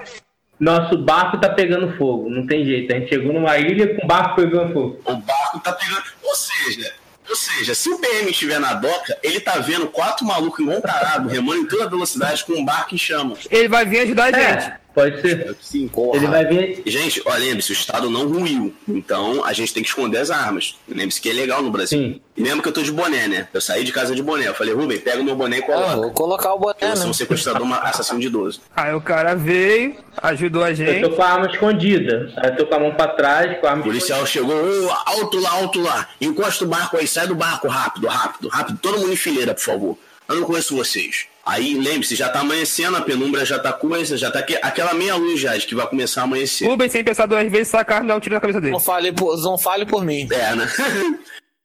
nosso 0.59 0.97
barco 0.97 1.37
tá 1.37 1.49
pegando 1.49 1.97
fogo. 1.97 2.29
Não 2.29 2.45
tem 2.47 2.65
jeito. 2.65 2.93
A 2.93 2.99
gente 2.99 3.09
chegou 3.09 3.33
numa 3.33 3.57
ilha 3.57 3.95
com 3.95 4.05
o 4.05 4.07
barco 4.07 4.35
pegando 4.35 4.73
fogo. 4.73 4.99
o 5.05 5.15
barco 5.15 5.59
tá 5.59 5.73
pegando... 5.73 6.03
Ou 6.23 6.35
seja... 6.35 6.93
Ou 7.27 7.35
seja, 7.35 7.73
se 7.73 7.89
o 7.89 7.97
PM 7.97 8.29
estiver 8.29 8.59
na 8.59 8.75
doca, 8.75 9.17
ele 9.23 9.39
tá 9.39 9.57
vendo 9.57 9.87
quatro 9.87 10.23
malucos 10.23 10.59
igual 10.59 10.77
um 10.77 10.81
tarado, 10.81 11.27
remando 11.27 11.61
em 11.61 11.65
toda 11.65 11.89
velocidade 11.89 12.45
com 12.45 12.53
um 12.53 12.63
barco 12.63 12.93
em 12.93 12.99
chamas. 12.99 13.47
Ele 13.49 13.67
vai 13.67 13.83
vir 13.83 14.01
ajudar 14.01 14.25
a 14.25 14.31
gente. 14.31 14.67
É, 14.67 14.77
pode 14.95 15.21
ser. 15.21 15.55
Sim, 15.61 15.89
Ele 16.13 16.25
vai 16.27 16.45
ver. 16.45 16.81
Gente, 16.85 17.21
ó, 17.25 17.33
lembre-se, 17.35 17.71
o 17.71 17.73
Estado 17.73 18.09
não 18.09 18.27
ruiu. 18.27 18.73
Então 18.87 19.43
a 19.45 19.53
gente 19.53 19.73
tem 19.73 19.83
que 19.83 19.89
esconder 19.89 20.17
as 20.19 20.31
armas. 20.31 20.75
Lembre-se 20.87 21.21
que 21.21 21.29
é 21.29 21.33
legal 21.33 21.61
no 21.61 21.69
Brasil. 21.69 21.99
Sim. 21.99 22.21
E 22.37 22.41
lembra 22.41 22.61
que 22.63 22.69
eu 22.69 22.73
tô 22.73 22.81
de 22.81 22.91
boné, 22.91 23.27
né? 23.27 23.47
Eu 23.53 23.61
saí 23.61 23.83
de 23.83 23.91
casa 23.91 24.15
de 24.15 24.23
boné. 24.23 24.47
Eu 24.47 24.53
falei, 24.55 24.73
Rubem, 24.73 24.99
pega 24.99 25.21
o 25.21 25.23
meu 25.23 25.35
boné 25.35 25.57
e 25.59 25.61
Ah, 25.61 25.65
coloca. 25.65 25.95
vou 25.97 26.11
colocar 26.11 26.53
o 26.53 26.59
boné, 26.59 26.75
Eu 26.81 26.95
sou 26.95 27.05
né? 27.05 27.11
um 27.11 27.13
sequestrador, 27.13 27.61
uma 27.61 27.77
assassino 27.77 28.19
de 28.19 28.27
idoso. 28.27 28.61
Aí 28.75 28.93
o 28.93 29.01
cara 29.01 29.35
veio, 29.35 29.95
ajudou 30.17 30.63
a 30.63 30.69
Eu 30.71 30.75
gente. 30.75 31.01
tô 31.01 31.11
com 31.11 31.21
a 31.21 31.27
arma 31.27 31.45
escondida. 31.51 32.33
Aí 32.37 32.49
eu 32.49 32.55
tô 32.57 32.65
com 32.65 32.75
a 32.75 32.79
mão 32.79 32.93
pra 32.95 33.07
trás, 33.09 33.59
com 33.59 33.67
a 33.67 33.69
arma 33.71 33.81
O 33.81 33.85
policial 33.85 34.25
chegou, 34.25 34.53
ô, 34.55 34.91
alto 35.05 35.39
lá, 35.39 35.51
alto 35.51 35.81
lá. 35.81 36.09
Encosta 36.19 36.65
o 36.65 36.67
barco 36.67 36.97
aí, 36.97 37.07
sai 37.07 37.27
do 37.27 37.35
barco 37.35 37.67
rápido, 37.67 38.07
rápido, 38.07 38.47
rápido. 38.49 38.79
Todo 38.81 38.99
mundo 38.99 39.13
em 39.13 39.17
fileira, 39.17 39.53
por 39.53 39.63
favor. 39.63 39.97
Eu 40.27 40.35
não 40.37 40.43
conheço 40.43 40.75
vocês. 40.75 41.27
Aí, 41.45 41.75
lembre-se, 41.75 42.15
já 42.15 42.27
tá 42.29 42.39
amanhecendo, 42.39 42.97
a 42.97 43.01
penumbra 43.01 43.45
já 43.45 43.59
tá 43.59 43.71
coisa, 43.71 44.17
já 44.17 44.31
tá 44.31 44.41
que- 44.41 44.57
aquela 44.63 44.93
meia 44.95 45.15
luz 45.15 45.39
já 45.39 45.55
de 45.55 45.67
que 45.67 45.75
vai 45.75 45.85
começar 45.87 46.21
a 46.21 46.23
amanhecer. 46.23 46.65
Rubens, 46.67 46.91
sem 46.91 47.03
pensar 47.03 47.27
duas 47.27 47.49
vezes, 47.51 47.67
sacar 47.67 48.03
e 48.03 48.07
dar 48.07 48.15
um 48.15 48.19
tiro 48.19 48.33
na 48.33 48.41
cabeça 48.41 48.59
dele. 48.59 48.73
Não 48.73 48.79
fale 48.79 49.11
por, 49.11 49.37
não 49.41 49.57
fale 49.57 49.85
por 49.85 50.03
mim. 50.03 50.27
É, 50.31 50.55
né? 50.55 50.67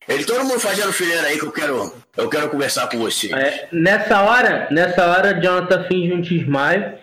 Ele, 0.09 0.25
todo 0.25 0.43
mundo 0.45 0.59
fazendo 0.59 0.93
fileira 0.93 1.29
aí 1.29 1.39
que 1.39 1.45
eu 1.45 1.53
quero, 1.53 1.93
eu 2.17 2.29
quero 2.29 2.49
conversar 2.51 2.89
com 2.89 2.99
você. 2.99 3.33
É, 3.33 3.69
nessa 3.71 4.21
hora, 4.23 4.67
nessa 4.71 5.07
hora, 5.07 5.41
Jonathan 5.41 5.85
finge 5.85 6.13
um 6.13 6.21
desmaio. 6.21 6.99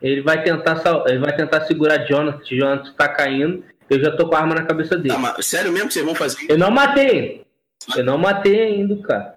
Ele 0.00 0.20
vai 0.22 0.42
tentar, 0.42 0.82
ele 1.06 1.18
vai 1.20 1.34
tentar 1.36 1.60
segurar 1.66 1.98
Jonathan. 1.98 2.42
Jonathan 2.44 2.92
tá 2.94 3.08
caindo. 3.08 3.64
Eu 3.88 4.00
já 4.00 4.10
tô 4.16 4.28
com 4.28 4.34
a 4.34 4.40
arma 4.40 4.54
na 4.56 4.64
cabeça 4.64 4.96
dele. 4.96 5.14
Tá, 5.14 5.18
mas 5.18 5.46
sério 5.46 5.70
mesmo 5.70 5.86
que 5.88 5.94
vocês 5.94 6.04
vão 6.04 6.14
fazer? 6.16 6.38
Eu 6.48 6.58
não 6.58 6.70
matei. 6.70 7.42
Eu 7.96 8.04
não 8.04 8.18
matei 8.18 8.60
ainda, 8.60 8.96
cara. 9.06 9.34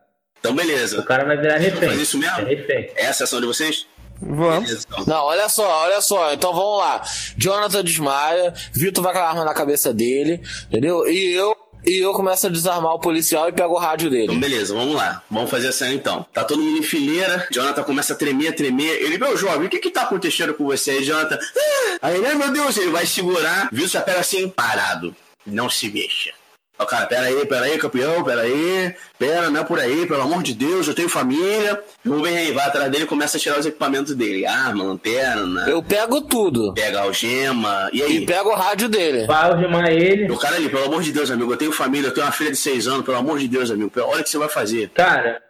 Então, 0.52 0.64
O 0.64 0.68
beleza. 0.68 1.02
cara 1.04 1.26
vai 1.26 1.38
virar 1.38 1.58
refém. 1.58 1.90
Faz 1.90 2.02
isso 2.02 2.18
mesmo? 2.18 2.38
É 2.40 2.44
refém. 2.44 2.90
Essa 2.96 3.24
é 3.24 3.24
a 3.24 3.26
ação 3.26 3.40
de 3.42 3.48
vocês? 3.48 3.86
Vamos. 4.22 4.86
Então. 4.86 5.04
Não, 5.06 5.24
olha 5.26 5.50
só, 5.50 5.68
olha 5.84 6.00
só. 6.02 6.34
Então 6.34 6.54
vamos 6.54 6.80
lá. 6.80 7.02
Jonathan 7.38 7.84
desmaia, 7.84 8.54
Vitor 8.74 9.04
vai 9.04 9.14
com 9.14 9.20
a 9.20 9.28
arma 9.30 9.44
na 9.44 9.54
cabeça 9.54 9.94
dele, 9.94 10.42
entendeu? 10.70 11.06
E 11.08 11.34
eu, 11.34 11.54
e 11.86 11.98
eu 12.00 12.14
começo 12.14 12.48
a 12.48 12.50
desarmar 12.50 12.94
o 12.94 13.00
policial 13.00 13.50
e 13.50 13.52
pego 13.52 13.74
o 13.74 13.78
rádio 13.78 14.08
Então, 14.08 14.28
dele. 14.36 14.40
beleza, 14.40 14.74
vamos 14.74 14.96
lá. 14.96 15.22
Vamos 15.30 15.50
fazer 15.52 15.68
a 15.68 15.72
cena 15.74 15.94
então. 15.94 16.26
Tá 16.34 16.46
todo 16.46 16.62
mundo 16.62 16.80
em 16.80 16.84
fileira. 16.84 17.46
Jonathan 17.52 17.84
começa 17.84 18.14
a 18.14 18.16
tremer, 18.16 18.48
a 18.48 18.54
tremer. 18.54 19.02
Ele, 19.04 19.18
meu 19.18 19.36
jovem, 19.36 19.68
o 19.68 19.70
que 19.70 19.80
que 19.80 19.92
tá 19.92 20.04
acontecendo 20.04 20.54
com 20.54 20.64
você 20.66 20.92
aí, 20.92 21.04
Jonathan? 21.04 21.38
"Ah!" 21.38 21.98
Aí 22.04 22.16
ele, 22.16 22.26
ai 22.28 22.36
meu 22.36 22.52
Deus, 22.52 22.78
ele 22.78 22.92
vai 22.92 23.06
segurar. 23.06 23.68
Viu? 23.72 23.86
Já 23.88 24.02
pega 24.02 24.22
assim, 24.22 24.48
parado. 24.48 25.14
Não 25.46 25.70
se 25.70 25.90
mexa. 25.90 26.32
Ó, 26.78 26.86
cara, 26.86 27.06
pera 27.06 27.28
aí, 27.28 27.46
pera 27.46 27.66
aí, 27.66 27.78
campeão, 27.78 28.22
pera 28.24 28.42
aí. 28.42 28.94
Pera, 29.18 29.50
não 29.50 29.62
é 29.62 29.64
por 29.64 29.80
aí, 29.80 30.06
pelo 30.06 30.22
amor 30.24 30.44
de 30.44 30.54
Deus, 30.54 30.88
eu 30.88 30.94
tenho 30.94 31.08
família. 31.08 31.82
E 32.04 32.10
o 32.10 32.16
Rubem 32.18 32.38
aí 32.38 32.52
vai 32.52 32.66
atrás 32.66 32.92
dele 32.92 33.06
e 33.06 33.08
começa 33.08 33.38
a 33.38 33.40
tirar 33.40 33.58
os 33.60 33.66
equipamentos 33.66 34.14
dele. 34.14 34.46
Arma, 34.46 34.84
lanterna, 34.84 35.70
Eu 35.70 35.82
pego 35.82 36.20
tudo. 36.22 36.74
pega 36.74 37.00
a 37.00 37.04
algema. 37.04 37.90
E 37.94 38.00
E 38.00 38.04
aí? 38.04 38.26
pego 38.26 38.50
o 38.50 38.56
rádio 38.56 38.90
dele. 38.90 39.26
Vai 39.26 39.50
algemar 39.50 39.88
ele. 39.90 40.30
O 40.32 40.38
cara 40.38 40.58
ali, 40.58 40.68
pelo 40.68 40.86
amor 40.86 41.02
de 41.02 41.12
Deus, 41.14 41.32
amigo, 41.32 41.54
eu 41.54 41.58
tenho 41.58 41.72
família, 41.72 42.08
eu 42.10 42.14
tenho 42.14 42.26
uma 42.26 42.34
filha 42.34 42.52
de 42.52 42.58
seis 42.58 42.88
anos, 42.88 43.06
pelo 43.06 43.18
amor 43.18 43.40
de 43.40 43.48
Deus, 43.48 43.72
amigo. 43.72 43.90
Olha 43.98 44.20
o 44.20 44.24
que 44.24 44.30
você 44.30 44.38
vai 44.38 44.50
fazer. 44.50 44.90
Cara, 44.90 45.42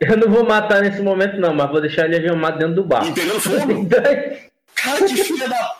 eu 0.00 0.16
não 0.16 0.28
vou 0.28 0.44
matar 0.44 0.82
nesse 0.82 1.00
momento, 1.00 1.38
não, 1.38 1.54
mas 1.54 1.70
vou 1.70 1.80
deixar 1.80 2.06
ele 2.06 2.16
algemado 2.16 2.58
dentro 2.58 2.74
do 2.74 2.80
E 2.82 2.84
barco. 2.84 3.12
pegando 3.14 3.40
fogo? 3.40 3.88
Cara, 4.74 4.98
que 5.06 5.16
filha 5.24 5.48
da. 5.48 5.76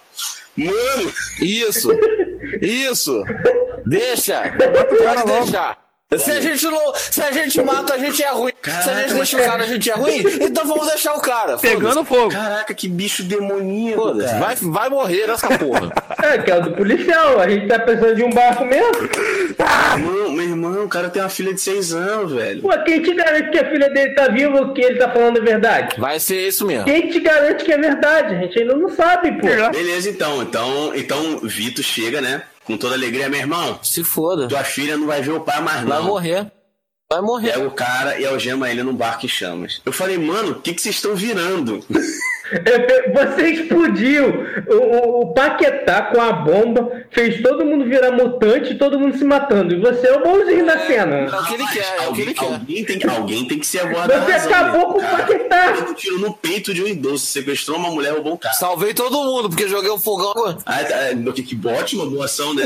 Mano! 0.56 1.12
Isso! 1.40 1.88
Isso! 2.62 3.24
Deixa! 3.84 4.42
Pode 4.50 5.24
deixar! 5.24 5.85
Se 6.14 6.30
a 6.30 6.40
gente 6.40 6.64
não. 6.66 6.94
Se 6.94 7.20
a 7.20 7.32
gente 7.32 7.60
mata, 7.62 7.94
a 7.94 7.98
gente 7.98 8.22
é 8.22 8.30
ruim. 8.30 8.52
Se 8.62 8.70
a 8.70 8.72
Caraca, 8.72 9.00
gente 9.00 9.14
deixa 9.14 9.36
o 9.36 9.44
cara, 9.44 9.64
a 9.64 9.66
gente 9.66 9.90
é 9.90 9.94
ruim, 9.94 10.22
então 10.40 10.64
vamos 10.64 10.86
deixar 10.86 11.14
o 11.14 11.20
cara. 11.20 11.58
Pegando 11.58 12.04
fogo. 12.04 12.30
Caraca, 12.30 12.72
que 12.72 12.88
bicho 12.88 13.24
demoníaco. 13.24 14.14
Vai, 14.38 14.54
vai 14.54 14.88
morrer 14.88 15.26
nessa 15.26 15.48
porra. 15.58 15.92
É, 16.22 16.38
que 16.38 16.48
é 16.48 16.58
o 16.58 16.62
do 16.62 16.70
policial. 16.72 17.40
A 17.40 17.48
gente 17.48 17.66
tá 17.66 17.80
precisando 17.80 18.14
de 18.14 18.22
um 18.22 18.30
barco 18.30 18.64
mesmo. 18.64 18.92
Irmão, 19.96 20.30
meu 20.30 20.44
irmão, 20.48 20.84
o 20.84 20.88
cara 20.88 21.10
tem 21.10 21.20
uma 21.20 21.28
filha 21.28 21.52
de 21.52 21.60
seis 21.60 21.92
anos, 21.92 22.32
velho. 22.32 22.62
Pô, 22.62 22.68
quem 22.84 23.02
te 23.02 23.12
garante 23.12 23.50
que 23.50 23.58
a 23.58 23.68
filha 23.68 23.90
dele 23.90 24.14
tá 24.14 24.28
viva 24.28 24.60
ou 24.60 24.72
que 24.72 24.82
ele 24.82 24.98
tá 24.98 25.10
falando 25.10 25.38
a 25.38 25.42
verdade? 25.42 26.00
Vai 26.00 26.20
ser 26.20 26.46
isso 26.46 26.64
mesmo. 26.64 26.84
Quem 26.84 27.10
te 27.10 27.18
garante 27.18 27.64
que 27.64 27.72
é 27.72 27.78
verdade? 27.78 28.36
A 28.36 28.38
gente 28.38 28.56
ainda 28.60 28.76
não 28.76 28.88
sabe, 28.90 29.32
pô. 29.32 29.46
Beleza, 29.72 30.08
então. 30.08 30.40
Então, 30.40 30.92
então 30.94 31.38
Vitor 31.40 31.84
chega, 31.84 32.20
né? 32.20 32.42
Com 32.66 32.76
toda 32.76 32.94
alegria, 32.94 33.28
meu 33.28 33.38
irmão. 33.40 33.78
Se 33.82 34.02
foda. 34.02 34.48
Tua 34.48 34.64
filha 34.64 34.96
não 34.96 35.06
vai 35.06 35.22
ver 35.22 35.30
o 35.32 35.40
pai 35.40 35.60
mais 35.62 35.84
Vai 35.84 35.98
não. 35.98 36.06
morrer. 36.06 36.50
Vai 37.08 37.20
morrer. 37.20 37.52
Pega 37.52 37.66
o 37.66 37.70
cara 37.70 38.18
e 38.20 38.26
algema 38.26 38.68
ele 38.68 38.82
num 38.82 38.94
barco 38.94 39.24
em 39.24 39.28
chamas. 39.28 39.80
Eu 39.86 39.92
falei, 39.92 40.18
mano, 40.18 40.50
o 40.52 40.60
que, 40.60 40.74
que 40.74 40.82
vocês 40.82 40.96
estão 40.96 41.14
virando? 41.14 41.84
Você 43.14 43.48
explodiu 43.48 44.46
o, 44.68 44.74
o, 44.74 45.20
o, 45.22 45.34
Paquetá 45.34 46.02
com 46.02 46.20
a 46.20 46.32
bomba, 46.32 47.04
fez 47.10 47.42
todo 47.42 47.64
mundo 47.64 47.84
virar 47.84 48.12
mutante 48.12 48.72
e 48.72 48.78
todo 48.78 48.98
mundo 48.98 49.16
se 49.16 49.24
matando. 49.24 49.74
E 49.74 49.80
você 49.80 50.06
é 50.06 50.12
o 50.12 50.22
bonzinho 50.22 50.64
da 50.64 50.78
cena. 50.78 51.16
É 51.16 51.26
o 51.26 51.44
que 51.44 51.54
ele 51.54 51.66
quer, 51.66 51.96
é 52.04 52.08
o 52.08 52.12
que 52.12 52.20
ele 52.20 52.34
quer. 52.34 52.44
Alguém 52.44 52.84
tem 52.84 52.98
que, 52.98 53.08
alguém 53.08 53.48
tem 53.48 53.58
que 53.58 53.66
ser 53.66 53.80
a 53.80 53.86
voz 53.86 54.06
Você 54.06 54.32
acabou 54.32 54.92
com 54.92 54.98
o 55.00 55.02
Paquetá. 55.02 55.74
Um 55.88 55.94
tiro 55.94 56.18
no 56.18 56.32
peito 56.34 56.72
de 56.72 56.82
um 56.82 56.86
idoso, 56.86 57.26
sequestrou 57.26 57.78
uma 57.78 57.90
mulher, 57.90 58.12
roubou 58.12 58.34
um 58.34 58.36
cara. 58.36 58.54
Salvei 58.54 58.94
todo 58.94 59.24
mundo, 59.24 59.48
porque 59.48 59.68
joguei 59.68 59.90
um 59.90 59.98
fogão. 59.98 60.56
Ah, 60.64 60.84
tá, 60.84 61.32
que, 61.32 61.42
que 61.42 61.68
ótima 61.68 62.06
boa 62.06 62.24
ação, 62.26 62.54
né? 62.54 62.64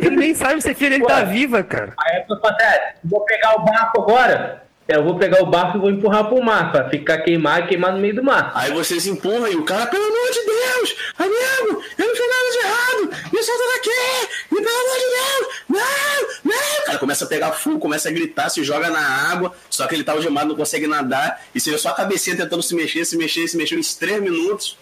ele 0.00 0.16
nem 0.16 0.34
sabe 0.34 0.60
se 0.60 0.70
a 0.70 0.74
filha 0.74 0.90
dele 0.90 1.04
tá 1.04 1.22
viva, 1.22 1.62
cara. 1.62 1.94
Aí 1.98 2.24
eu 2.28 2.40
falei, 2.40 2.78
vou 3.04 3.20
pegar 3.24 3.60
o 3.60 3.64
barco 3.64 4.02
agora. 4.02 4.62
Eu 4.88 5.04
vou 5.04 5.16
pegar 5.16 5.42
o 5.42 5.46
barco 5.46 5.78
e 5.78 5.80
vou 5.80 5.90
empurrar 5.90 6.28
pro 6.28 6.42
mar, 6.42 6.72
pra 6.72 6.90
ficar 6.90 7.18
queimado 7.18 7.64
e 7.64 7.68
queimar 7.68 7.92
no 7.92 7.98
meio 7.98 8.16
do 8.16 8.22
mar. 8.22 8.50
Aí 8.54 8.72
vocês 8.72 9.06
empurram 9.06 9.46
e 9.46 9.54
o 9.54 9.64
cara, 9.64 9.86
pelo 9.86 10.04
amor 10.04 10.30
de 10.30 10.44
Deus, 10.44 10.96
amigo, 11.18 11.84
eu 11.98 12.06
não 12.06 12.16
fiz 12.16 12.28
nada 12.28 12.50
de 12.50 12.58
errado, 12.58 13.32
me 13.32 13.42
solta 13.42 13.62
daqui, 13.74 14.28
e 14.50 14.54
pelo 14.54 14.68
amor 14.68 14.98
de 14.98 15.04
Deus, 15.08 15.54
não, 15.68 16.52
não. 16.52 16.82
O 16.82 16.86
cara 16.86 16.98
começa 16.98 17.24
a 17.24 17.28
pegar 17.28 17.52
fogo, 17.52 17.78
começa 17.78 18.08
a 18.08 18.12
gritar, 18.12 18.48
se 18.50 18.64
joga 18.64 18.90
na 18.90 19.00
água, 19.30 19.54
só 19.70 19.86
que 19.86 19.94
ele 19.94 20.04
tá 20.04 20.12
algemado, 20.12 20.48
não 20.48 20.56
consegue 20.56 20.88
nadar, 20.88 21.42
e 21.54 21.60
você 21.60 21.70
vê 21.70 21.78
só 21.78 21.90
a 21.90 21.94
cabecinha 21.94 22.36
tentando 22.36 22.62
se 22.62 22.74
mexer, 22.74 23.04
se 23.04 23.16
mexer, 23.16 23.46
se 23.46 23.56
mexer, 23.56 23.78
uns 23.78 23.94
três 23.94 24.20
minutos, 24.20 24.76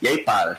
e 0.00 0.08
aí 0.08 0.18
para. 0.18 0.58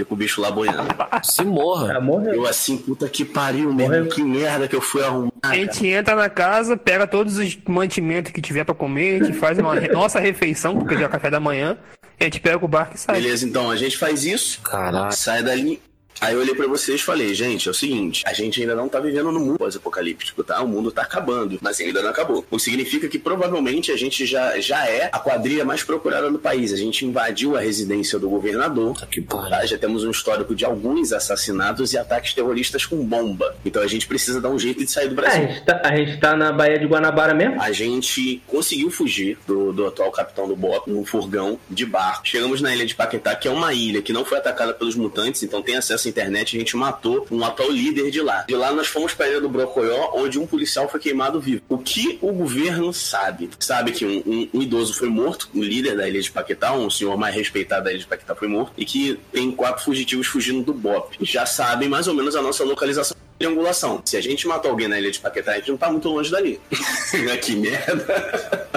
Fica 0.00 0.14
o 0.14 0.16
bicho 0.16 0.40
lá 0.40 0.50
boiando. 0.50 0.88
Se 1.22 1.44
morra. 1.44 1.98
Ah. 1.98 2.34
Eu 2.34 2.46
assim, 2.46 2.78
puta 2.78 3.06
que 3.08 3.22
pariu 3.24 3.72
mesmo. 3.72 3.92
Morreu. 3.94 4.08
Que 4.08 4.22
merda 4.22 4.66
que 4.66 4.74
eu 4.74 4.80
fui 4.80 5.02
arrumar. 5.04 5.30
A 5.42 5.54
gente 5.54 5.86
entra 5.86 6.14
na 6.16 6.30
casa, 6.30 6.74
pega 6.76 7.06
todos 7.06 7.36
os 7.36 7.58
mantimentos 7.68 8.32
que 8.32 8.40
tiver 8.40 8.64
pra 8.64 8.74
comer, 8.74 9.20
a 9.20 9.24
gente 9.24 9.36
faz 9.38 9.58
uma 9.58 9.74
re- 9.74 9.88
nossa 9.92 10.18
refeição, 10.18 10.78
porque 10.78 10.96
já 10.96 11.04
é 11.04 11.08
café 11.08 11.30
da 11.30 11.38
manhã, 11.38 11.76
a 12.18 12.24
gente 12.24 12.40
pega 12.40 12.64
o 12.64 12.68
barco 12.68 12.94
e 12.96 12.98
sai. 12.98 13.20
Beleza, 13.20 13.46
então 13.46 13.70
a 13.70 13.76
gente 13.76 13.98
faz 13.98 14.24
isso. 14.24 14.60
Caralho. 14.62 15.12
Sai 15.12 15.42
dali. 15.42 15.80
Aí 16.20 16.34
eu 16.34 16.40
olhei 16.40 16.54
pra 16.54 16.66
vocês 16.66 17.00
e 17.00 17.04
falei, 17.04 17.32
gente, 17.34 17.66
é 17.68 17.70
o 17.70 17.74
seguinte, 17.74 18.22
a 18.26 18.32
gente 18.32 18.60
ainda 18.60 18.74
não 18.74 18.88
tá 18.88 19.00
vivendo 19.00 19.32
no 19.32 19.40
mundo 19.40 19.58
pós-apocalíptico, 19.58 20.44
tá? 20.44 20.60
O 20.62 20.68
mundo 20.68 20.90
tá 20.92 21.02
acabando, 21.02 21.58
mas 21.62 21.80
ainda 21.80 22.02
não 22.02 22.10
acabou. 22.10 22.44
O 22.50 22.56
que 22.56 22.62
significa 22.62 23.08
que 23.08 23.18
provavelmente 23.18 23.90
a 23.90 23.96
gente 23.96 24.26
já, 24.26 24.58
já 24.60 24.86
é 24.86 25.08
a 25.12 25.18
quadrilha 25.18 25.64
mais 25.64 25.82
procurada 25.82 26.30
do 26.30 26.38
país. 26.38 26.72
A 26.72 26.76
gente 26.76 27.04
invadiu 27.06 27.56
a 27.56 27.60
residência 27.60 28.18
do 28.18 28.28
governador. 28.28 28.94
Que 29.06 29.20
pariu. 29.20 29.48
Tá? 29.50 29.64
Já 29.64 29.78
temos 29.78 30.04
um 30.04 30.10
histórico 30.10 30.54
de 30.54 30.64
alguns 30.64 31.12
assassinatos 31.12 31.92
e 31.92 31.98
ataques 31.98 32.34
terroristas 32.34 32.84
com 32.84 33.02
bomba. 33.04 33.54
Então 33.64 33.82
a 33.82 33.86
gente 33.86 34.06
precisa 34.06 34.40
dar 34.40 34.50
um 34.50 34.58
jeito 34.58 34.84
de 34.84 34.90
sair 34.90 35.08
do 35.08 35.14
É, 35.20 35.26
a, 35.26 35.30
Brasil. 35.30 35.48
gente 35.48 35.64
tá, 35.64 35.80
a 35.84 35.96
gente 35.96 36.16
tá 36.20 36.36
na 36.36 36.52
Baía 36.52 36.78
de 36.78 36.86
Guanabara 36.86 37.32
mesmo? 37.34 37.60
A 37.62 37.72
gente 37.72 38.42
conseguiu 38.46 38.90
fugir 38.90 39.38
do, 39.46 39.72
do 39.72 39.86
atual 39.86 40.10
capitão 40.12 40.46
do 40.46 40.54
BOP 40.56 40.88
num 40.90 41.04
furgão 41.04 41.58
de 41.70 41.86
barco. 41.86 42.28
Chegamos 42.28 42.60
na 42.60 42.74
ilha 42.74 42.84
de 42.84 42.94
Paquetá, 42.94 43.34
que 43.34 43.48
é 43.48 43.50
uma 43.50 43.72
ilha 43.72 44.02
que 44.02 44.12
não 44.12 44.24
foi 44.24 44.38
atacada 44.38 44.74
pelos 44.74 44.94
mutantes, 44.94 45.42
então 45.42 45.62
tem 45.62 45.76
acesso 45.76 46.09
internet. 46.10 46.56
A 46.56 46.58
gente 46.60 46.76
matou 46.76 47.26
um 47.30 47.42
atual 47.44 47.70
líder 47.70 48.10
de 48.10 48.20
lá. 48.20 48.44
De 48.48 48.54
lá 48.54 48.72
nós 48.72 48.86
fomos 48.88 49.14
para 49.14 49.26
a 49.26 49.28
ilha 49.30 49.40
do 49.40 49.48
Brocoió, 49.48 50.10
onde 50.14 50.38
um 50.38 50.46
policial 50.46 50.88
foi 50.88 51.00
queimado 51.00 51.40
vivo. 51.40 51.62
O 51.68 51.78
que 51.78 52.18
o 52.20 52.32
governo 52.32 52.92
sabe? 52.92 53.48
Sabe 53.58 53.92
que 53.92 54.04
um, 54.04 54.22
um- 54.26 54.48
um 54.54 54.62
idoso 54.62 54.92
foi 54.94 55.08
morto, 55.08 55.48
o 55.54 55.62
líder 55.62 55.96
da 55.96 56.08
ilha 56.08 56.20
de 56.20 56.30
Paquetá, 56.30 56.72
um 56.72 56.90
senhor 56.90 57.16
mais 57.16 57.34
respeitado 57.34 57.84
da 57.84 57.90
ilha 57.90 58.00
de 58.00 58.06
Paquetá 58.06 58.34
foi 58.34 58.48
morto, 58.48 58.72
e 58.76 58.84
que 58.84 59.18
tem 59.32 59.50
quatro 59.52 59.84
fugitivos 59.84 60.26
fugindo 60.26 60.62
do 60.62 60.74
BOP. 60.74 61.16
Já 61.22 61.46
sabem 61.46 61.88
mais 61.88 62.06
ou 62.08 62.14
menos 62.14 62.36
a 62.36 62.42
nossa 62.42 62.64
localização. 62.64 63.16
Triangulação. 63.38 64.02
Se 64.04 64.18
a 64.18 64.20
gente 64.20 64.46
matou 64.46 64.70
alguém 64.70 64.86
na 64.86 64.98
ilha 65.00 65.10
de 65.10 65.18
Paquetá, 65.18 65.52
a 65.52 65.54
gente 65.54 65.70
não 65.70 65.78
tá 65.78 65.90
muito 65.90 66.08
longe 66.10 66.30
dali. 66.30 66.60
que 67.40 67.56
merda. 67.56 68.68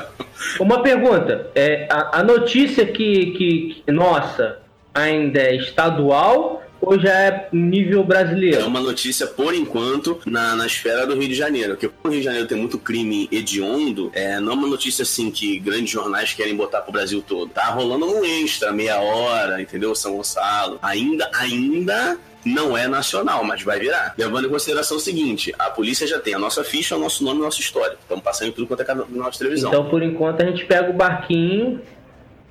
Uma 0.59 0.81
pergunta. 0.81 1.51
É, 1.55 1.87
a, 1.91 2.19
a 2.19 2.23
notícia 2.23 2.85
que, 2.85 3.31
que, 3.31 3.83
que 3.85 3.91
nossa 3.91 4.59
ainda 4.93 5.39
é 5.41 5.55
estadual 5.55 6.52
ou 6.85 6.99
já 6.99 7.11
é 7.11 7.47
nível 7.51 8.01
É 8.01 8.03
brasileiro? 8.03 8.67
uma 8.67 8.81
notícia, 8.81 9.25
por 9.25 9.53
enquanto, 9.53 10.19
na, 10.25 10.55
na 10.55 10.65
esfera 10.65 11.05
do 11.07 11.15
Rio 11.15 11.29
de 11.29 11.35
Janeiro. 11.35 11.71
Porque 11.71 11.87
como 11.87 11.99
o 12.05 12.09
Rio 12.09 12.19
de 12.19 12.25
Janeiro 12.25 12.47
tem 12.47 12.57
muito 12.57 12.77
crime 12.77 13.27
hediondo, 13.31 14.11
é, 14.13 14.39
não 14.39 14.51
é 14.51 14.55
uma 14.55 14.67
notícia 14.67 15.03
assim 15.03 15.31
que 15.31 15.57
grandes 15.59 15.89
jornais 15.89 16.33
querem 16.33 16.55
botar 16.55 16.81
pro 16.81 16.91
Brasil 16.91 17.23
todo. 17.25 17.49
Tá 17.49 17.65
rolando 17.69 18.05
um 18.05 18.23
extra, 18.23 18.71
meia 18.71 18.99
hora, 18.99 19.61
entendeu? 19.61 19.95
São 19.95 20.17
Gonçalo. 20.17 20.77
Ainda, 20.81 21.29
ainda 21.33 22.17
não 22.45 22.77
é 22.77 22.87
nacional, 22.87 23.43
mas 23.43 23.61
vai 23.61 23.79
virar. 23.79 24.13
Levando 24.17 24.47
em 24.47 24.49
consideração 24.49 24.97
o 24.97 24.99
seguinte: 24.99 25.53
a 25.57 25.69
polícia 25.69 26.05
já 26.05 26.19
tem 26.19 26.33
a 26.33 26.39
nossa 26.39 26.63
ficha, 26.63 26.95
o 26.95 26.99
nosso 26.99 27.23
nome 27.23 27.39
e 27.39 27.41
a 27.41 27.45
nossa 27.45 27.59
história. 27.59 27.97
Estamos 27.99 28.23
passando 28.23 28.51
tudo 28.51 28.67
quanto 28.67 28.81
é 28.81 28.85
canal 28.85 29.07
nossa 29.09 29.39
televisão. 29.39 29.69
Então, 29.69 29.89
por 29.89 30.03
enquanto, 30.03 30.41
a 30.41 30.45
gente 30.45 30.65
pega 30.65 30.89
o 30.89 30.93
barquinho 30.93 31.81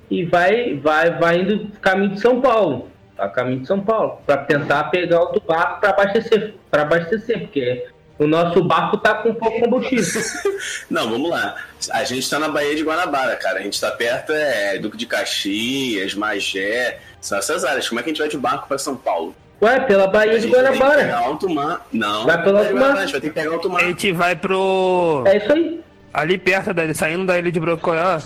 e 0.09 0.25
vai, 0.25 0.75
vai, 0.75 1.11
vai 1.17 1.41
indo 1.41 1.67
caminho 1.81 2.13
de 2.13 2.21
São 2.21 2.41
Paulo. 2.41 2.92
Tá 3.15 3.29
caminho 3.29 3.61
de 3.61 3.67
São 3.67 3.79
Paulo. 3.79 4.19
Pra 4.25 4.37
tentar 4.37 4.85
pegar 4.85 5.19
outro 5.19 5.41
barco 5.47 5.79
pra 5.79 5.89
abastecer. 5.91 6.55
Pra 6.71 6.81
abastecer, 6.81 7.41
porque 7.41 7.85
o 8.17 8.25
nosso 8.27 8.63
barco 8.63 8.97
tá 8.97 9.15
com 9.15 9.33
pouco 9.33 9.59
combustível. 9.59 10.21
Não, 10.89 11.09
vamos 11.09 11.29
lá. 11.29 11.55
A 11.91 12.03
gente 12.03 12.27
tá 12.29 12.39
na 12.39 12.49
Baía 12.49 12.75
de 12.75 12.83
Guanabara, 12.83 13.35
cara. 13.35 13.59
A 13.59 13.61
gente 13.61 13.79
tá 13.79 13.91
perto, 13.91 14.31
é 14.33 14.77
Duque 14.79 14.97
de 14.97 15.05
Caxias, 15.05 16.15
Magé, 16.15 16.99
são 17.21 17.37
essas 17.37 17.63
áreas. 17.63 17.87
Como 17.87 17.99
é 17.99 18.03
que 18.03 18.09
a 18.09 18.13
gente 18.13 18.19
vai 18.19 18.29
de 18.29 18.37
barco 18.37 18.67
pra 18.67 18.77
São 18.77 18.95
Paulo? 18.95 19.35
Ué, 19.61 19.79
pela 19.81 20.05
A 20.05 20.07
Baía 20.07 20.33
de 20.39 20.41
gente 20.41 20.51
vai 20.51 20.71
pegar 20.71 20.77
Guanabara. 20.77 21.17
alto 21.17 21.49
mar. 21.49 21.87
Não. 21.91 22.25
Vai 22.25 22.43
pelo 22.43 22.57
alto 22.57 22.75
mar. 22.75 22.97
A 22.97 23.01
gente 23.01 23.11
vai 23.11 23.21
ter 23.21 23.27
que 23.29 23.33
pegar 23.33 23.51
alto 23.53 23.69
mar. 23.69 23.81
A 23.81 23.85
gente 23.85 24.11
vai 24.11 24.35
pro. 24.35 25.23
É 25.25 25.37
isso 25.37 25.53
aí. 25.53 25.83
Ali 26.13 26.37
perto 26.37 26.73
da 26.73 26.93
saindo 26.93 27.25
da 27.25 27.37
ilha 27.39 27.51
de 27.51 27.59
Brocoió. 27.59 28.19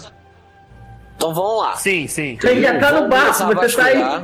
Então 1.16 1.34
vamos 1.34 1.62
lá. 1.64 1.76
Sim, 1.76 2.08
sim. 2.08 2.38
Você 2.40 2.62
já 2.62 2.80
tá 2.80 2.92
no 2.92 3.08
barco, 3.08 3.44
a 3.44 3.54
você 3.54 3.76
tá 3.76 3.86
aí. 3.86 4.24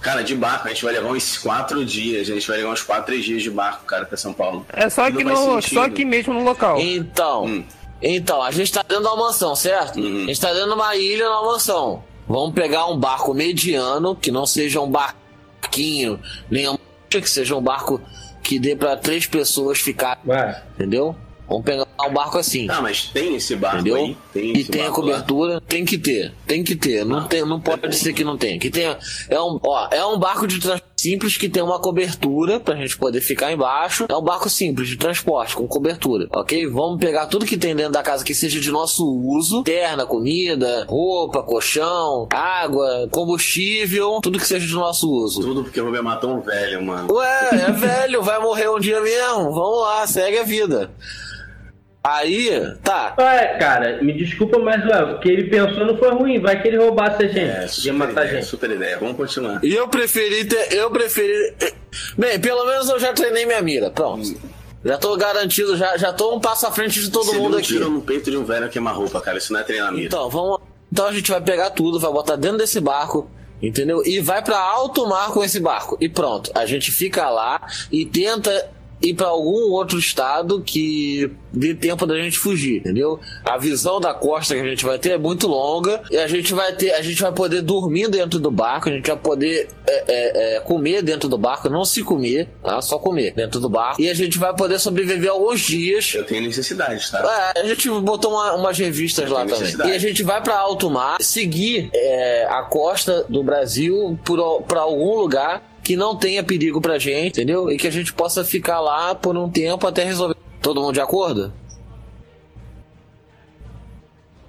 Cara, 0.00 0.22
de 0.22 0.34
barco, 0.34 0.66
a 0.68 0.70
gente 0.70 0.84
vai 0.84 0.92
levar 0.94 1.08
uns 1.10 1.38
quatro 1.38 1.84
dias. 1.84 2.30
A 2.30 2.34
gente 2.34 2.46
vai 2.46 2.58
levar 2.58 2.72
uns 2.72 2.82
quatro, 2.82 3.20
dias 3.20 3.42
de 3.42 3.50
barco, 3.50 3.84
cara, 3.84 4.04
pra 4.04 4.16
São 4.16 4.32
Paulo. 4.32 4.64
É 4.72 4.88
só 4.88 5.06
aqui, 5.06 5.24
no, 5.24 5.60
só 5.62 5.84
aqui 5.84 6.04
mesmo 6.04 6.32
no 6.34 6.44
local. 6.44 6.78
Então, 6.80 7.44
Hum. 7.44 7.64
então, 8.00 8.40
a 8.42 8.50
gente 8.50 8.72
tá 8.72 8.82
dentro 8.82 9.02
de 9.02 9.08
uma 9.10 9.16
mansão, 9.16 9.56
certo? 9.56 9.98
Uhum. 9.98 10.24
A 10.24 10.26
gente 10.26 10.40
tá 10.40 10.52
dentro 10.52 10.68
de 10.68 10.74
uma 10.74 10.94
ilha 10.96 11.24
numa 11.28 11.52
mansão. 11.52 12.04
Vamos 12.28 12.54
pegar 12.54 12.86
um 12.86 12.98
barco 12.98 13.32
mediano, 13.34 14.14
que 14.14 14.30
não 14.30 14.46
seja 14.46 14.80
um 14.80 14.90
barquinho, 14.90 16.20
nem 16.50 16.68
um 16.68 16.76
que 17.08 17.26
seja 17.30 17.54
um 17.56 17.62
barco 17.62 18.00
que 18.42 18.58
dê 18.58 18.76
pra 18.76 18.96
três 18.96 19.26
pessoas 19.26 19.78
ficar, 19.78 20.20
Vai. 20.24 20.60
entendeu? 20.74 21.16
Vamos 21.48 21.64
pegar 21.64 21.86
um 22.04 22.12
barco 22.12 22.38
assim. 22.38 22.66
Ah, 22.68 22.80
mas 22.80 23.10
tem 23.12 23.36
esse 23.36 23.54
barco 23.56 23.78
Entendeu? 23.78 23.96
aí? 23.96 24.16
Tem 24.32 24.56
e 24.56 24.64
tem 24.64 24.82
a 24.82 24.84
barco 24.84 25.00
lá. 25.02 25.06
cobertura, 25.12 25.60
tem 25.60 25.84
que 25.84 25.96
ter, 25.98 26.32
tem 26.46 26.62
que 26.64 26.74
ter, 26.76 27.04
não, 27.04 27.26
tem, 27.26 27.44
não 27.44 27.60
pode 27.60 27.94
ser 27.96 28.12
que 28.12 28.24
não 28.24 28.36
tenha. 28.36 28.58
Que 28.58 28.70
tenha 28.70 28.98
é 29.28 29.40
um, 29.40 29.58
ó, 29.64 29.88
é 29.90 30.04
um 30.04 30.18
barco 30.18 30.46
de 30.46 30.58
transporte 30.58 30.86
simples 30.96 31.36
que 31.36 31.48
tem 31.48 31.62
uma 31.62 31.78
cobertura 31.78 32.58
pra 32.58 32.74
gente 32.74 32.96
poder 32.96 33.20
ficar 33.20 33.52
embaixo. 33.52 34.06
É 34.08 34.16
um 34.16 34.22
barco 34.22 34.48
simples 34.50 34.88
de 34.88 34.96
transporte 34.96 35.54
com 35.54 35.66
cobertura, 35.68 36.26
ok? 36.34 36.66
Vamos 36.66 36.98
pegar 36.98 37.26
tudo 37.26 37.46
que 37.46 37.56
tem 37.56 37.76
dentro 37.76 37.92
da 37.92 38.02
casa 38.02 38.24
que 38.24 38.34
seja 38.34 38.58
de 38.60 38.70
nosso 38.70 39.06
uso: 39.06 39.62
terna, 39.62 40.04
comida, 40.06 40.84
roupa, 40.88 41.42
colchão, 41.42 42.28
água, 42.32 43.08
combustível, 43.10 44.20
tudo 44.22 44.38
que 44.38 44.46
seja 44.46 44.66
de 44.66 44.74
nosso 44.74 45.08
uso. 45.10 45.42
Tudo 45.42 45.62
porque 45.62 45.80
o 45.80 45.84
Rubem 45.84 46.02
matou 46.02 46.30
um 46.30 46.40
velho, 46.40 46.84
mano. 46.84 47.12
Ué, 47.14 47.50
é 47.68 47.70
velho, 47.72 48.22
vai 48.22 48.40
morrer 48.40 48.68
um 48.68 48.80
dia 48.80 49.00
mesmo. 49.00 49.52
Vamos 49.52 49.82
lá, 49.82 50.06
segue 50.06 50.38
a 50.38 50.44
vida. 50.44 50.90
Aí, 52.08 52.50
tá, 52.84 53.14
Ué, 53.18 53.56
cara, 53.58 54.00
me 54.00 54.12
desculpa, 54.12 54.58
mas 54.60 54.84
ué, 54.86 55.02
o 55.02 55.18
que 55.18 55.28
ele 55.28 55.44
pensou 55.50 55.84
não 55.84 55.96
foi 55.96 56.10
ruim. 56.10 56.38
Vai 56.40 56.62
que 56.62 56.68
ele 56.68 56.76
roubasse 56.76 57.24
a 57.24 57.26
gente. 57.26 57.38
É, 57.50 57.62
ia 57.62 57.68
super 57.68 57.92
matar 57.94 58.20
a 58.20 58.24
ideia, 58.24 58.40
gente. 58.40 58.46
super 58.46 58.70
ideia. 58.70 58.98
Vamos 58.98 59.16
continuar. 59.16 59.64
E 59.64 59.74
eu 59.74 59.88
preferi 59.88 60.44
ter. 60.44 60.72
Eu 60.72 60.88
preferi. 60.90 61.54
Bem, 62.16 62.38
pelo 62.38 62.64
menos 62.64 62.88
eu 62.88 63.00
já 63.00 63.12
treinei 63.12 63.44
minha 63.44 63.60
mira. 63.60 63.90
Pronto. 63.90 64.38
Já 64.84 64.96
tô 64.98 65.16
garantido, 65.16 65.76
já, 65.76 65.96
já 65.96 66.12
tô 66.12 66.36
um 66.36 66.38
passo 66.38 66.64
à 66.66 66.70
frente 66.70 67.00
de 67.00 67.10
todo 67.10 67.24
Você 67.24 67.38
mundo 67.38 67.56
um 67.56 67.58
aqui. 67.58 67.66
tiro 67.66 67.90
no 67.90 68.00
peito 68.00 68.30
de 68.30 68.36
um 68.36 68.44
velho 68.44 68.68
queima-roupa, 68.68 69.20
cara. 69.20 69.38
Isso 69.38 69.52
não 69.52 69.58
é 69.58 69.64
treinamento. 69.64 70.06
Então, 70.06 70.30
vamos. 70.30 70.60
Então 70.92 71.06
a 71.08 71.12
gente 71.12 71.28
vai 71.28 71.40
pegar 71.40 71.70
tudo, 71.70 71.98
vai 71.98 72.12
botar 72.12 72.36
dentro 72.36 72.58
desse 72.58 72.78
barco, 72.78 73.28
entendeu? 73.60 74.00
E 74.06 74.20
vai 74.20 74.44
pra 74.44 74.58
alto 74.60 75.04
mar 75.08 75.32
com 75.32 75.42
esse 75.42 75.58
barco. 75.58 75.96
E 76.00 76.08
pronto. 76.08 76.52
A 76.54 76.64
gente 76.64 76.92
fica 76.92 77.28
lá 77.28 77.60
e 77.90 78.06
tenta 78.06 78.70
ir 79.02 79.14
pra 79.14 79.26
algum 79.28 79.70
outro 79.72 79.98
estado 79.98 80.62
que 80.62 81.30
dê 81.52 81.74
tempo 81.74 82.06
da 82.06 82.16
gente 82.18 82.38
fugir, 82.38 82.78
entendeu? 82.78 83.20
A 83.44 83.56
visão 83.58 84.00
da 84.00 84.14
costa 84.14 84.54
que 84.54 84.60
a 84.60 84.64
gente 84.64 84.84
vai 84.84 84.98
ter 84.98 85.10
é 85.12 85.18
muito 85.18 85.46
longa 85.46 86.02
e 86.10 86.16
a 86.16 86.26
gente 86.26 86.52
vai 86.54 86.72
ter, 86.74 86.92
a 86.92 87.02
gente 87.02 87.20
vai 87.20 87.32
poder 87.32 87.60
dormir 87.62 88.08
dentro 88.08 88.38
do 88.38 88.50
barco, 88.50 88.88
a 88.88 88.92
gente 88.92 89.06
vai 89.06 89.16
poder 89.16 89.68
é, 89.86 90.04
é, 90.08 90.56
é, 90.56 90.60
comer 90.60 91.02
dentro 91.02 91.28
do 91.28 91.36
barco, 91.38 91.68
não 91.68 91.84
se 91.84 92.02
comer, 92.02 92.48
tá? 92.62 92.80
Só 92.80 92.98
comer 92.98 93.32
dentro 93.34 93.60
do 93.60 93.68
barco 93.68 94.00
e 94.00 94.08
a 94.08 94.14
gente 94.14 94.38
vai 94.38 94.54
poder 94.54 94.78
sobreviver 94.78 95.30
alguns 95.30 95.60
dias 95.60 96.14
Eu 96.14 96.24
tenho 96.24 96.42
necessidade, 96.42 97.10
tá? 97.10 97.52
é, 97.56 97.60
a 97.60 97.64
gente 97.66 97.88
botou 98.00 98.32
uma- 98.32 98.54
umas 98.54 98.78
revistas 98.78 99.28
lá 99.30 99.44
também. 99.44 99.74
E 99.88 99.92
a 99.92 99.98
gente 99.98 100.22
vai 100.22 100.42
pra 100.42 100.56
alto 100.58 100.88
mar, 100.90 101.18
seguir 101.20 101.90
é, 101.94 102.46
a 102.50 102.62
costa 102.62 103.24
do 103.28 103.42
Brasil 103.42 104.18
por, 104.24 104.62
pra 104.62 104.80
algum 104.80 105.16
lugar 105.18 105.62
que 105.86 105.94
não 105.94 106.16
tenha 106.16 106.42
perigo 106.42 106.80
pra 106.80 106.98
gente, 106.98 107.28
entendeu? 107.28 107.70
E 107.70 107.76
que 107.76 107.86
a 107.86 107.92
gente 107.92 108.12
possa 108.12 108.44
ficar 108.44 108.80
lá 108.80 109.14
por 109.14 109.36
um 109.36 109.48
tempo 109.48 109.86
até 109.86 110.02
resolver. 110.02 110.34
Todo 110.60 110.80
mundo 110.80 110.94
de 110.94 111.00
acordo? 111.00 111.52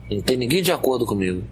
Não 0.09 0.19
tem 0.19 0.35
ninguém 0.35 0.63
de 0.63 0.71
acordo 0.71 1.05
comigo. 1.05 1.43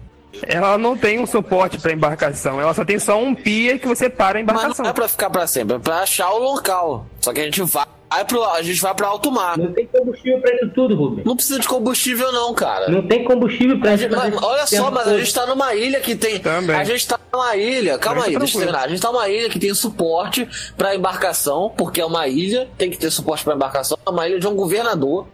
Ela 0.42 0.76
não 0.76 0.98
tem 0.98 1.20
um 1.20 1.26
suporte 1.26 1.78
para 1.78 1.92
embarcação, 1.92 2.60
ela 2.60 2.74
só 2.74 2.84
tem 2.84 2.98
só 2.98 3.16
um 3.22 3.32
pia 3.32 3.78
que 3.78 3.86
você 3.86 4.10
para 4.10 4.38
a 4.38 4.40
embarcação. 4.40 4.70
Mas 4.70 4.78
não 4.80 4.86
é 4.86 4.92
pra 4.92 5.06
ficar 5.06 5.30
para 5.30 5.46
sempre, 5.46 5.76
é 5.76 5.78
pra 5.78 6.00
achar 6.00 6.32
o 6.32 6.38
local. 6.38 7.06
Só 7.20 7.32
que 7.32 7.38
a 7.38 7.44
gente 7.44 7.62
vai 7.62 7.86
pro, 8.24 8.44
a 8.44 8.62
gente 8.62 8.80
vai 8.80 8.94
pra 8.94 9.08
alto 9.08 9.30
mar. 9.32 9.58
Não 9.58 9.72
tem 9.72 9.86
combustível 9.86 10.40
pra 10.40 10.54
isso 10.54 10.68
tudo, 10.74 10.94
Rubens. 10.94 11.24
Não 11.24 11.34
precisa 11.34 11.58
de 11.58 11.66
combustível, 11.66 12.30
não, 12.32 12.54
cara. 12.54 12.88
Não 12.88 13.06
tem 13.06 13.24
combustível 13.24 13.78
pra 13.80 13.94
isso. 13.94 14.04
gente- 14.04 14.14
mas 14.16 14.42
olha 14.42 14.66
só, 14.66 14.90
mas 14.90 15.08
a 15.08 15.18
gente 15.18 15.34
tá 15.34 15.46
numa 15.46 15.74
ilha 15.74 16.00
que 16.00 16.14
tem. 16.14 16.38
Também. 16.38 16.76
A 16.76 16.84
gente 16.84 17.06
tá 17.06 17.18
numa 17.32 17.56
ilha. 17.56 17.98
Calma 17.98 18.24
aí, 18.24 18.36
deixa 18.38 18.56
eu 18.56 18.60
terminar. 18.60 18.84
A 18.84 18.88
gente 18.88 19.00
tá 19.02 19.10
numa 19.10 19.28
ilha 19.28 19.48
que 19.50 19.58
tem 19.58 19.74
suporte 19.74 20.48
pra 20.76 20.94
embarcação, 20.94 21.72
porque 21.76 22.00
é 22.00 22.04
uma 22.04 22.28
ilha, 22.28 22.68
tem 22.78 22.90
que 22.90 22.96
ter 22.96 23.10
suporte 23.10 23.42
pra 23.44 23.54
embarcação. 23.54 23.98
É 24.06 24.10
uma 24.10 24.28
ilha 24.28 24.38
de 24.38 24.46
um 24.46 24.54
governador. 24.54 25.26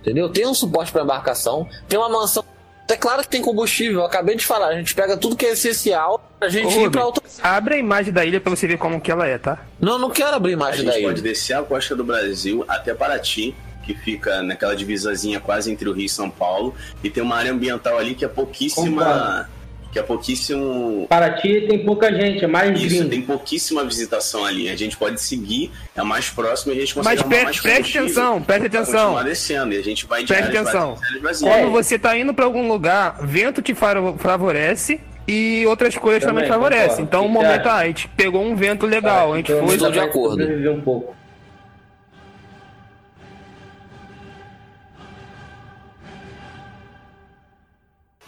Entendeu? 0.00 0.28
Tem 0.28 0.46
um 0.46 0.52
suporte 0.54 0.92
pra 0.92 1.02
embarcação, 1.02 1.66
tem 1.88 1.98
uma 1.98 2.08
mansão. 2.10 2.44
É 2.88 2.96
claro 2.96 3.22
que 3.22 3.28
tem 3.28 3.40
combustível, 3.40 4.00
eu 4.00 4.06
acabei 4.06 4.36
de 4.36 4.44
falar. 4.44 4.68
A 4.68 4.74
gente 4.74 4.94
pega 4.94 5.16
tudo 5.16 5.34
que 5.36 5.46
é 5.46 5.52
essencial 5.52 6.22
pra 6.38 6.48
gente 6.48 6.76
Ô, 6.76 6.82
ir 6.86 6.90
pra 6.90 7.06
outro. 7.06 7.22
Abre 7.42 7.74
a 7.74 7.78
imagem 7.78 8.12
da 8.12 8.24
ilha 8.24 8.40
pra 8.40 8.50
você 8.50 8.66
ver 8.66 8.76
como 8.78 9.00
que 9.00 9.10
ela 9.10 9.26
é, 9.26 9.38
tá? 9.38 9.58
Não, 9.80 9.98
não 9.98 10.10
quero 10.10 10.36
abrir 10.36 10.50
A 10.50 10.54
imagem 10.54 10.80
gente 10.84 10.86
da 10.86 10.92
pode 11.08 11.20
ilha. 11.20 11.22
descer 11.22 11.54
a 11.56 11.62
costa 11.62 11.96
do 11.96 12.04
Brasil 12.04 12.62
até 12.68 12.92
Paraty, 12.92 13.54
que 13.84 13.94
fica 13.94 14.42
naquela 14.42 14.76
divisazinha 14.76 15.40
quase 15.40 15.72
entre 15.72 15.88
o 15.88 15.92
Rio 15.92 16.04
e 16.06 16.08
São 16.08 16.28
Paulo, 16.28 16.74
e 17.02 17.08
tem 17.08 17.22
uma 17.22 17.36
área 17.36 17.52
ambiental 17.52 17.98
ali 17.98 18.14
que 18.14 18.24
é 18.24 18.28
pouquíssima. 18.28 19.48
Que 19.94 20.00
é 20.00 20.02
pouquíssimo. 20.02 21.06
Paraty 21.08 21.68
tem 21.68 21.78
pouca 21.84 22.12
gente, 22.12 22.44
é 22.44 22.48
mais 22.48 22.76
Isso, 22.76 22.88
gringo. 22.88 23.08
tem 23.10 23.22
pouquíssima 23.22 23.84
visitação 23.84 24.44
ali. 24.44 24.68
A 24.68 24.74
gente 24.74 24.96
pode 24.96 25.20
seguir, 25.20 25.70
é 25.96 26.02
mais 26.02 26.28
próximo 26.28 26.72
e 26.72 26.76
a 26.76 26.80
gente 26.80 26.92
consegue 26.94 27.16
Mas 27.20 27.28
preste, 27.28 27.44
mais 27.44 27.60
preste 27.60 27.98
atenção, 27.98 28.42
preste 28.42 28.66
atenção. 28.66 29.22
descendo 29.22 29.72
e 29.72 29.78
a 29.78 29.82
gente 29.84 30.04
vai 30.04 30.22
de 30.24 30.34
Preste 30.34 30.56
atenção. 30.56 30.98
Quando 31.40 31.70
você 31.70 31.96
tá 31.96 32.18
indo 32.18 32.34
pra 32.34 32.44
algum 32.44 32.66
lugar, 32.66 33.18
vento 33.24 33.62
te 33.62 33.72
favorece 33.72 35.00
e 35.28 35.64
outras 35.68 35.96
coisas 35.96 36.24
também, 36.24 36.42
Também, 36.44 36.48
favorecem. 36.52 37.04
Então, 37.04 37.22
O 37.22 37.26
um 37.26 37.28
momento, 37.28 37.66
ah, 37.68 37.76
a 37.76 37.86
gente 37.86 38.08
pegou 38.08 38.42
um 38.44 38.56
vento 38.56 38.86
legal, 38.86 39.32
a 39.32 39.36
gente 39.36 39.52
Então, 39.52 39.64
foi. 39.64 39.76
Estou 39.76 39.92
de 39.92 40.00
acordo. 40.00 40.30
sobreviver 40.42 40.72
um 40.72 40.80
pouco. 40.80 41.14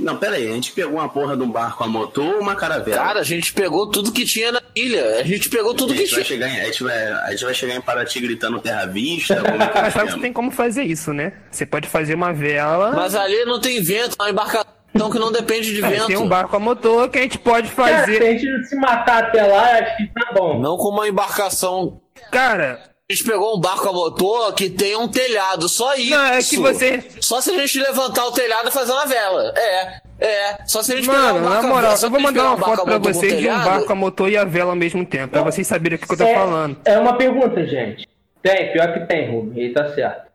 Não, 0.07 0.17
pera 0.17 0.37
aí, 0.37 0.49
a 0.49 0.53
gente 0.53 0.71
pegou 0.71 1.01
uma 1.01 1.09
porra 1.09 1.37
de 1.37 1.43
um 1.43 1.51
barco 1.51 1.83
a 1.83 1.89
motor 1.89 2.37
ou 2.37 2.41
uma 2.41 2.55
caravela? 2.55 2.97
Cara, 2.97 3.19
a 3.19 3.25
gente 3.25 3.53
pegou 3.53 3.91
tudo 3.91 4.13
que 4.13 4.25
tinha 4.25 4.53
na 4.53 4.63
ilha. 4.73 5.17
A 5.19 5.25
gente 5.25 5.49
pegou 5.49 5.75
tudo 5.75 5.93
que 5.93 6.07
gente, 6.07 6.15
vai 6.15 6.23
tinha. 6.23 6.39
chegar 6.39 6.49
em, 6.49 6.61
a, 6.61 6.65
gente 6.67 6.85
vai, 6.85 7.09
a 7.09 7.31
gente 7.33 7.45
vai 7.45 7.55
chegar 7.55 7.75
em 7.75 7.81
Paraty 7.81 8.21
gritando 8.21 8.61
terra 8.61 8.87
vista? 8.87 9.35
Como 9.43 9.59
que 9.59 9.81
Mas 9.81 9.93
sabe 9.93 10.15
que 10.15 10.21
tem 10.21 10.33
como 10.33 10.53
fazer 10.53 10.85
isso, 10.85 11.13
né? 11.13 11.33
Você 11.51 11.67
pode 11.67 11.89
fazer 11.89 12.15
uma 12.15 12.33
vela. 12.33 12.93
Mas 12.93 13.17
ali 13.17 13.45
não 13.47 13.61
tem 13.61 13.83
vento, 13.83 14.15
é 14.21 14.23
uma 14.23 14.31
embarcação 14.31 14.65
que 15.11 15.19
não 15.19 15.33
depende 15.33 15.75
de 15.75 15.81
vento. 15.81 16.07
tem 16.07 16.17
um 16.17 16.29
barco 16.29 16.55
a 16.55 16.61
motor 16.61 17.11
que 17.11 17.19
a 17.19 17.23
gente 17.23 17.39
pode 17.39 17.69
Cara, 17.73 17.99
fazer. 17.99 18.19
se 18.19 18.23
a 18.23 18.31
gente 18.31 18.65
se 18.69 18.77
matar 18.77 19.25
até 19.25 19.43
lá, 19.45 19.73
acho 19.81 19.97
que 19.97 20.07
tá 20.07 20.33
bom. 20.33 20.61
Não 20.61 20.77
com 20.77 20.89
uma 20.91 21.09
embarcação. 21.09 22.01
Cara, 22.31 22.79
A 23.09 23.13
gente 23.15 23.23
pegou 23.25 23.57
um 23.57 23.61
barco 23.61 23.89
a 23.89 23.93
motor 23.93 24.53
que 24.53 24.69
tem 24.69 24.97
um 24.97 25.07
telhado, 25.07 25.69
só 25.69 25.95
isso. 25.95 26.11
Não, 26.11 26.25
é 26.25 26.39
que 26.43 26.57
você- 26.57 27.05
Só 27.21 27.41
se 27.41 27.53
a 27.53 27.59
gente 27.59 27.79
levantar 27.79 28.27
o 28.27 28.33
telhado 28.33 28.69
e 28.69 28.73
fazer 28.73 28.91
uma 28.91 29.07
vela. 29.07 29.55
É, 29.57 30.01
é. 30.19 30.59
Só 30.67 30.83
se 30.83 30.93
a 30.93 30.97
gente 30.97 31.07
pegar 31.09 31.33
mano, 31.35 31.39
um 31.39 31.43
na 31.43 31.49
barco 31.51 31.67
a- 31.67 31.69
moral, 31.71 31.97
só 31.97 32.07
eu 32.07 32.11
vou 32.11 32.19
mandar 32.21 32.41
pegar 32.41 32.49
uma 32.49 32.57
um 32.57 32.59
barco 32.59 32.71
foto 32.77 32.81
a 32.81 32.85
pra 32.85 32.95
motor 32.99 33.15
vocês 33.15 33.39
de 33.39 33.49
um 33.49 33.59
barco 33.65 33.93
a 33.93 33.95
motor 33.95 34.29
e 34.29 34.37
a 34.37 34.45
vela 34.45 34.71
ao 34.71 34.77
mesmo 34.77 35.07
tempo, 35.07 35.29
pra 35.29 35.43
vocês 35.45 35.65
saberem 35.69 35.95
o 35.95 36.01
que, 36.01 36.07
que 36.09 36.13
eu 36.15 36.19
tô 36.19 36.25
é, 36.25 36.35
falando. 36.35 36.77
É 36.85 36.99
uma 36.99 37.17
pergunta, 37.17 37.65
gente. 37.65 38.09
Tem, 38.43 38.73
pior 38.73 38.93
que 38.93 39.01
tem, 39.07 39.31
Rubem. 39.31 39.63
Ele 39.63 39.73
tá 39.73 39.95
certo. 39.95 40.27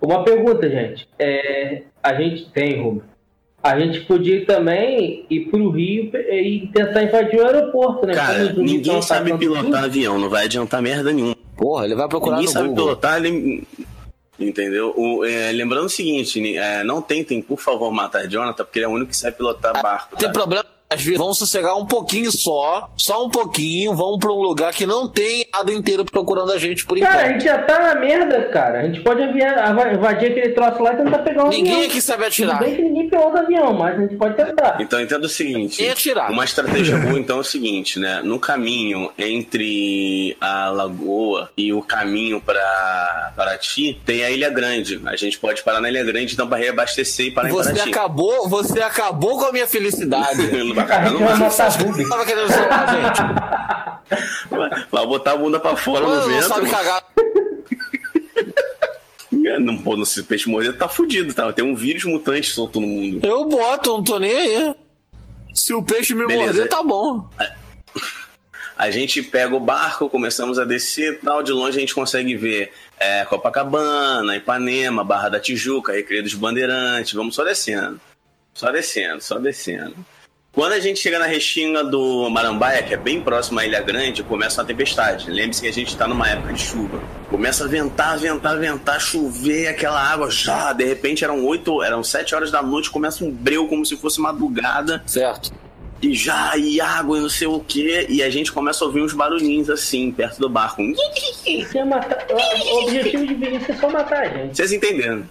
Uma 0.00 0.24
pergunta, 0.24 0.68
gente. 0.68 1.08
É, 1.20 1.82
a 2.02 2.12
gente 2.14 2.50
tem, 2.50 2.82
Rubem. 2.82 3.02
A 3.62 3.78
gente 3.78 4.00
podia 4.00 4.44
também 4.44 5.24
ir 5.30 5.48
pro 5.48 5.70
Rio 5.70 6.10
e 6.12 6.68
tentar 6.74 7.04
invadir 7.04 7.38
o 7.40 7.46
aeroporto, 7.46 8.04
né? 8.04 8.14
Cara, 8.14 8.46
zumbis 8.46 8.72
ninguém 8.72 8.92
tão 8.94 9.02
sabe 9.02 9.32
pilotar 9.38 9.64
tudo. 9.64 9.76
avião, 9.76 10.18
não 10.18 10.28
vai 10.28 10.44
adiantar 10.46 10.82
merda 10.82 11.12
nenhuma. 11.12 11.35
Porra, 11.56 11.84
ele 11.84 11.94
vai 11.94 12.08
procurar 12.08 12.36
Ninguém 12.36 12.46
no 12.46 12.52
sabe 12.52 12.68
Google. 12.68 12.84
pilotar, 12.86 13.16
ele... 13.24 13.66
entendeu? 14.38 14.92
O- 14.96 15.24
é, 15.24 15.50
lembrando 15.52 15.86
o 15.86 15.90
seguinte, 15.90 16.40
ni- 16.40 16.56
é, 16.56 16.84
não 16.84 17.00
tentem, 17.00 17.40
por 17.40 17.58
favor, 17.58 17.90
matar 17.92 18.26
Jonathan, 18.28 18.64
porque 18.64 18.78
ele 18.78 18.86
é 18.86 18.88
o 18.88 18.92
único 18.92 19.10
que 19.10 19.16
sabe 19.16 19.36
pilotar 19.36 19.80
barco. 19.82 20.08
Não 20.12 20.18
tem 20.18 20.32
problema. 20.32 20.64
Às 20.88 21.02
vezes 21.02 21.18
vão 21.18 21.34
sossegar 21.34 21.76
um 21.76 21.84
pouquinho 21.84 22.30
só, 22.30 22.88
só 22.96 23.24
um 23.26 23.30
pouquinho, 23.30 23.92
vão 23.94 24.18
pra 24.18 24.30
um 24.30 24.40
lugar 24.40 24.72
que 24.72 24.86
não 24.86 25.08
tem 25.08 25.44
nada 25.52 25.72
inteiro 25.72 26.04
procurando 26.04 26.52
a 26.52 26.58
gente 26.58 26.86
por 26.86 26.96
Cara, 26.98 27.12
a 27.14 27.22
enquanto. 27.26 27.32
gente 27.32 27.44
já 27.44 27.58
tá 27.62 27.78
na 27.94 28.00
merda, 28.00 28.42
cara. 28.52 28.80
A 28.80 28.82
gente 28.86 29.00
pode 29.00 29.20
aviar, 29.22 29.74
invadir 29.94 30.30
aquele 30.30 30.50
troço 30.50 30.80
lá 30.82 30.92
e 30.92 30.96
tentar 30.96 31.18
pegar 31.18 31.44
um 31.44 31.48
Ninguém 31.48 31.72
avião. 31.74 31.90
aqui 31.90 32.00
sabe 32.00 32.24
atirar. 32.24 32.58
Tudo 32.58 32.66
bem 32.66 32.76
que 32.76 32.82
ninguém 32.82 33.10
pilota 33.10 33.40
avião, 33.40 33.72
mas 33.74 33.98
a 33.98 34.02
gente 34.02 34.16
pode 34.16 34.36
tentar. 34.36 34.76
Então 34.80 35.00
entenda 35.00 35.26
o 35.26 35.28
seguinte, 35.28 35.82
E 35.82 35.88
atirar. 35.88 36.30
uma 36.30 36.44
estratégia 36.44 36.96
boa 37.02 37.18
então 37.18 37.38
é 37.38 37.40
o 37.40 37.44
seguinte, 37.44 37.98
né? 37.98 38.20
No 38.22 38.38
caminho 38.38 39.10
entre 39.18 40.36
a 40.40 40.68
lagoa 40.70 41.50
e 41.56 41.72
o 41.72 41.82
caminho 41.82 42.40
para 42.40 43.32
Paraty, 43.36 44.00
tem 44.06 44.24
a 44.24 44.30
Ilha 44.30 44.50
Grande. 44.50 45.00
A 45.06 45.16
gente 45.16 45.38
pode 45.38 45.62
parar 45.62 45.80
na 45.80 45.88
Ilha 45.90 46.04
Grande 46.04 46.32
então 46.34 46.46
para 46.48 46.58
reabastecer 46.58 47.26
e 47.26 47.30
parar 47.32 47.48
em 47.48 47.52
Você 47.52 47.70
Paraty. 47.72 47.90
acabou, 47.90 48.48
você 48.48 48.80
acabou 48.80 49.38
com 49.38 49.46
a 49.46 49.52
minha 49.52 49.66
felicidade. 49.66 50.36
Não 50.76 50.84
vai 50.84 50.84
A 50.84 50.86
cagar, 50.86 51.10
gente 51.10 51.20
não 51.20 51.26
vai 51.26 51.36
vai. 51.36 51.48
matar 51.48 51.68
Rubem. 51.70 52.08
Tava 52.08 52.26
querendo 52.26 52.48
zoar, 52.48 52.94
gente. 52.94 54.90
Vai 54.90 55.06
botar 55.06 55.32
a 55.32 55.36
bunda 55.36 55.58
pra 55.60 55.76
fora 55.76 56.04
no 56.06 56.10
Não, 56.14 56.20
não 56.20 56.28
vento. 56.28 56.48
sabe 56.48 56.70
cagar. 56.70 57.02
É, 59.44 59.58
Não, 59.58 59.78
pô, 59.78 60.04
se 60.04 60.20
o 60.20 60.24
peixe 60.24 60.48
morrer, 60.48 60.72
tá 60.72 60.88
fudido, 60.88 61.32
tá? 61.32 61.52
Tem 61.52 61.64
um 61.64 61.74
vírus 61.74 62.04
mutante 62.04 62.50
solto 62.50 62.80
no 62.80 62.86
mundo. 62.86 63.26
Eu 63.26 63.44
boto, 63.48 63.90
não 63.90 64.02
tô 64.04 64.18
nem 64.18 64.32
aí. 64.36 64.74
Se 65.54 65.72
o 65.72 65.82
peixe 65.82 66.14
me 66.14 66.26
Beleza. 66.26 66.44
morder, 66.52 66.68
tá 66.68 66.82
bom. 66.82 67.28
A 68.76 68.90
gente 68.90 69.22
pega 69.22 69.54
o 69.54 69.60
barco, 69.60 70.10
começamos 70.10 70.58
a 70.58 70.64
descer 70.64 71.14
e 71.14 71.16
tal. 71.16 71.42
De 71.42 71.50
longe 71.52 71.76
a 71.78 71.80
gente 71.80 71.94
consegue 71.94 72.36
ver 72.36 72.72
é, 73.00 73.24
Copacabana, 73.24 74.36
Ipanema, 74.36 75.02
Barra 75.02 75.30
da 75.30 75.40
Tijuca, 75.40 75.92
Recreio 75.92 76.22
dos 76.22 76.34
Bandeirantes. 76.34 77.14
Vamos 77.14 77.34
só 77.34 77.42
descendo. 77.44 77.98
Só 78.52 78.70
descendo, 78.70 79.22
só 79.22 79.38
descendo. 79.38 79.94
Quando 80.56 80.72
a 80.72 80.80
gente 80.80 80.98
chega 81.00 81.18
na 81.18 81.26
restinga 81.26 81.84
do 81.84 82.30
Marambaia, 82.30 82.82
que 82.82 82.94
é 82.94 82.96
bem 82.96 83.20
próximo 83.20 83.60
à 83.60 83.66
Ilha 83.66 83.82
Grande, 83.82 84.22
começa 84.22 84.62
uma 84.62 84.66
tempestade. 84.66 85.30
Lembre-se 85.30 85.60
que 85.60 85.68
a 85.68 85.72
gente 85.72 85.88
está 85.88 86.08
numa 86.08 86.26
época 86.30 86.54
de 86.54 86.62
chuva. 86.62 86.98
Começa 87.28 87.64
a 87.64 87.68
ventar, 87.68 88.16
ventar, 88.18 88.58
ventar, 88.58 88.98
chover, 88.98 89.68
aquela 89.68 90.00
água 90.00 90.30
já. 90.30 90.72
De 90.72 90.82
repente 90.82 91.22
eram 91.22 91.44
oito, 91.44 91.82
eram 91.82 92.02
sete 92.02 92.34
horas 92.34 92.50
da 92.50 92.62
noite, 92.62 92.88
começa 92.90 93.22
um 93.22 93.30
breu 93.30 93.68
como 93.68 93.84
se 93.84 93.98
fosse 93.98 94.18
madrugada 94.18 95.02
Certo. 95.06 95.52
e 96.00 96.14
já, 96.14 96.56
e 96.56 96.80
água, 96.80 97.18
e 97.18 97.20
não 97.20 97.28
sei 97.28 97.46
o 97.48 97.60
que, 97.60 98.06
e 98.08 98.22
a 98.22 98.30
gente 98.30 98.50
começa 98.50 98.82
a 98.82 98.86
ouvir 98.86 99.02
uns 99.02 99.12
barulhinhos 99.12 99.68
assim, 99.68 100.10
perto 100.10 100.38
do 100.40 100.48
barco. 100.48 100.80
Ia 100.80 101.84
matar- 101.84 102.26
O 102.30 102.82
objetivo 102.84 103.26
de 103.26 103.34
Vinícius 103.34 103.68
é 103.68 103.74
só 103.78 103.90
matar 103.90 104.22
a 104.22 104.28
gente. 104.28 104.56
Vocês 104.56 104.72
entenderam? 104.72 105.24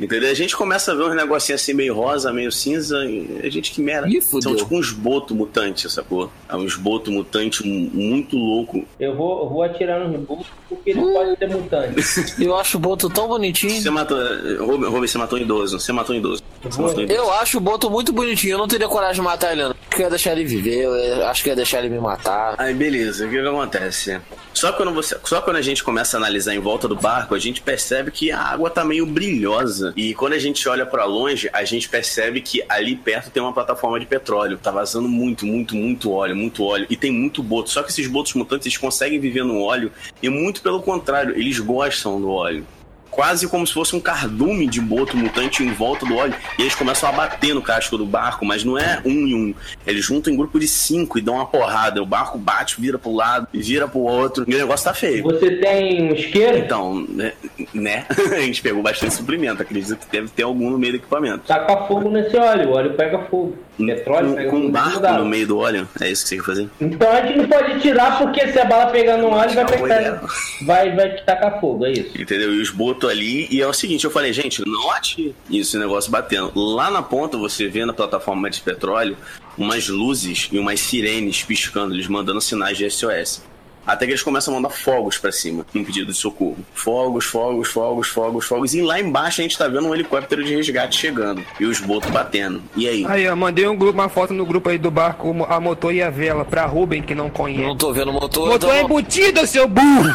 Entendeu? 0.00 0.30
A 0.30 0.34
gente 0.34 0.56
começa 0.56 0.90
a 0.90 0.94
ver 0.94 1.04
uns 1.04 1.14
negocinhos 1.14 1.60
assim, 1.60 1.74
meio 1.74 1.94
rosa, 1.94 2.32
meio 2.32 2.50
cinza, 2.50 3.04
e 3.04 3.40
a 3.44 3.50
gente 3.50 3.70
que 3.70 3.80
mera. 3.80 4.08
Ih. 4.08 4.20
São 4.22 4.56
tipo 4.56 4.74
uns 4.76 4.90
boto 4.90 5.34
mutante, 5.34 5.88
sacou? 5.90 6.30
É 6.48 6.56
um 6.56 6.64
esboto 6.64 7.10
mutante 7.12 7.64
mu- 7.66 7.90
muito 7.92 8.36
louco. 8.36 8.84
Eu 8.98 9.14
vou, 9.14 9.42
eu 9.44 9.48
vou 9.50 9.62
atirar 9.62 10.00
no 10.00 10.10
reboot 10.10 10.46
porque 10.68 10.90
ele 10.90 11.00
pode 11.02 11.36
ter 11.36 11.48
mutante. 11.48 11.92
Eu 12.42 12.56
acho 12.56 12.78
o 12.78 12.80
Boto 12.80 13.08
tão 13.10 13.28
bonitinho. 13.28 13.80
Você 13.80 13.90
matou. 13.90 14.18
Rubem, 14.60 14.90
você 15.08 15.18
matou 15.18 15.38
um 15.38 15.42
idoso. 15.42 15.78
Você 15.78 15.92
matou 15.92 16.14
um 16.14 16.18
idoso. 16.18 16.42
Você 16.62 16.80
matou 16.80 16.98
um 17.00 17.02
idoso. 17.04 17.18
Eu 17.18 17.32
acho 17.34 17.58
o 17.58 17.60
Boto 17.60 17.90
muito 17.90 18.12
bonitinho. 18.12 18.52
Eu 18.54 18.58
não 18.58 18.66
teria 18.68 18.88
coragem 18.88 19.16
de 19.16 19.20
matar 19.22 19.52
ele, 19.52 19.62
não. 19.64 19.74
Que 19.94 20.02
eu 20.02 20.04
ia 20.04 20.10
deixar 20.10 20.32
ele 20.32 20.44
viver. 20.44 20.84
Eu 20.84 21.26
acho 21.26 21.42
que 21.42 21.50
eu 21.50 21.52
ia 21.52 21.56
deixar 21.56 21.80
ele 21.80 21.90
me 21.90 22.00
matar. 22.00 22.54
Aí 22.58 22.72
beleza, 22.74 23.26
o 23.26 23.30
que, 23.30 23.40
que 23.40 23.46
acontece? 23.46 24.20
Só 24.54 24.72
quando, 24.72 24.92
você, 24.92 25.18
só 25.24 25.40
quando 25.40 25.56
a 25.56 25.62
gente 25.62 25.82
começa 25.82 26.16
a 26.16 26.18
analisar 26.18 26.54
em 26.54 26.58
volta 26.58 26.86
do 26.86 26.94
barco, 26.94 27.34
a 27.34 27.38
gente 27.38 27.60
percebe 27.60 28.10
que 28.10 28.30
a 28.30 28.40
água 28.40 28.70
tá 28.70 28.84
meio 28.84 29.04
brilhosa. 29.04 29.92
E 29.96 30.14
quando 30.14 30.34
a 30.34 30.38
gente 30.38 30.68
olha 30.68 30.86
pra 30.86 31.04
longe, 31.04 31.48
a 31.52 31.64
gente 31.64 31.88
percebe 31.88 32.40
que 32.40 32.62
ali 32.68 32.94
perto 32.94 33.30
tem 33.30 33.42
uma 33.42 33.52
plataforma 33.52 33.98
de 33.98 34.06
petróleo. 34.06 34.58
Tá 34.58 34.70
vazando 34.70 35.08
muito, 35.08 35.44
muito, 35.46 35.74
muito 35.74 36.12
óleo, 36.12 36.36
muito 36.36 36.64
óleo. 36.64 36.86
E 36.88 36.96
tem 36.96 37.10
muito 37.10 37.42
boto. 37.42 37.70
Só 37.70 37.82
que 37.82 37.90
esses 37.90 38.06
botos 38.06 38.34
mutantes 38.34 38.66
eles 38.66 38.78
conseguem 38.78 39.18
viver 39.18 39.44
no 39.44 39.60
óleo. 39.60 39.90
E 40.22 40.28
muito 40.28 40.62
pelo 40.62 40.80
contrário, 40.80 41.36
eles 41.36 41.58
gostam 41.58 42.20
do 42.20 42.30
óleo. 42.30 42.66
Quase 43.12 43.46
como 43.46 43.66
se 43.66 43.74
fosse 43.74 43.94
um 43.94 44.00
cardume 44.00 44.66
de 44.66 44.80
boto 44.80 45.16
mutante 45.18 45.62
em 45.62 45.70
volta 45.70 46.06
do 46.06 46.16
óleo. 46.16 46.34
E 46.58 46.62
eles 46.62 46.74
começam 46.74 47.10
a 47.10 47.12
bater 47.12 47.54
no 47.54 47.60
casco 47.60 47.98
do 47.98 48.06
barco, 48.06 48.44
mas 48.44 48.64
não 48.64 48.78
é 48.78 49.02
um 49.04 49.10
em 49.10 49.34
um. 49.34 49.54
Eles 49.86 50.02
juntam 50.02 50.32
em 50.32 50.36
grupo 50.36 50.58
de 50.58 50.66
cinco 50.66 51.18
e 51.18 51.20
dão 51.20 51.34
uma 51.34 51.44
porrada. 51.44 52.02
O 52.02 52.06
barco 52.06 52.38
bate, 52.38 52.80
vira 52.80 52.98
pro 52.98 53.12
lado, 53.14 53.46
vira 53.52 53.86
pro 53.86 54.00
outro. 54.00 54.44
E 54.48 54.54
o 54.54 54.58
negócio 54.58 54.84
tá 54.84 54.94
feio. 54.94 55.22
Você 55.24 55.56
tem 55.56 56.10
um 56.10 56.14
isqueiro? 56.14 56.56
Então, 56.56 57.06
né? 57.06 57.34
né? 57.74 58.06
a 58.32 58.40
gente 58.40 58.62
pegou 58.62 58.82
bastante 58.82 59.12
suprimento. 59.12 59.60
Acredito 59.60 59.94
que 59.94 60.10
deve 60.10 60.28
ter 60.28 60.44
algum 60.44 60.70
no 60.70 60.78
meio 60.78 60.94
do 60.94 60.96
equipamento. 60.96 61.44
Taca 61.46 61.86
fogo 61.86 62.08
nesse 62.08 62.34
óleo, 62.34 62.70
o 62.70 62.72
óleo 62.72 62.94
pega 62.94 63.18
fogo. 63.26 63.58
Petróleo 63.78 64.36
com, 64.36 64.50
com 64.50 64.56
um 64.66 64.70
barco 64.70 65.00
no 65.00 65.24
meio 65.24 65.46
do 65.46 65.58
óleo. 65.58 65.88
É 66.00 66.10
isso 66.10 66.22
que 66.22 66.28
você 66.28 66.36
quer 66.36 66.44
fazer? 66.44 66.68
Então 66.80 67.10
a 67.10 67.26
gente 67.26 67.38
não 67.38 67.48
pode 67.48 67.80
tirar 67.80 68.18
porque 68.18 68.48
se 68.48 68.58
a 68.58 68.64
bala 68.64 68.90
pegar 68.90 69.16
no 69.16 69.30
óleo 69.30 69.54
vai 69.54 69.66
pegar. 69.66 70.22
Vai, 70.62 70.94
vai 70.94 71.16
tacar 71.22 71.60
fogo, 71.60 71.86
é 71.86 71.92
isso. 71.92 72.20
Entendeu? 72.20 72.54
E 72.54 72.60
os 72.60 72.70
botos 72.70 73.08
ali. 73.08 73.48
E 73.50 73.60
é 73.60 73.66
o 73.66 73.72
seguinte, 73.72 74.04
eu 74.04 74.10
falei, 74.10 74.32
gente, 74.32 74.62
não 74.66 74.90
atire. 74.90 75.34
E 75.48 75.58
esse 75.58 75.76
negócio 75.78 76.10
batendo. 76.10 76.52
Lá 76.54 76.90
na 76.90 77.02
ponta, 77.02 77.36
você 77.36 77.68
vê 77.68 77.84
na 77.84 77.92
plataforma 77.92 78.50
de 78.50 78.60
petróleo 78.60 79.16
umas 79.56 79.88
luzes 79.88 80.48
e 80.52 80.58
umas 80.58 80.80
sirenes 80.80 81.42
piscando, 81.42 81.94
eles 81.94 82.06
mandando 82.06 82.40
sinais 82.40 82.76
de 82.76 82.88
SOS. 82.90 83.42
Até 83.86 84.06
que 84.06 84.12
eles 84.12 84.22
começam 84.22 84.54
a 84.54 84.56
mandar 84.56 84.70
fogos 84.70 85.18
pra 85.18 85.32
cima, 85.32 85.66
em 85.74 85.84
pedido 85.84 86.12
de 86.12 86.18
socorro. 86.18 86.58
Fogos, 86.74 87.24
fogos, 87.24 87.68
fogos, 87.68 88.08
fogos, 88.08 88.46
fogos. 88.46 88.74
E 88.74 88.82
lá 88.82 89.00
embaixo 89.00 89.40
a 89.40 89.42
gente 89.42 89.58
tá 89.58 89.66
vendo 89.68 89.88
um 89.88 89.94
helicóptero 89.94 90.44
de 90.44 90.54
resgate 90.54 90.98
chegando. 90.98 91.44
E 91.58 91.64
os 91.64 91.80
botos 91.80 92.10
batendo. 92.10 92.62
E 92.76 92.88
aí? 92.88 93.04
Aí, 93.06 93.24
eu 93.24 93.36
mandei 93.36 93.66
um 93.66 93.76
grupo, 93.76 93.98
uma 93.98 94.08
foto 94.08 94.32
no 94.32 94.46
grupo 94.46 94.68
aí 94.68 94.78
do 94.78 94.90
barco, 94.90 95.34
a 95.48 95.58
motor 95.60 95.92
e 95.92 96.02
a 96.02 96.10
vela, 96.10 96.44
pra 96.44 96.64
Ruben, 96.66 97.02
que 97.02 97.14
não 97.14 97.28
conhece. 97.28 97.62
Não 97.62 97.76
tô 97.76 97.92
vendo 97.92 98.10
o 98.10 98.14
motor. 98.14 98.48
Motor 98.48 98.70
então- 98.70 98.72
é 98.72 98.82
embutido, 98.82 99.46
seu 99.46 99.66
burro! 99.68 100.12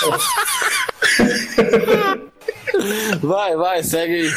Vai, 3.22 3.56
vai, 3.56 3.82
segue 3.82 4.14
aí. 4.14 4.30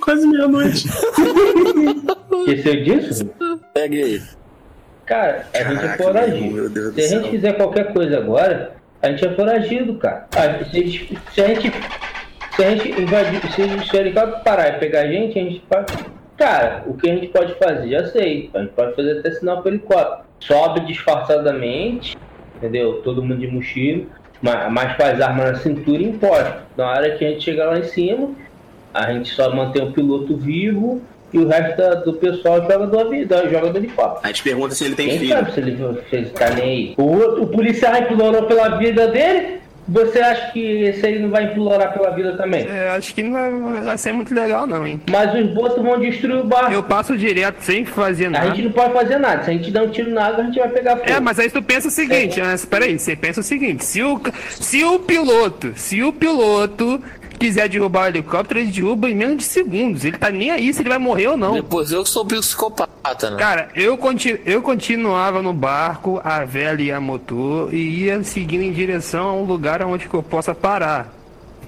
Quase 0.00 0.26
meia-noite. 0.26 0.88
Esqueceu 2.48 2.84
disso? 2.84 3.30
Segue 3.76 4.02
aí. 4.02 4.22
Cara, 5.06 5.44
a 5.52 5.58
gente 5.58 5.72
é 5.72 5.74
Caraca, 5.88 6.02
foragido. 6.04 6.92
Se 6.92 7.00
a 7.02 7.08
gente 7.08 7.30
fizer 7.30 7.52
qualquer 7.54 7.92
coisa 7.92 8.18
agora, 8.18 8.72
a 9.02 9.08
gente 9.10 9.26
é 9.26 9.30
foragido, 9.34 9.94
cara. 9.94 10.26
Se, 10.32 10.38
a 10.38 10.80
gente, 10.80 11.18
se 11.32 11.40
a 11.40 11.46
gente. 11.48 11.72
Se 12.56 12.64
a 12.64 12.70
gente 12.70 13.00
invadir. 13.00 13.40
Se, 13.52 13.86
se 13.88 13.96
o 13.96 14.00
helicóptero 14.00 14.44
parar 14.44 14.68
e 14.68 14.78
pegar 14.78 15.00
a 15.00 15.06
gente, 15.08 15.38
a 15.38 15.42
gente. 15.42 15.62
Cara, 16.36 16.82
o 16.86 16.94
que 16.94 17.10
a 17.10 17.14
gente 17.14 17.28
pode 17.28 17.54
fazer? 17.54 17.88
Já 17.88 18.06
sei. 18.08 18.50
A 18.54 18.60
gente 18.60 18.72
pode 18.72 18.94
fazer 18.94 19.18
até 19.18 19.30
sinal 19.32 19.60
pro 19.62 19.70
helicóptero. 19.70 20.22
Sobe 20.40 20.80
disfarçadamente, 20.86 22.16
entendeu? 22.56 23.00
Todo 23.02 23.22
mundo 23.22 23.36
de 23.38 23.46
mochila, 23.46 24.04
ma- 24.42 24.68
mas 24.68 24.96
faz 24.96 25.20
arma 25.20 25.44
na 25.52 25.54
cintura 25.56 26.02
e 26.02 26.06
encosta. 26.06 26.62
Na 26.76 26.90
hora 26.90 27.10
que 27.16 27.24
a 27.24 27.28
gente 27.30 27.44
chegar 27.44 27.66
lá 27.66 27.78
em 27.78 27.84
cima, 27.84 28.30
a 28.92 29.12
gente 29.12 29.30
só 29.30 29.54
mantém 29.54 29.82
o 29.82 29.92
piloto 29.92 30.36
vivo 30.36 31.00
e 31.32 31.38
o 31.38 31.48
resto 31.48 31.76
da- 31.76 31.94
do 31.96 32.12
pessoal 32.14 32.60
joga 32.62 32.86
do 32.86 32.98
avião, 33.00 33.50
joga 33.50 33.70
do 33.70 33.78
helicóptero. 33.78 34.20
A 34.24 34.28
gente 34.28 34.42
pergunta 34.42 34.74
se 34.74 34.84
ele 34.84 34.94
tem 34.94 35.08
Quem 35.08 35.18
filho. 35.20 35.30
sabe 35.30 35.52
se 35.52 35.60
ele 35.60 35.78
fez 36.10 36.32
tá 36.32 36.50
nem 36.50 36.64
aí? 36.64 36.94
O, 36.98 37.04
outro, 37.04 37.42
o 37.42 37.46
policial 37.46 37.96
implorou 37.96 38.42
pela 38.44 38.76
vida 38.78 39.08
dele? 39.08 39.62
Você 39.88 40.20
acha 40.20 40.52
que 40.52 40.60
esse 40.84 41.04
aí 41.04 41.18
não 41.18 41.28
vai 41.28 41.42
implorar 41.42 41.92
pela 41.92 42.10
vida 42.10 42.36
também? 42.36 42.64
É, 42.68 42.90
acho 42.90 43.12
que 43.12 43.20
não 43.20 43.32
vai, 43.32 43.80
vai 43.82 43.98
ser 43.98 44.12
muito 44.12 44.32
legal, 44.32 44.64
não, 44.64 44.86
hein? 44.86 45.00
Mas 45.10 45.34
os 45.34 45.50
botos 45.52 45.82
vão 45.82 45.98
destruir 45.98 46.36
o 46.36 46.44
barco. 46.44 46.72
Eu 46.72 46.84
passo 46.84 47.18
direto 47.18 47.60
sem 47.60 47.84
fazer 47.84 48.26
A 48.26 48.30
nada. 48.30 48.46
gente 48.50 48.62
não 48.62 48.70
pode 48.70 48.92
fazer 48.92 49.18
nada. 49.18 49.42
Se 49.42 49.50
a 49.50 49.52
gente 49.54 49.72
der 49.72 49.82
um 49.82 49.88
tiro 49.90 50.12
na 50.12 50.26
água, 50.26 50.44
a 50.44 50.46
gente 50.46 50.58
vai 50.60 50.68
pegar 50.68 50.96
fogo. 50.98 51.10
É, 51.10 51.18
mas 51.18 51.36
aí 51.40 51.50
tu 51.50 51.60
pensa 51.60 51.88
o 51.88 51.90
seguinte, 51.90 52.40
né? 52.40 52.54
Peraí, 52.70 52.96
você 52.96 53.16
pensa 53.16 53.40
o 53.40 53.42
seguinte, 53.42 53.84
se 53.84 54.00
o, 54.04 54.20
se 54.50 54.84
o 54.84 55.00
piloto, 55.00 55.72
se 55.74 56.00
o 56.00 56.12
piloto 56.12 57.02
quiser 57.42 57.68
derrubar 57.68 58.04
o 58.04 58.08
helicóptero, 58.08 58.60
ele 58.60 58.70
derruba 58.70 59.10
em 59.10 59.14
menos 59.14 59.38
de 59.38 59.44
segundos. 59.44 60.04
Ele 60.04 60.16
tá 60.16 60.30
nem 60.30 60.50
aí 60.50 60.72
se 60.72 60.82
ele 60.82 60.88
vai 60.88 60.98
morrer 60.98 61.28
ou 61.28 61.36
não. 61.36 61.54
Depois 61.54 61.90
eu 61.90 62.06
sou 62.06 62.24
psicopata, 62.24 63.30
né? 63.30 63.36
Cara, 63.36 63.68
eu, 63.74 63.98
conti 63.98 64.40
eu 64.46 64.62
continuava 64.62 65.42
no 65.42 65.52
barco, 65.52 66.20
a 66.22 66.44
vela 66.44 66.80
e 66.80 66.92
a 66.92 67.00
motor, 67.00 67.74
e 67.74 68.04
ia 68.04 68.22
seguindo 68.22 68.62
em 68.62 68.72
direção 68.72 69.28
a 69.28 69.32
um 69.34 69.44
lugar 69.44 69.82
onde 69.82 70.08
eu 70.12 70.22
possa 70.22 70.54
parar. 70.54 71.21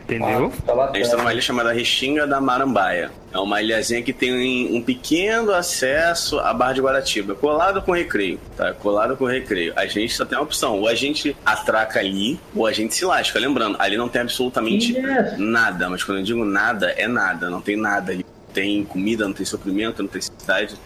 Entendeu? 0.05 0.53
Tá 0.67 0.75
lá 0.75 0.91
A 0.91 0.97
gente 0.97 1.11
tá 1.11 1.17
numa 1.17 1.33
ilha 1.33 1.41
chamada 1.41 1.73
Restinga 1.73 2.27
da 2.27 2.41
Marambaia. 2.41 3.11
É 3.33 3.39
uma 3.39 3.61
ilhazinha 3.63 4.03
que 4.03 4.13
tem 4.13 4.77
um 4.77 4.83
pequeno 4.83 5.53
acesso 5.53 6.39
à 6.39 6.53
Barra 6.53 6.75
de 6.75 6.81
Guaratiba, 6.83 7.35
colado 7.35 7.81
com 7.83 7.91
o 7.91 7.95
recreio, 7.95 8.39
tá? 8.57 8.73
Colado 8.75 9.17
com 9.17 9.25
o 9.25 9.27
recreio. 9.27 9.73
A 9.77 9.87
gente 9.87 10.13
só 10.15 10.25
tem 10.25 10.37
uma 10.39 10.45
opção, 10.45 10.79
ou 10.79 10.87
a 10.89 10.95
gente 10.95 11.35
atraca 11.45 11.99
ali, 12.01 12.39
ou 12.55 12.67
a 12.67 12.73
gente 12.73 12.95
se 12.95 13.05
lasca. 13.05 13.39
Lembrando, 13.39 13.77
ali 13.81 13.97
não 13.97 14.09
tem 14.09 14.23
absolutamente 14.23 14.93
Yes. 14.97 15.39
nada, 15.39 15.89
mas 15.89 16.05
quando 16.05 16.19
eu 16.19 16.25
digo 16.25 16.45
nada, 16.45 16.91
é 16.91 17.09
nada, 17.09 17.49
não 17.51 17.61
tem 17.61 17.77
nada 17.77 18.13
ali. 18.13 18.25
Não 18.47 18.55
tem 18.55 18.85
comida, 18.85 19.25
não 19.27 19.33
tem 19.33 19.45
suprimento, 19.45 20.03
não 20.03 20.09
tem 20.09 20.21
cidade. 20.21 20.77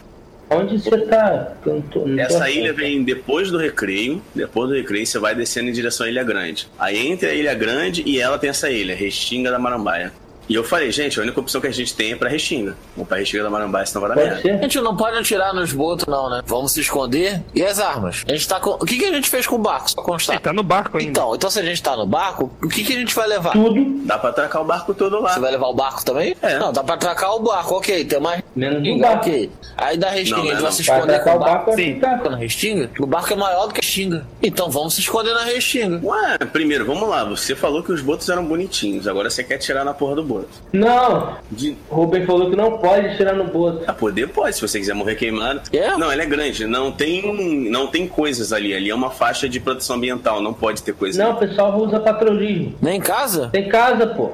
Onde 0.50 0.78
você 0.78 0.98
tá? 0.98 1.52
Tô- 1.62 2.06
Essa 2.18 2.50
ilha 2.50 2.72
vem 2.72 3.02
depois 3.02 3.50
do 3.50 3.58
recreio. 3.58 4.22
Depois 4.34 4.68
do 4.70 4.74
recreio, 4.74 5.06
você 5.06 5.18
vai 5.18 5.34
descendo 5.34 5.68
em 5.68 5.72
direção 5.72 6.06
à 6.06 6.08
Ilha 6.10 6.24
Grande. 6.24 6.68
Aí 6.78 7.06
entre 7.08 7.28
a 7.28 7.34
Ilha 7.34 7.54
Grande 7.54 8.02
e 8.06 8.18
ela 8.20 8.38
tem 8.38 8.50
essa 8.50 8.70
ilha, 8.70 8.94
Restinga 8.94 9.50
da 9.50 9.58
Marambaia. 9.58 10.12
E 10.48 10.54
eu 10.54 10.64
falei, 10.64 10.90
gente, 10.90 11.20
a 11.20 11.22
única 11.22 11.38
opção 11.38 11.60
que 11.60 11.66
a 11.66 11.70
gente 11.70 11.94
tem 11.94 12.12
é 12.12 12.16
pra 12.16 12.26
Restinga. 12.26 12.74
Vamos 12.96 13.06
pra 13.06 13.18
Restinga 13.18 13.42
da 13.42 13.50
Marambaia, 13.50 13.84
senão 13.84 14.00
vai 14.00 14.16
dar 14.16 14.16
merda. 14.24 14.40
ser? 14.40 14.52
A 14.52 14.62
gente 14.62 14.80
não 14.80 14.96
pode 14.96 15.18
atirar 15.18 15.52
nos 15.52 15.74
botos, 15.74 16.06
não, 16.06 16.30
né? 16.30 16.40
Vamos 16.46 16.72
se 16.72 16.80
esconder. 16.80 17.42
E 17.54 17.62
as 17.62 17.78
armas? 17.78 18.24
A 18.26 18.32
gente 18.32 18.48
tá 18.48 18.58
com. 18.58 18.70
O 18.70 18.78
que, 18.86 18.96
que 18.96 19.04
a 19.04 19.12
gente 19.12 19.28
fez 19.28 19.46
com 19.46 19.56
o 19.56 19.58
barco? 19.58 19.90
Só 19.90 20.00
Ele 20.00 20.06
constar. 20.06 20.40
tá 20.40 20.50
no 20.50 20.62
barco 20.62 20.96
ainda. 20.96 21.10
Então, 21.10 21.34
então 21.34 21.50
se 21.50 21.58
a 21.58 21.62
gente 21.62 21.82
tá 21.82 21.94
no 21.94 22.06
barco, 22.06 22.50
o 22.62 22.68
que, 22.68 22.82
que 22.82 22.94
a 22.94 22.98
gente 22.98 23.14
vai 23.14 23.28
levar? 23.28 23.52
Tudo 23.52 23.84
Dá 24.06 24.18
pra 24.18 24.30
atracar 24.30 24.62
o 24.62 24.64
barco 24.64 24.94
todo 24.94 25.20
lá. 25.20 25.34
Você 25.34 25.40
vai 25.40 25.50
levar 25.50 25.66
o 25.66 25.74
barco 25.74 26.02
também? 26.02 26.34
É. 26.40 26.58
Não, 26.58 26.72
dá 26.72 26.82
pra 26.82 26.94
atracar 26.94 27.34
o 27.34 27.40
barco, 27.40 27.74
ok. 27.74 28.06
Tem 28.06 28.18
mais 28.18 28.42
menos 28.54 28.82
do 28.82 28.84
restinga, 28.84 29.08
barco. 29.08 29.30
Aí 29.76 29.96
da 29.96 30.10
restinga, 30.10 30.38
Não, 30.38 30.46
é 30.46 30.50
gente 30.50 30.62
vai 30.62 30.72
se 30.72 30.82
Vai 30.82 30.96
esconder 30.98 31.24
com 31.24 31.30
o 31.30 31.38
barco. 31.38 31.72
Sim. 31.74 31.94
ficar. 31.94 32.30
Na 32.30 32.36
restinga? 32.36 32.90
O 32.98 33.06
barco 33.06 33.32
é 33.32 33.36
maior 33.36 33.66
do 33.66 33.74
que 33.74 33.80
a 33.80 33.84
restinga. 33.84 34.26
Então 34.42 34.70
vamos 34.70 34.94
se 34.94 35.00
esconder 35.00 35.34
na 35.34 35.44
restinga. 35.44 36.00
Ué, 36.02 36.38
primeiro, 36.52 36.84
vamos 36.84 37.08
lá. 37.08 37.24
Você 37.24 37.54
falou 37.54 37.82
que 37.82 37.92
os 37.92 38.00
botos 38.00 38.28
eram 38.28 38.44
bonitinhos. 38.44 39.06
Agora 39.06 39.30
você 39.30 39.42
quer 39.44 39.58
tirar 39.58 39.84
na 39.84 39.94
porra 39.94 40.16
do 40.16 40.22
boto. 40.22 40.48
Não, 40.72 41.36
De... 41.50 41.76
Rubem 41.88 42.24
falou 42.26 42.50
que 42.50 42.56
não 42.56 42.78
pode 42.78 43.16
tirar 43.16 43.34
no 43.34 43.44
boto. 43.44 43.84
Ah, 43.86 43.92
poder 43.92 44.28
pode, 44.28 44.56
se 44.56 44.62
você 44.62 44.78
quiser 44.78 44.94
morrer 44.94 45.14
queimado. 45.14 45.62
É? 45.72 45.96
Não, 45.96 46.10
ela 46.10 46.22
é 46.22 46.26
grande. 46.26 46.66
Não 46.66 46.90
tem, 46.92 47.70
não 47.70 47.86
tem 47.88 48.06
coisas 48.06 48.52
ali. 48.52 48.74
Ali 48.74 48.90
é 48.90 48.94
uma 48.94 49.10
faixa 49.10 49.48
de 49.48 49.60
proteção 49.60 49.96
ambiental. 49.96 50.40
Não 50.40 50.52
pode 50.52 50.82
ter 50.82 50.94
coisa. 50.94 51.22
Não, 51.22 51.32
o 51.32 51.36
pessoal 51.36 51.76
usa 51.78 52.00
patrulhismo. 52.00 52.74
Nem 52.80 52.98
em 52.98 53.00
casa? 53.00 53.48
Tem 53.48 53.68
casa, 53.68 54.06
pô. 54.06 54.30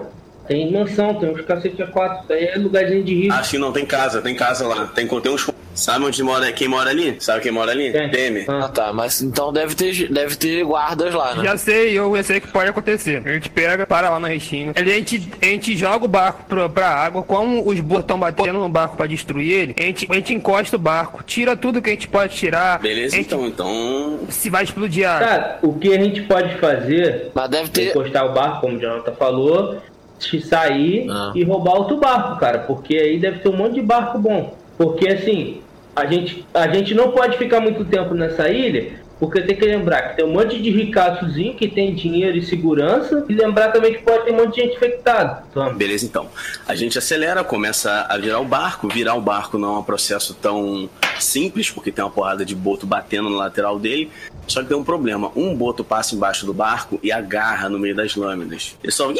Tem 0.47 0.71
mansão, 0.71 1.15
tem 1.15 1.31
uns 1.31 1.41
cacete 1.43 1.83
a 1.83 1.87
quatro. 1.87 2.25
Isso 2.25 2.33
aí 2.33 2.45
é 2.45 2.57
lugarzinho 2.57 3.03
de 3.03 3.15
rico. 3.15 3.35
Acho 3.35 3.51
que 3.53 3.59
não 3.59 3.73
tem 3.73 3.87
casa, 3.87 4.21
tem 4.21 4.35
casa 4.35 4.67
lá. 4.67 4.87
Tem, 4.95 5.07
tem 5.07 5.33
uns. 5.33 5.51
Sabe 5.75 6.05
onde 6.05 6.23
mora 6.23 6.53
quem 6.53 6.69
mora 6.69 6.91
ali? 6.91 7.17
Sabe 7.19 7.41
quem 7.41 7.51
mora 7.51 7.73
ali? 7.73 7.91
Tem. 7.91 8.09
Temer. 8.09 8.49
Ah, 8.49 8.69
tá. 8.69 8.93
Mas 8.93 9.21
então 9.21 9.53
deve 9.53 9.75
ter, 9.75 10.09
deve 10.09 10.37
ter 10.37 10.65
guardas 10.65 11.13
lá, 11.13 11.35
né? 11.35 11.45
Já 11.45 11.57
sei, 11.57 11.99
eu 11.99 12.23
sei 12.23 12.39
que 12.39 12.47
pode 12.49 12.71
acontecer. 12.71 13.23
A 13.25 13.33
gente 13.33 13.51
pega, 13.51 13.85
para 13.85 14.09
lá 14.09 14.21
na 14.21 14.29
restinga. 14.29 14.73
A 14.77 14.85
gente, 14.85 15.29
a 15.43 15.47
gente 15.47 15.77
joga 15.77 16.05
o 16.05 16.09
barco 16.09 16.45
pra, 16.49 16.69
pra 16.69 16.89
água. 16.89 17.23
Como 17.23 17.67
os 17.69 17.81
botos 17.81 18.05
estão 18.05 18.19
batendo 18.19 18.61
no 18.61 18.69
barco 18.69 18.97
pra 18.97 19.07
destruir 19.07 19.51
ele, 19.51 19.75
a 19.77 19.83
gente, 19.83 20.07
a 20.09 20.15
gente 20.15 20.33
encosta 20.33 20.77
o 20.77 20.79
barco, 20.79 21.25
tira 21.25 21.57
tudo 21.57 21.83
que 21.83 21.91
a 21.91 21.93
gente 21.93 22.07
pode 22.07 22.37
tirar. 22.37 22.79
Beleza, 22.79 23.17
gente, 23.17 23.27
então. 23.27 23.47
Então. 23.47 24.21
Se 24.29 24.49
vai 24.49 24.63
explodir 24.63 25.09
a. 25.09 25.19
Cara, 25.19 25.59
o 25.63 25.73
que 25.75 25.93
a 25.93 25.99
gente 25.99 26.23
pode 26.23 26.57
fazer 26.59 27.33
Mas 27.35 27.51
deve 27.51 27.65
é 27.65 27.69
ter. 27.69 27.91
encostar 27.91 28.27
o 28.27 28.33
barco, 28.33 28.61
como 28.61 28.77
o 28.77 28.81
Jonathan 28.81 29.13
falou, 29.15 29.83
sair 30.19 31.07
Ah. 31.11 31.33
e 31.35 31.43
roubar 31.45 31.75
outro 31.77 31.97
barco, 31.97 32.39
cara. 32.39 32.61
Porque 32.61 32.97
aí 32.97 33.19
deve 33.19 33.41
ter 33.41 33.49
um 33.49 33.57
monte 33.57 33.75
de 33.75 33.83
barco 33.83 34.19
bom. 34.19 34.57
Porque 34.77 35.09
assim, 35.09 35.61
a 35.95 36.07
gente, 36.07 36.47
a 36.53 36.67
gente 36.69 36.95
não 36.95 37.11
pode 37.13 37.37
ficar 37.39 37.61
muito 37.61 37.85
tempo 37.85 38.15
nessa 38.15 38.49
ilha, 38.49 39.05
porque 39.21 39.41
tem 39.43 39.55
que 39.55 39.65
lembrar 39.65 40.03
que 40.11 40.17
tem 40.17 40.25
um 40.25 40.33
monte 40.33 40.61
de 40.61 40.71
ricaçozinho 40.71 41.55
que 41.55 41.69
tem 41.69 41.95
dinheiro 41.95 42.37
e 42.37 42.43
segurança, 42.45 43.25
e 43.29 43.33
lembrar 43.35 43.69
também 43.69 43.95
que 43.95 44.03
pode 44.03 44.25
ter 44.25 44.33
um 44.33 44.37
monte 44.37 44.57
de 44.57 44.63
gente 44.63 44.77
infectada. 44.77 45.45
Então, 45.51 45.73
Beleza, 45.75 46.05
então. 46.05 46.27
A 46.67 46.75
gente 46.75 46.99
acelera, 46.99 47.45
começa 47.45 48.07
a 48.09 48.19
virar 48.19 48.41
o 48.41 48.45
barco. 48.45 48.89
Virar 48.89 49.15
o 49.15 49.21
barco 49.21 49.57
não 49.57 49.77
é 49.77 49.79
um 49.79 49.83
processo 49.85 50.35
tão 50.35 50.89
simples, 51.21 51.71
porque 51.71 51.93
tem 51.93 52.05
uma 52.05 52.11
porrada 52.11 52.45
de 52.45 52.55
boto 52.57 52.87
batendo 52.87 53.31
no 53.31 53.37
lateral 53.37 53.79
dele. 53.79 54.11
Só 54.47 54.63
que 54.63 54.69
tem 54.69 54.77
um 54.77 54.85
problema. 54.85 55.31
Um 55.35 55.55
boto 55.55 55.83
passa 55.83 56.15
embaixo 56.15 56.45
do 56.47 56.53
barco 56.53 56.99
e 57.03 57.11
agarra 57.11 57.69
no 57.69 57.79
meio 57.79 57.95
das 57.95 58.15
lâminas. 58.15 58.77
Ele 58.83 58.93
só. 58.93 59.11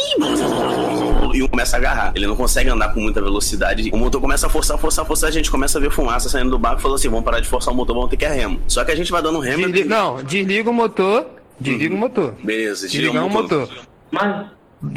E 1.33 1.43
um 1.43 1.49
começa 1.49 1.77
a 1.77 1.79
agarrar. 1.79 2.13
Ele 2.15 2.27
não 2.27 2.37
consegue 2.37 2.69
andar 2.71 2.93
com 2.93 3.01
muita 3.01 3.21
velocidade. 3.23 3.91
O 3.93 3.97
motor 3.97 4.21
começa 4.21 4.47
a 4.47 4.51
forçar, 4.51 4.79
forçar, 4.79 5.05
forçar. 5.07 5.29
A 5.29 5.33
gente 5.33 5.51
começa 5.51 5.79
a 5.79 5.81
ver 5.81 5.91
fumaça 5.91 6.29
saindo 6.29 6.51
do 6.51 6.59
barco 6.59 6.79
e 6.81 6.83
falou 6.83 6.95
assim: 6.97 7.09
vamos 7.09 7.25
parar 7.25 7.41
de 7.41 7.49
forçar 7.49 7.73
o 7.73 7.77
motor, 7.77 7.95
vamos 7.95 8.11
ter 8.11 8.17
que 8.17 8.25
ir 8.25 8.29
a 8.29 8.33
remo. 8.33 8.61
Só 8.69 8.85
que 8.85 8.93
a 8.93 8.97
gente 8.97 9.11
vai 9.11 9.23
dando 9.23 9.39
remo. 9.39 9.67
Desli- 9.71 9.85
Não, 9.89 10.23
desliga 10.23 10.71
o 10.71 10.75
motor. 10.75 11.27
Desliga 11.59 11.95
o 11.95 11.99
motor. 11.99 12.35
Beleza, 12.43 12.87
desliga 12.89 13.23
o 13.25 13.31
motor. 13.31 13.69
mas 14.11 14.47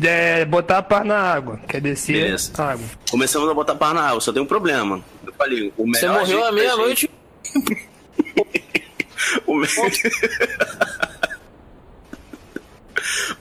É, 0.04 0.44
botar 0.44 0.80
a 0.80 0.84
par 0.84 1.06
na 1.06 1.18
água. 1.18 1.60
Quer 1.68 1.80
descer 1.82 2.14
Beleza. 2.14 2.52
a 2.58 2.72
água. 2.72 2.86
Começamos 3.10 3.48
a 3.50 3.54
botar 3.54 3.76
par 3.76 3.94
na 3.94 4.02
água, 4.02 4.20
só 4.20 4.34
tem 4.34 4.42
um 4.42 4.46
problema. 4.46 5.00
Eu 5.26 5.32
falei, 5.34 5.72
o 5.78 5.86
Você 5.86 6.06
melhor 6.08 6.20
morreu 6.20 6.26
jeito 6.28 6.46
à 6.46 6.52
meia-noite. 6.52 7.10
O, 9.46 9.56
me- 9.56 9.68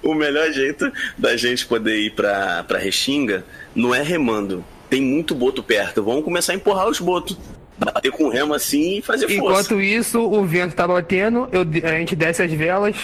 o 0.03 0.14
melhor 0.14 0.51
jeito 0.53 0.91
da 1.18 1.37
gente 1.37 1.66
poder 1.66 1.97
ir 1.99 2.11
pra, 2.14 2.62
pra 2.64 2.78
Restinga 2.78 3.45
não 3.74 3.95
é 3.95 4.03
remando. 4.03 4.64
Tem 4.89 5.01
muito 5.01 5.34
boto 5.34 5.62
perto. 5.62 6.03
Vamos 6.03 6.24
começar 6.24 6.53
a 6.53 6.57
empurrar 6.57 6.89
os 6.89 7.01
botos. 7.01 7.37
Bater 7.78 8.11
com 8.11 8.28
remo 8.28 8.55
assim 8.55 8.99
e 8.99 9.03
fazer 9.03 9.26
força. 9.28 9.41
Enquanto 9.74 9.80
isso, 9.82 10.18
o 10.20 10.45
vento 10.47 10.74
tá 10.74 10.89
batendo, 10.89 11.47
eu, 11.53 11.61
a 11.84 11.99
gente 11.99 12.16
desce 12.16 12.43
as 12.43 12.51
velas 12.51 12.97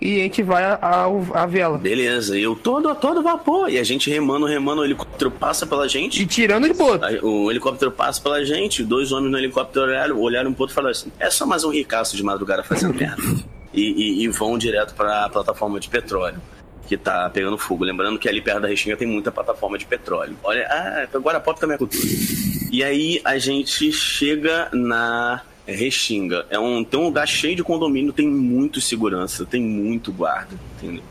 e 0.00 0.20
a 0.20 0.22
gente 0.24 0.42
vai 0.42 0.62
à, 0.64 1.46
vela. 1.46 1.78
Beleza, 1.78 2.38
eu 2.38 2.54
todo, 2.54 2.94
todo 2.94 3.22
vapor. 3.22 3.68
E 3.70 3.78
a 3.78 3.84
gente 3.84 4.08
remando, 4.10 4.46
remando, 4.46 4.82
o 4.82 4.84
helicóptero 4.84 5.30
passa 5.30 5.66
pela 5.66 5.88
gente. 5.88 6.22
E 6.22 6.26
tirando 6.26 6.68
de 6.68 6.74
boto. 6.74 7.04
Aí 7.04 7.18
O 7.22 7.50
helicóptero 7.50 7.90
passa 7.90 8.20
pela 8.20 8.44
gente, 8.44 8.82
dois 8.84 9.10
homens 9.12 9.32
no 9.32 9.38
helicóptero 9.38 9.86
olharam, 9.86 10.20
olharam 10.20 10.50
um 10.50 10.52
pro 10.54 10.62
outro 10.64 10.74
e 10.74 10.76
falaram 10.76 10.92
assim: 10.92 11.10
é 11.18 11.30
só 11.30 11.44
mais 11.46 11.64
um 11.64 11.70
ricaço 11.70 12.16
de 12.16 12.22
madrugada 12.22 12.62
fazendo 12.62 12.94
merda. 12.98 13.22
E, 13.74 13.82
e- 13.82 14.24
e 14.24 14.28
vão 14.28 14.56
direto 14.56 14.94
pra 14.94 15.28
plataforma 15.28 15.78
de 15.80 15.88
petróleo. 15.88 16.40
Que 16.86 16.96
tá 16.96 17.28
pegando 17.28 17.58
fogo. 17.58 17.84
Lembrando 17.84 18.18
que 18.18 18.28
ali 18.28 18.40
perto 18.40 18.62
da 18.62 18.68
Restinga 18.68 18.96
tem 18.96 19.06
muita 19.06 19.30
plataforma 19.30 19.76
de 19.76 19.84
petróleo. 19.84 20.36
Olha, 20.42 20.66
ah, 20.70 21.06
agora 21.14 21.38
pop 21.38 21.60
também 21.60 21.74
é 21.74 21.78
cultura. 21.78 22.02
E 22.72 22.82
aí 22.82 23.20
a 23.24 23.36
gente 23.36 23.92
chega 23.92 24.68
na 24.72 25.42
Restinga. 25.74 26.46
É 26.50 26.58
um, 26.58 26.82
tem 26.84 26.98
um 26.98 27.04
lugar 27.04 27.26
cheio 27.28 27.54
de 27.56 27.62
condomínio, 27.62 28.12
tem 28.12 28.26
muito 28.28 28.80
segurança, 28.80 29.44
tem 29.44 29.60
muito 29.62 30.12
guarda, 30.12 30.56
entendeu? 30.76 31.02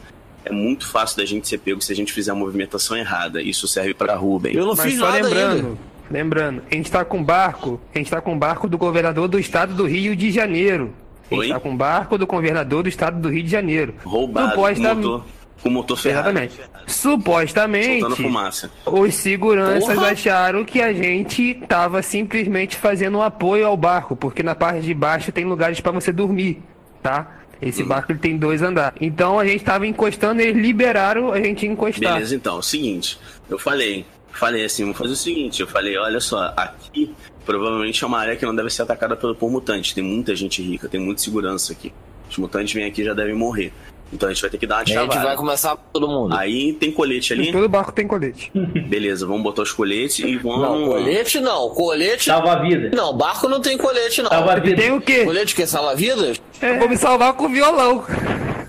É 0.46 0.52
muito 0.52 0.88
fácil 0.88 1.18
da 1.18 1.26
gente 1.26 1.48
ser 1.48 1.58
pego 1.58 1.82
se 1.82 1.92
a 1.92 1.96
gente 1.96 2.14
fizer 2.14 2.32
a 2.32 2.36
movimentação 2.36 2.96
errada. 2.96 3.42
Isso 3.42 3.68
serve 3.68 3.94
pra 3.94 4.16
Ruben. 4.16 4.56
Eu 4.56 4.66
não 4.66 4.76
Mas 4.76 4.86
fiz 4.92 4.98
só 5.00 5.06
nada 5.12 5.28
lembrando, 5.28 5.56
ainda. 5.68 5.78
lembrando, 6.10 6.62
a 6.72 6.76
gente 6.76 6.90
tá 6.92 7.04
com 7.04 7.22
barco, 7.24 7.80
a 7.94 7.98
gente 7.98 8.10
tá 8.10 8.22
com 8.22 8.38
barco 8.38 8.68
do 8.70 8.78
governador 8.78 9.28
do 9.28 9.38
estado 9.38 9.74
do 9.74 9.86
Rio 9.86 10.16
de 10.16 10.32
Janeiro. 10.32 10.94
A 11.30 11.34
gente 11.36 11.42
Oi? 11.44 11.50
tá 11.50 11.60
com 11.60 11.76
barco 11.76 12.18
do 12.18 12.26
governador 12.26 12.84
do 12.84 12.88
estado 12.90 13.20
do 13.20 13.28
Rio 13.30 13.44
de 13.44 13.50
Janeiro. 13.50 13.94
Roubado 14.06 14.56
com 14.56 14.62
Supostamente- 14.62 15.06
motor, 15.06 15.26
com 15.62 15.70
motor 15.70 15.98
ferrado. 15.98 16.30
Exatamente. 16.30 16.60
Supostamente, 16.86 18.00
Soltando 18.02 18.16
fumaça. 18.22 18.72
os 18.86 19.16
seguranças 19.16 19.96
Porra! 19.96 20.12
acharam 20.12 20.64
que 20.66 20.82
a 20.82 20.94
gente 20.94 21.56
tava 21.68 22.02
simplesmente 22.02 22.76
fazendo 22.76 23.18
um 23.18 23.22
apoio 23.22 23.66
ao 23.66 23.76
barco, 23.78 24.16
porque 24.16 24.44
na 24.44 24.54
parte 24.56 24.82
de 24.82 24.94
baixo 24.94 25.32
tem 25.32 25.46
lugares 25.46 25.80
para 25.80 25.92
você 25.92 26.12
dormir, 26.12 26.62
tá? 27.02 27.40
Esse 27.62 27.82
Hum. 27.82 27.88
barco 27.88 28.12
ele 28.12 28.20
tem 28.20 28.38
dois 28.38 28.62
andares. 28.62 28.98
Então 29.02 29.40
a 29.40 29.46
gente 29.46 29.64
tava 29.64 29.88
encostando, 29.88 30.42
eles 30.42 30.56
liberaram 30.62 31.32
a 31.32 31.42
gente 31.42 31.66
encostar. 31.66 32.14
Beleza, 32.14 32.36
então, 32.36 32.58
é 32.58 32.60
o 32.60 32.62
seguinte, 32.62 33.18
eu 33.50 33.58
falei, 33.58 34.06
falei 34.32 34.64
assim, 34.64 34.84
vamos 34.84 34.98
fazer 34.98 35.14
o 35.14 35.16
seguinte, 35.16 35.62
eu 35.62 35.68
falei, 35.68 35.98
olha 35.98 36.20
só, 36.20 36.54
aqui 36.56 37.14
provavelmente 37.46 38.04
é 38.04 38.08
uma 38.08 38.20
área 38.20 38.36
que 38.36 38.46
não 38.46 38.56
deve 38.56 38.70
ser 38.70 38.84
atacada 38.84 39.16
pelo 39.16 39.34
por 39.34 39.50
mutante, 39.50 39.96
tem 39.96 40.04
muita 40.04 40.36
gente 40.36 40.62
rica, 40.62 40.88
tem 40.88 41.00
muita 41.00 41.22
segurança 41.22 41.74
aqui. 41.74 41.92
Os 42.30 42.38
mutantes 42.38 42.74
vêm 42.74 42.86
aqui 42.86 43.02
e 43.02 43.06
já 43.06 43.14
devem 43.14 43.34
morrer. 43.34 43.72
Então 44.12 44.30
a 44.30 44.34
gente 44.34 44.42
vai 44.42 44.50
ter 44.50 44.58
que 44.58 44.68
dar 44.68 44.76
uma 44.76 44.82
A 44.82 44.86
gente 44.86 45.18
vai 45.18 45.36
começar 45.36 45.76
todo 45.92 46.08
mundo. 46.08 46.36
Aí 46.36 46.74
tem 46.74 46.92
colete 46.92 47.34
ali, 47.34 47.52
Todo 47.52 47.68
barco 47.68 47.92
tem 47.92 48.08
colete. 48.08 48.52
beleza, 48.88 49.26
vamos 49.26 49.44
botar 49.44 49.64
os 49.64 49.72
coletes 49.72 50.20
e 50.20 50.38
vamos... 50.38 50.62
Não, 50.62 50.86
colete 50.88 51.40
não. 51.40 51.70
Colete. 51.70 52.26
Salva 52.26 52.54
a 52.54 52.62
vida. 52.62 52.92
Não, 52.96 53.16
barco 53.16 53.48
não 53.48 53.62
tem 53.62 53.78
colete, 53.78 54.22
não. 54.22 54.30
Salva 54.30 54.54
a 54.54 54.60
vida. 54.60 54.82
Tem 54.82 54.92
o 54.92 55.02
quê? 55.02 55.26
Colete 55.26 55.56
que 55.56 55.64
é 55.64 55.66
salva-vidas? 55.66 56.42
Eu 56.62 56.80
vou 56.80 56.90
me 56.90 56.98
salvar 56.98 57.34
com 57.34 57.50
violão. 57.50 58.04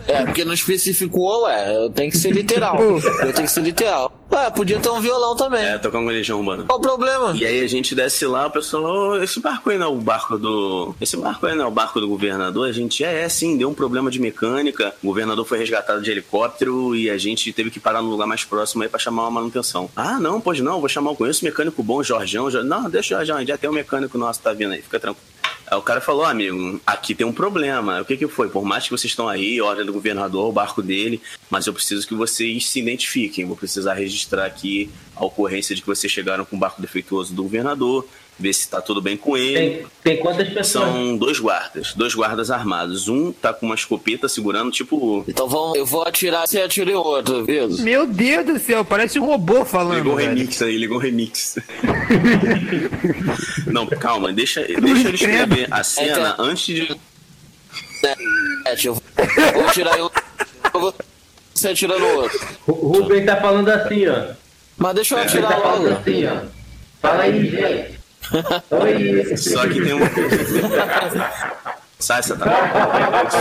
É, 0.09 0.25
porque 0.25 0.45
não 0.45 0.55
especificou, 0.55 1.43
ué. 1.45 1.89
Tem 1.95 2.09
que 2.11 2.17
ser 2.17 2.31
literal. 2.33 2.79
Eu 2.81 3.33
tenho 3.33 3.47
que 3.47 3.53
ser 3.53 3.61
literal. 3.61 4.13
Ué, 4.33 4.51
podia 4.51 4.79
ter 4.79 4.89
um 4.91 5.01
violão 5.01 5.37
também. 5.37 5.65
É, 5.65 5.79
tocar 5.79 5.99
uma 5.99 6.11
legião 6.11 6.39
urbana. 6.39 6.65
Qual 6.65 6.79
o 6.79 6.83
problema? 6.83 7.35
E 7.37 7.45
aí 7.47 7.63
a 7.63 7.67
gente 7.67 7.95
desce 7.95 8.27
lá, 8.27 8.47
o 8.47 8.51
pessoal, 8.51 8.85
"Ô, 9.13 9.23
esse 9.23 9.41
barco 9.41 9.71
aí 9.71 9.79
não 9.79 9.87
é 9.87 9.91
o 9.91 9.95
barco 9.97 10.39
do. 10.39 10.95
Esse 11.01 11.17
barco 11.17 11.47
aí 11.47 11.55
não 11.55 11.65
é 11.65 11.69
o 11.69 11.71
barco 11.71 12.01
do 12.01 12.09
governador. 12.09 12.69
A 12.69 12.73
gente 12.73 13.05
é, 13.05 13.23
é 13.23 13.29
sim, 13.29 13.57
deu 13.57 13.69
um 13.71 13.75
problema 13.75 14.11
de 14.11 14.19
mecânica. 14.21 14.95
O 15.03 15.07
governador 15.07 15.45
foi 15.47 15.59
resgatado 15.59 16.03
de 16.03 16.11
helicóptero 16.11 16.95
e 16.95 17.09
a 17.11 17.17
gente 17.19 17.53
teve 17.53 17.71
que 17.71 17.81
parar 17.81 18.03
no 18.03 18.09
lugar 18.11 18.27
mais 18.27 18.45
próximo 18.45 18.83
aí 18.83 18.89
pra 18.89 18.99
chamar 18.99 19.23
uma 19.23 19.31
manutenção. 19.31 19.91
Ah, 19.97 20.19
não, 20.21 20.41
pois 20.41 20.61
não, 20.61 20.81
vou 20.81 20.89
chamar, 20.89 21.11
eu 21.11 21.17
conheço 21.17 21.45
um 21.45 21.49
mecânico 21.49 21.83
bom, 21.83 22.03
Jorjão. 22.03 22.51
Jor- 22.51 22.65
Não, 22.65 22.89
deixa 22.91 23.15
o 23.15 23.19
Jorjão, 23.19 23.45
já 23.47 23.57
tem 23.59 23.69
um 23.71 23.73
mecânico 23.75 24.17
nosso, 24.19 24.41
tá 24.41 24.53
vindo 24.53 24.73
aí, 24.73 24.83
fica 24.83 24.99
tranquilo. 25.01 25.27
Aí 25.71 25.77
o 25.77 25.83
cara 25.83 26.01
falou, 26.01 26.25
amigo, 26.25 26.81
aqui 26.87 27.15
tem 27.15 27.27
um 27.27 27.33
problema. 27.33 28.01
O 28.01 28.05
que 28.05 28.17
que 28.17 28.27
foi? 28.27 28.49
Por 28.49 28.65
mais 28.65 28.85
que 28.85 28.91
vocês 28.91 29.13
estão 29.13 29.29
aí, 29.29 29.61
ordem 29.61 29.85
do 29.85 29.93
governador, 29.93 30.49
o 30.49 30.53
barco 30.53 30.83
dele, 30.83 31.21
mas 31.51 31.67
eu 31.67 31.75
preciso 31.75 32.09
que 32.09 32.15
vocês 32.15 32.67
se 32.67 32.81
identifiquem. 32.81 33.45
Vou 33.45 33.57
precisar 33.57 33.95
registrar 33.95 34.47
aqui 34.47 34.91
a 35.15 35.25
ocorrência 35.25 35.75
de 35.75 35.83
que 35.83 35.87
vocês 35.87 36.11
chegaram 36.11 36.45
com 36.45 36.57
o 36.57 36.59
barco 36.59 36.81
defeituoso 36.81 37.35
do 37.35 37.43
governador, 37.43 38.07
ver 38.39 38.53
se 38.53 38.69
tá 38.69 38.81
tudo 38.81 39.01
bem 39.03 39.17
com 39.17 39.37
ele. 39.37 39.55
Tem, 39.55 39.87
tem 40.05 40.17
quantas 40.19 40.49
pessoas? 40.49 40.85
São 40.89 41.17
dois 41.17 41.39
guardas, 41.41 41.93
dois 41.95 42.15
guardas 42.15 42.51
armados. 42.51 43.09
Um 43.09 43.33
tá 43.33 43.53
com 43.53 43.67
uma 43.67 43.75
escopeta 43.75 44.29
segurando, 44.29 44.71
tipo. 44.71 45.25
Então 45.27 45.49
vamos, 45.49 45.77
eu 45.77 45.87
vou 45.87 46.03
atirar 46.03 46.47
se 46.47 46.61
atirei 46.61 46.95
outro, 46.95 47.45
viu? 47.45 47.69
Meu 47.81 48.07
Deus 48.07 48.47
do 48.47 48.59
céu, 48.59 48.85
parece 48.85 49.19
um 49.19 49.25
robô 49.27 49.65
falando. 49.65 49.97
Ligou 49.99 50.15
o 50.15 50.17
velho. 50.17 50.31
remix 50.31 50.63
aí, 50.63 50.77
ligou 50.77 50.99
o 50.99 51.01
remix. 51.01 51.57
Não, 53.67 53.87
calma, 53.87 54.33
deixa, 54.33 54.63
deixa 54.63 55.09
ele 55.09 55.15
escrever 55.15 55.67
a 55.71 55.83
cena 55.85 56.31
Então- 56.35 56.45
antes 56.45 56.67
de. 56.67 56.97
É, 58.05 58.15
eu 58.85 58.95
vou 58.95 59.69
atirar 59.69 59.99
eu. 59.99 60.11
eu 60.75 60.81
vou- 60.81 60.95
Você 61.55 61.69
atirando 61.69 62.05
o 62.05 62.17
outro. 62.23 62.41
O 62.69 62.73
Rubem 62.93 63.25
tá 63.27 63.37
falando 63.41 63.69
assim, 63.69 64.07
ó. 64.07 64.33
Mas 64.77 64.95
deixa 64.95 65.15
eu 65.15 65.19
Ele 65.19 65.27
atirar 65.29 65.55
tá 65.57 65.61
falando 65.61 65.89
logo. 65.89 66.01
assim, 66.01 66.25
ó. 66.27 66.37
Fala 67.03 67.23
aí, 67.25 67.51
gente. 67.51 67.98
Oi. 68.71 69.37
Só 69.37 69.67
que 69.67 69.81
tem 69.81 69.95
um. 69.95 69.99
Sai, 71.99 72.23
Satã. 72.23 72.45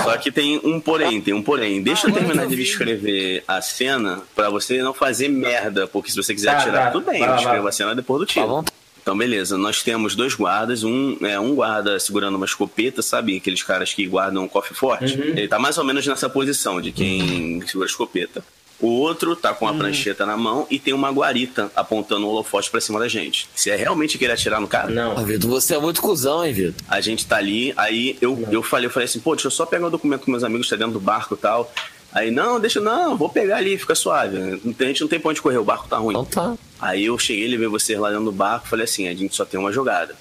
Só 0.03 0.17
que 0.17 0.31
tem 0.31 0.59
um 0.63 0.79
porém, 0.79 1.21
tem 1.21 1.33
um 1.33 1.43
porém. 1.43 1.81
Deixa 1.81 2.07
eu 2.07 2.13
terminar 2.13 2.47
de 2.47 2.59
escrever 2.61 3.43
a 3.47 3.61
cena 3.61 4.21
pra 4.35 4.49
você 4.49 4.81
não 4.81 4.93
fazer 4.93 5.27
merda, 5.27 5.88
porque 5.88 6.09
se 6.09 6.17
você 6.17 6.33
quiser 6.33 6.51
Tá, 6.53 6.57
atirar, 6.59 6.85
tá. 6.85 6.91
tudo 6.91 7.05
bem, 7.05 7.21
eu 7.21 7.27
lá, 7.29 7.35
escrevo 7.35 7.61
vai. 7.63 7.69
a 7.69 7.71
cena 7.71 7.93
depois 7.95 8.19
do 8.21 8.25
Tá 8.25 8.33
tiro. 8.33 8.47
bom? 8.47 8.63
Então, 9.01 9.17
beleza, 9.17 9.57
nós 9.57 9.81
temos 9.83 10.15
dois 10.15 10.33
guardas, 10.35 10.83
um, 10.83 11.15
é, 11.21 11.39
um 11.39 11.55
guarda 11.55 11.97
segurando 11.97 12.35
uma 12.35 12.45
escopeta, 12.45 13.01
sabe? 13.01 13.38
Aqueles 13.38 13.63
caras 13.63 13.93
que 13.93 14.05
guardam 14.05 14.43
um 14.43 14.47
cofre 14.49 14.73
forte. 14.75 15.13
Ele 15.17 15.47
tá 15.47 15.57
mais 15.57 15.77
ou 15.77 15.85
menos 15.85 16.05
nessa 16.05 16.27
posição 16.27 16.81
de 16.81 16.91
quem 16.91 17.61
segura 17.65 17.85
a 17.88 17.89
escopeta. 17.89 18.43
O 18.80 18.88
outro 18.88 19.36
tá 19.36 19.53
com 19.53 19.67
a 19.67 19.73
prancheta 19.73 20.25
na 20.25 20.38
mão 20.38 20.67
e 20.69 20.78
tem 20.78 20.93
uma 20.93 21.09
guarita 21.11 21.71
apontando 21.75 22.28
um 22.28 22.30
holofote 22.30 22.69
pra 22.69 22.80
cima 22.80 22.99
da 22.99 23.07
gente. 23.07 23.49
Se 23.55 23.71
é 23.71 23.75
realmente 23.75 24.17
querer 24.19 24.34
atirar 24.34 24.61
no 24.61 24.67
cara, 24.67 24.91
Não. 24.91 25.17
Ah, 25.17 25.23
Vitor, 25.23 25.49
você 25.49 25.73
é 25.75 25.80
muito 25.80 26.01
cuzão, 26.01 26.45
hein, 26.45 26.53
Vitor? 26.53 26.75
a 26.88 27.01
gente 27.01 27.25
tá 27.25 27.38
ali, 27.38 27.73
aí 27.75 28.17
eu, 28.21 28.47
eu 28.51 28.61
falei, 28.61 28.86
eu 28.86 28.91
falei 28.91 29.05
assim, 29.05 29.19
pô, 29.19 29.34
deixa 29.34 29.47
eu 29.47 29.51
só 29.51 29.65
pegar 29.65 29.88
o 29.88 29.89
documento 29.89 30.25
com 30.25 30.32
meus 30.32 30.43
amigos, 30.43 30.69
tá 30.69 30.75
dentro 30.75 30.93
do 30.93 30.99
barco 30.99 31.34
e 31.34 31.38
tal. 31.38 31.71
Aí, 32.13 32.32
não, 32.32 32.59
deixa, 32.59 32.80
não, 32.80 33.17
vou 33.17 33.30
pegar 33.30 33.57
ali, 33.57 33.78
fica 33.78 33.93
suave. 33.95 34.38
A 34.38 34.84
gente 34.84 35.01
não 35.01 35.07
tem 35.07 35.19
pra 35.19 35.32
onde 35.32 35.41
correr, 35.41 35.57
o 35.57 35.63
barco 35.63 35.88
tá 35.88 35.97
ruim. 35.97 36.13
Então 36.13 36.25
tá. 36.25 36.55
Aí 36.80 37.05
eu 37.05 37.17
cheguei, 37.17 37.47
levei 37.47 37.67
vocês 37.67 37.97
lá 37.99 38.09
dentro 38.09 38.25
do 38.25 38.32
barco, 38.32 38.67
falei 38.67 38.86
assim, 38.86 39.07
a 39.07 39.13
gente 39.13 39.36
só 39.36 39.43
tem 39.43 39.59
uma 39.59 39.71
jogada. 39.71 40.15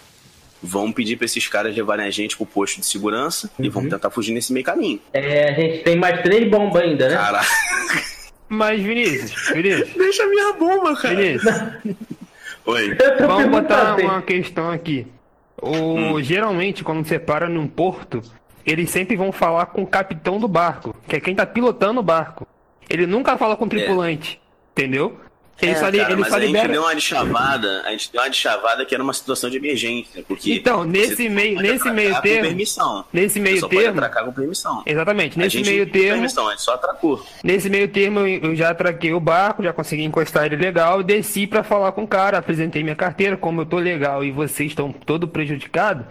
Vamos 0.62 0.94
pedir 0.94 1.16
pra 1.16 1.26
esses 1.26 1.46
caras 1.46 1.76
levarem 1.76 2.06
a 2.06 2.10
gente 2.10 2.36
pro 2.36 2.46
posto 2.46 2.80
de 2.80 2.86
segurança 2.86 3.50
e 3.58 3.68
vamos 3.68 3.90
tentar 3.90 4.10
fugir 4.10 4.32
nesse 4.32 4.52
meio 4.52 4.64
caminho. 4.64 4.98
É, 5.12 5.50
a 5.50 5.52
gente 5.54 5.84
tem 5.84 5.96
mais 5.96 6.22
três 6.22 6.50
bombas 6.50 6.82
ainda, 6.82 7.08
né? 7.08 7.14
Cara, 7.14 7.40
Mas, 8.48 8.80
Vinícius, 8.80 9.50
Vinícius, 9.52 9.90
deixa 9.96 10.22
a 10.22 10.26
minha 10.26 10.52
bomba, 10.54 10.96
cara. 10.96 11.14
Vinícius, 11.14 11.54
Oi. 12.66 12.96
Vamos 13.20 13.50
botar 13.50 13.96
uma 13.96 14.22
questão 14.22 14.70
aqui. 14.70 15.06
O, 15.60 16.20
Geralmente, 16.20 16.82
quando 16.82 17.06
você 17.06 17.18
para 17.18 17.48
num 17.48 17.66
porto, 17.66 18.20
eles 18.64 18.90
sempre 18.90 19.16
vão 19.16 19.30
falar 19.30 19.66
com 19.66 19.82
o 19.82 19.86
capitão 19.86 20.40
do 20.40 20.48
barco, 20.48 20.94
que 21.06 21.16
é 21.16 21.20
quem 21.20 21.34
tá 21.34 21.46
pilotando 21.46 22.00
o 22.00 22.02
barco. 22.02 22.46
Ele 22.90 23.06
nunca 23.06 23.38
fala 23.38 23.56
com 23.56 23.64
o 23.64 23.68
tripulante, 23.68 24.40
entendeu? 24.72 25.16
Ele 25.60 25.70
É, 25.70 25.74
só, 25.74 25.80
cara, 25.90 25.96
ele 26.12 26.16
mas 26.16 26.28
só 26.28 26.36
a 26.36 26.40
gente 26.40 26.48
libera. 26.48 26.68
deu 26.68 26.82
uma 26.82 26.94
de 26.94 27.00
chavada, 27.00 27.82
a 27.86 27.90
gente 27.92 28.12
deu 28.12 28.20
uma 28.20 28.28
de 28.28 28.36
chavada 28.36 28.84
que 28.84 28.94
era 28.94 29.02
uma 29.02 29.12
situação 29.14 29.48
de 29.48 29.56
emergência. 29.56 30.22
Porque 30.28 30.52
Então, 30.52 30.84
nesse 30.84 31.30
meio- 31.30 31.58
nesse 31.60 31.90
meio 31.90 32.20
termo- 32.20 32.42
permissão. 32.48 33.04
nesse 33.10 33.40
meio 33.40 33.60
Você 33.60 33.68
termo- 33.68 33.88
atracar 33.98 34.24
com 34.26 34.32
permissão. 34.32 34.82
Exatamente, 34.84 35.38
nesse 35.38 35.56
gente 35.58 35.70
meio 35.70 35.90
termo. 35.90 36.10
permissão, 36.12 36.46
a 36.48 36.50
gente 36.50 36.62
só 36.62 36.74
atracou. 36.74 37.24
Nesse 37.42 37.70
meio 37.70 37.88
termo, 37.88 38.20
eu 38.20 38.54
já 38.54 38.68
atraquei 38.70 39.14
o 39.14 39.20
barco, 39.20 39.62
já 39.62 39.72
consegui 39.72 40.02
encostar 40.04 40.44
ele 40.44 40.56
legal, 40.56 41.02
desci 41.02 41.46
pra 41.46 41.62
falar 41.62 41.92
com 41.92 42.02
o 42.04 42.08
cara, 42.08 42.36
apresentei 42.36 42.82
minha 42.82 42.94
carteira, 42.96 43.34
como 43.36 43.62
eu 43.62 43.66
tô 43.66 43.78
legal 43.78 44.22
e 44.22 44.30
vocês 44.30 44.72
estão 44.72 44.92
todo 44.92 45.26
prejudicados, 45.26 46.04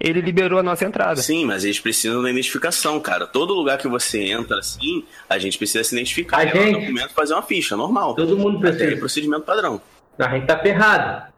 ele 0.00 0.20
liberou 0.20 0.58
a 0.58 0.62
nossa 0.62 0.84
entrada. 0.84 1.16
Sim, 1.20 1.44
mas 1.44 1.62
eles 1.64 1.78
precisam 1.78 2.22
da 2.22 2.30
identificação, 2.30 2.98
cara. 2.98 3.26
Todo 3.26 3.52
lugar 3.54 3.76
que 3.78 3.86
você 3.86 4.18
entra 4.22 4.58
assim, 4.58 5.04
a 5.28 5.38
gente 5.38 5.58
precisa 5.58 5.84
se 5.84 5.94
identificar. 5.94 6.38
A 6.38 6.46
gente- 6.46 6.72
documento 6.80 7.10
fazer 7.12 7.34
uma 7.34 7.42
ficha, 7.42 7.76
normal. 7.76 8.14
Todo 8.14 8.36
mundo 8.38 8.58
Até 8.66 8.76
precisa. 8.76 8.96
procedimento 8.98 9.42
padrão. 9.42 9.80
A 10.18 10.28
gente 10.30 10.46
tá 10.46 10.58
ferrado. 10.58 11.30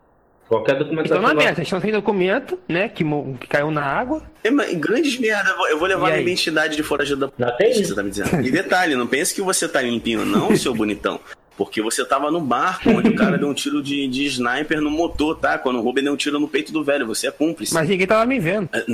Qualquer 0.49 0.73
Então 0.75 0.85
documentação. 0.85 1.17
na 1.17 1.23
nossa- 1.23 1.35
merda, 1.35 1.55
vocês 1.55 1.67
estão 1.67 1.81
sem 1.81 1.91
documento, 1.93 2.59
né, 2.69 2.87
que, 2.89 3.03
mo- 3.03 3.39
que 3.41 3.47
caiu 3.47 3.71
na 3.71 3.83
água. 3.83 4.23
É, 4.45 4.51
mas 4.51 4.75
grandes 4.75 5.19
merda, 5.19 5.49
eu 5.71 5.79
vou- 5.79 5.89
levar 5.89 6.13
a 6.13 6.21
identidade 6.21 6.77
de 6.77 6.83
foragido 6.83 7.27
da 7.27 7.33
Não 7.49 7.57
tem 7.57 7.73
que 7.73 7.81
isso. 7.81 7.89
você 7.91 7.95
tá 7.95 8.03
me 8.03 8.11
dizendo. 8.11 8.41
E 8.47 8.51
detalhe, 8.51 8.95
não 8.95 9.07
pense 9.07 9.35
que 9.35 9.41
você 9.41 9.67
tá 9.67 9.81
limpinho, 9.81 10.27
não, 10.27 10.55
seu 10.57 10.75
bonitão. 10.75 11.19
Porque 11.57 11.83
você 11.83 12.05
tava 12.05 12.31
no 12.31 12.41
barco 12.41 12.91
onde 12.91 13.11
o 13.11 13.15
cara 13.15 13.37
deu 13.39 13.49
um 13.49 13.55
tiro 13.55 13.83
de, 13.83 14.09
de 14.09 14.25
sniper 14.27 14.81
no 14.81 14.91
motor, 14.91 15.39
tá? 15.39 15.59
Quando 15.59 15.79
o 15.79 15.83
Ruben 15.83 16.05
deu 16.05 16.13
um 16.13 16.17
tiro 16.17 16.39
no 16.41 16.49
peito 16.49 16.73
do 16.73 16.83
velho, 16.83 17.07
você 17.07 17.27
é 17.27 17.31
cúmplice. 17.31 17.75
Mas 17.75 17.89
ninguém 17.89 18.07
tava 18.07 18.25
me 18.27 18.39
vendo. 18.39 18.69
É, 18.73 18.85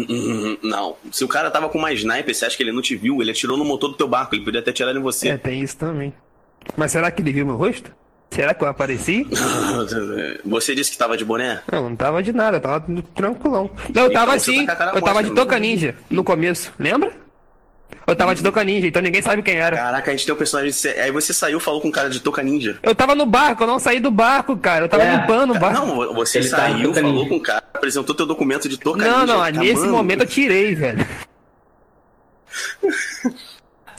Não. 0.62 0.96
Se 1.12 1.24
o 1.24 1.28
cara 1.28 1.50
tava 1.50 1.68
com 1.68 1.78
uma 1.78 1.92
sniper, 1.92 2.34
você 2.34 2.44
acha 2.44 2.56
que 2.56 2.62
ele 2.62 2.72
não 2.72 2.82
te 2.82 2.96
viu? 2.96 3.20
Ele 3.22 3.30
atirou 3.30 3.56
no 3.56 3.64
motor 3.64 3.90
do 3.90 3.96
teu 3.96 4.08
barco, 4.08 4.34
ele 4.34 4.44
podia 4.44 4.62
ter 4.62 4.70
atirado 4.70 4.98
em 4.98 5.02
você. 5.02 5.28
É, 5.30 5.36
tem 5.36 5.62
isso 5.62 5.76
também. 5.76 6.12
Mas 6.76 6.92
será 6.92 7.10
que 7.10 7.22
ele 7.22 7.32
viu 7.32 7.46
meu 7.46 7.56
rosto? 7.56 7.90
Será 8.30 8.52
que 8.52 8.62
eu 8.62 8.68
apareci? 8.68 9.26
Você 10.44 10.74
disse 10.74 10.90
que 10.90 10.98
tava 10.98 11.16
de 11.16 11.24
boné? 11.24 11.62
Não, 11.72 11.88
não 11.88 11.96
tava 11.96 12.22
de 12.22 12.32
nada, 12.32 12.58
eu 12.58 12.60
tava 12.60 12.84
tranquilão. 13.14 13.70
Não, 13.94 14.02
eu 14.02 14.08
Então 14.08 14.12
tava 14.12 14.38
você 14.38 14.50
assim, 14.50 14.66
tá 14.66 14.92
eu 14.94 15.02
tava 15.02 15.22
de 15.22 15.30
não 15.30 15.34
toca 15.34 15.58
ninja 15.58 15.94
no 16.10 16.22
começo, 16.22 16.72
lembra? 16.78 17.10
Eu 18.08 18.16
tava 18.16 18.34
de 18.34 18.42
Toca 18.42 18.64
Ninja, 18.64 18.86
então 18.86 19.02
ninguém 19.02 19.20
sabe 19.22 19.42
quem 19.42 19.56
era. 19.56 19.76
Caraca, 19.76 20.10
a 20.10 20.14
gente 20.14 20.24
tem 20.26 20.34
um 20.34 20.38
personagem. 20.38 20.72
de- 20.72 21.00
Aí 21.00 21.10
você 21.12 21.32
saiu 21.34 21.58
e 21.58 21.60
falou 21.60 21.80
com 21.80 21.88
um 21.88 21.92
cara 21.92 22.08
de 22.08 22.20
Toca 22.20 22.42
Ninja. 22.42 22.78
Eu 22.82 22.94
tava 22.94 23.14
no 23.14 23.26
barco, 23.26 23.62
eu 23.62 23.66
não 23.66 23.78
saí 23.78 24.00
do 24.00 24.10
barco, 24.10 24.56
cara. 24.56 24.86
Eu 24.86 24.88
tava 24.88 25.02
É, 25.04 25.16
limpando 25.16 25.54
o 25.54 25.58
barco. 25.58 25.86
Não, 25.86 26.14
você 26.14 26.38
Ele 26.38 26.48
tá 26.48 26.56
saiu, 26.56 26.94
falou 26.94 27.12
Ninja. 27.12 27.28
com 27.28 27.36
o 27.36 27.40
cara, 27.40 27.62
apresentou 27.74 28.14
teu 28.14 28.24
documento 28.26 28.68
de 28.68 28.78
Toca 28.78 28.98
Não, 29.04 29.20
Ninja. 29.20 29.26
não, 29.34 29.40
Tá, 29.44 29.50
nesse 29.50 29.74
mano, 29.80 29.92
momento 29.92 30.20
eu 30.22 30.26
tirei, 30.26 30.74
velho. 30.74 31.06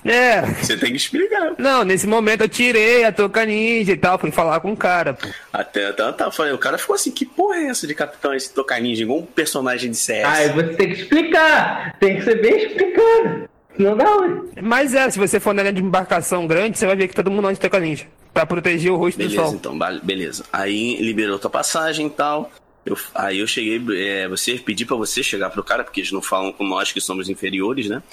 É, 0.05 0.41
Você 0.41 0.78
tem 0.78 0.91
que 0.91 0.95
explicar. 0.97 1.55
não, 1.57 1.84
nesse 1.84 2.07
momento 2.07 2.41
eu 2.41 2.47
tirei 2.49 3.03
a 3.03 3.12
Toca 3.12 3.45
Ninja 3.45 3.91
e 3.91 3.97
tal, 3.97 4.18
fui 4.18 4.32
falar 4.32 4.62
com 4.62 4.72
o 4.72 4.78
cara, 4.78 5.14
pô. 5.14 5.28
Até, 5.51 5.88
até 5.88 6.10
tá, 6.14 6.32
falei, 6.32 6.53
o 6.53 6.57
cara 6.57 6.78
ficou 6.78 6.95
assim, 6.95 7.12
que 7.12 7.26
porra 7.26 7.57
é 7.57 7.66
essa 7.68 7.86
de 7.86 7.93
Capitão 7.93 8.34
esse 8.34 8.53
Toca 8.53 8.80
Ninja? 8.80 9.03
Igual 9.03 9.20
um 9.20 9.26
personagem 9.26 9.91
de 9.91 9.97
CS. 9.97 10.26
Aí 10.26 10.49
você 10.53 10.70
tem 10.76 10.88
que 10.93 11.01
explicar. 11.01 11.97
Tem 11.99 12.16
que 12.16 12.22
ser 12.24 12.41
bem 12.41 12.66
explicado. 12.66 13.49
Não 13.80 13.95
dá, 13.95 14.17
ué. 14.17 14.41
Mas 14.61 14.93
é, 14.93 15.09
se 15.09 15.17
você 15.17 15.39
for 15.39 15.53
na 15.53 15.71
de 15.71 15.82
embarcação 15.82 16.45
grande, 16.45 16.77
você 16.77 16.86
vai 16.86 16.95
ver 16.95 17.07
que 17.07 17.15
todo 17.15 17.32
mundo 17.32 17.45
anda 17.45 17.53
de 17.53 17.59
Toca 17.61 17.80
Ninja. 17.80 18.05
Pra 18.34 18.45
proteger 18.45 18.91
o 18.91 18.97
rosto 18.97 19.17
do 19.17 19.23
Beleza, 19.23 19.43
sol. 19.43 19.53
então, 19.55 19.80
beleza. 20.03 20.43
Aí 20.53 21.01
liberou 21.01 21.39
tua 21.39 21.49
passagem 21.49 22.07
e 22.07 22.09
tal. 22.09 22.51
Eu- 22.86 22.97
aí 23.15 23.39
eu 23.39 23.47
cheguei, 23.47 23.82
é, 23.97 24.27
você 24.27 24.55
pedi 24.57 24.86
pra 24.86 24.95
você 24.95 25.23
chegar 25.23 25.49
pro 25.49 25.63
cara, 25.63 25.84
porque 25.84 26.01
eles 26.01 26.11
não 26.11 26.21
falam 26.21 26.51
com 26.51 26.63
nós 26.65 26.91
que 26.91 27.01
somos 27.01 27.30
inferiores, 27.30 27.88
né? 27.89 28.03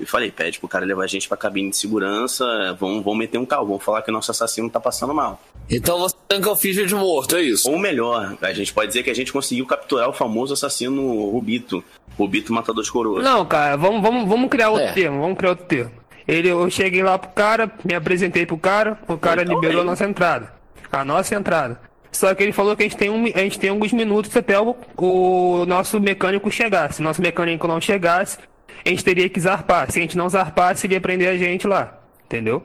E 0.00 0.06
falei, 0.06 0.30
pede 0.30 0.58
pro 0.58 0.68
cara 0.68 0.84
levar 0.86 1.04
a 1.04 1.06
gente 1.06 1.28
pra 1.28 1.36
cabine 1.36 1.70
de 1.70 1.76
segurança, 1.76 2.44
vamos, 2.80 3.04
vamos 3.04 3.18
meter 3.18 3.38
um 3.38 3.44
carro, 3.46 3.66
vamos 3.66 3.82
falar 3.84 4.02
que 4.02 4.10
o 4.10 4.12
nosso 4.12 4.30
assassino 4.30 4.70
tá 4.70 4.80
passando 4.80 5.12
mal. 5.14 5.40
Então 5.70 5.98
você 5.98 6.16
tanca 6.26 6.50
o 6.50 6.56
Fischer 6.56 6.86
de 6.86 6.94
morto, 6.94 7.36
é 7.36 7.42
isso? 7.42 7.70
Ou 7.70 7.78
melhor, 7.78 8.36
a 8.40 8.52
gente 8.52 8.72
pode 8.72 8.88
dizer 8.88 9.02
que 9.02 9.10
a 9.10 9.14
gente 9.14 9.32
conseguiu 9.32 9.66
capturar 9.66 10.08
o 10.08 10.12
famoso 10.12 10.54
assassino 10.54 11.30
Rubito. 11.30 11.84
Rubito 12.18 12.52
Matador 12.52 12.82
de 12.82 12.90
Coroa. 12.90 13.22
Não, 13.22 13.44
cara, 13.46 13.76
vamos, 13.76 14.02
vamos, 14.02 14.28
vamos 14.28 14.48
criar 14.50 14.70
outro 14.70 14.86
É. 14.86 14.92
termo, 14.92 15.20
vamos 15.20 15.36
criar 15.38 15.50
outro 15.50 15.66
termo. 15.66 15.92
Ele, 16.26 16.48
eu 16.48 16.68
cheguei 16.70 17.02
lá 17.02 17.18
pro 17.18 17.30
cara, 17.30 17.70
me 17.84 17.94
apresentei 17.94 18.44
pro 18.46 18.58
cara, 18.58 18.98
o 19.08 19.16
cara 19.16 19.42
Então, 19.42 19.54
liberou 19.54 19.80
a 19.80 19.82
bem. 19.84 19.90
nossa 19.90 20.04
entrada. 20.04 20.52
A 20.92 21.04
nossa 21.04 21.34
entrada. 21.34 21.80
Só 22.12 22.34
que 22.34 22.42
ele 22.42 22.52
falou 22.52 22.76
que 22.76 22.82
a 22.82 22.86
gente 22.88 22.96
tem, 22.96 23.08
um, 23.08 23.24
a 23.26 23.38
gente 23.38 23.58
tem 23.58 23.70
alguns 23.70 23.92
minutos 23.92 24.36
até 24.36 24.58
o, 24.60 24.74
o 24.96 25.64
nosso 25.66 26.00
mecânico 26.00 26.50
chegar. 26.50 26.92
Se 26.92 27.00
nosso 27.00 27.22
mecânico 27.22 27.66
não 27.68 27.80
chegasse, 27.80 28.36
a 28.84 28.88
gente 28.88 29.04
teria 29.04 29.28
que 29.28 29.40
zarpar. 29.40 29.90
Se 29.90 29.98
a 29.98 30.02
gente 30.02 30.16
não 30.16 30.28
zarpasse, 30.28 30.86
ele 30.86 30.94
ia 30.94 31.00
prender 31.00 31.28
a 31.28 31.36
gente 31.36 31.66
lá. 31.66 32.00
Entendeu? 32.24 32.62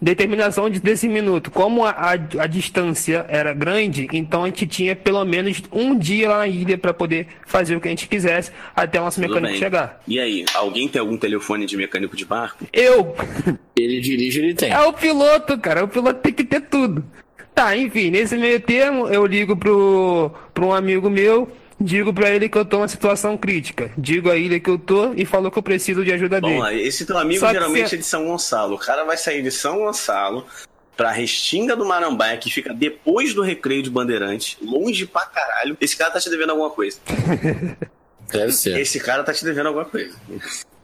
Determinação 0.00 0.68
de, 0.68 0.80
desse 0.80 1.08
minuto. 1.08 1.50
Como 1.50 1.84
a, 1.84 1.90
a, 1.90 2.12
a 2.12 2.46
distância 2.46 3.24
era 3.28 3.54
grande, 3.54 4.06
então 4.12 4.42
a 4.42 4.46
gente 4.46 4.66
tinha 4.66 4.94
pelo 4.94 5.24
menos 5.24 5.62
um 5.72 5.96
dia 5.96 6.28
lá 6.28 6.38
na 6.38 6.48
ilha 6.48 6.76
para 6.76 6.92
poder 6.92 7.28
fazer 7.46 7.76
o 7.76 7.80
que 7.80 7.88
a 7.88 7.90
gente 7.90 8.06
quisesse 8.06 8.50
até 8.76 9.00
o 9.00 9.04
nosso 9.04 9.20
Tudo 9.20 9.28
mecânico 9.28 9.52
bem. 9.52 9.58
chegar. 9.58 10.02
E 10.06 10.20
aí, 10.20 10.44
alguém 10.54 10.88
tem 10.88 11.00
algum 11.00 11.16
telefone 11.16 11.64
de 11.64 11.76
mecânico 11.76 12.16
de 12.16 12.24
barco? 12.26 12.66
Eu! 12.72 13.16
Ele 13.76 14.00
dirige, 14.00 14.40
ele 14.40 14.54
tem. 14.54 14.70
É 14.70 14.80
o 14.82 14.92
piloto, 14.92 15.58
cara. 15.58 15.84
O 15.84 15.88
piloto 15.88 16.20
tem 16.20 16.32
que 16.32 16.44
ter 16.44 16.60
tudo. 16.60 17.04
Tá, 17.54 17.76
enfim, 17.76 18.10
nesse 18.10 18.36
meio 18.36 18.60
termo, 18.60 19.08
eu 19.08 19.24
ligo 19.24 19.56
pro, 19.56 20.30
pro 20.52 20.66
um 20.66 20.72
amigo 20.74 21.08
meu, 21.08 21.50
digo 21.80 22.12
pra 22.12 22.30
ele 22.30 22.48
que 22.48 22.56
eu 22.58 22.64
tô 22.64 22.76
numa 22.78 22.88
situação 22.88 23.36
crítica. 23.36 23.90
Digo 23.96 24.30
a 24.30 24.36
ele 24.36 24.58
que 24.60 24.70
eu 24.70 24.78
tô 24.78 25.12
e 25.14 25.24
falou 25.24 25.50
que 25.50 25.58
eu 25.58 25.62
preciso 25.62 26.04
de 26.04 26.12
ajuda 26.12 26.40
Vamos 26.40 26.64
dele. 26.66 26.82
esse 26.82 27.04
teu 27.06 27.18
amigo 27.18 27.40
Só 27.40 27.50
geralmente 27.52 27.88
se- 27.90 27.94
é 27.94 27.98
de 27.98 28.04
São 28.04 28.26
Gonçalo. 28.26 28.74
O 28.74 28.78
cara 28.78 29.04
vai 29.04 29.16
sair 29.16 29.42
de 29.42 29.50
São 29.50 29.78
Gonçalo 29.78 30.46
pra 30.96 31.10
Restinga 31.10 31.74
do 31.74 31.84
Marambaia, 31.84 32.36
que 32.36 32.50
fica 32.50 32.72
depois 32.72 33.34
do 33.34 33.42
recreio 33.42 33.82
de 33.82 33.90
Bandeirante, 33.90 34.56
longe 34.62 35.06
pra 35.06 35.26
caralho. 35.26 35.76
Esse 35.80 35.96
cara 35.96 36.10
tá 36.12 36.20
te 36.20 36.30
devendo 36.30 36.50
alguma 36.50 36.70
coisa. 36.70 36.98
Deve 38.32 38.52
ser. 38.52 38.78
Esse 38.80 38.98
cara 39.00 39.22
tá 39.22 39.32
te 39.32 39.44
devendo 39.44 39.66
alguma 39.66 39.84
coisa. 39.84 40.14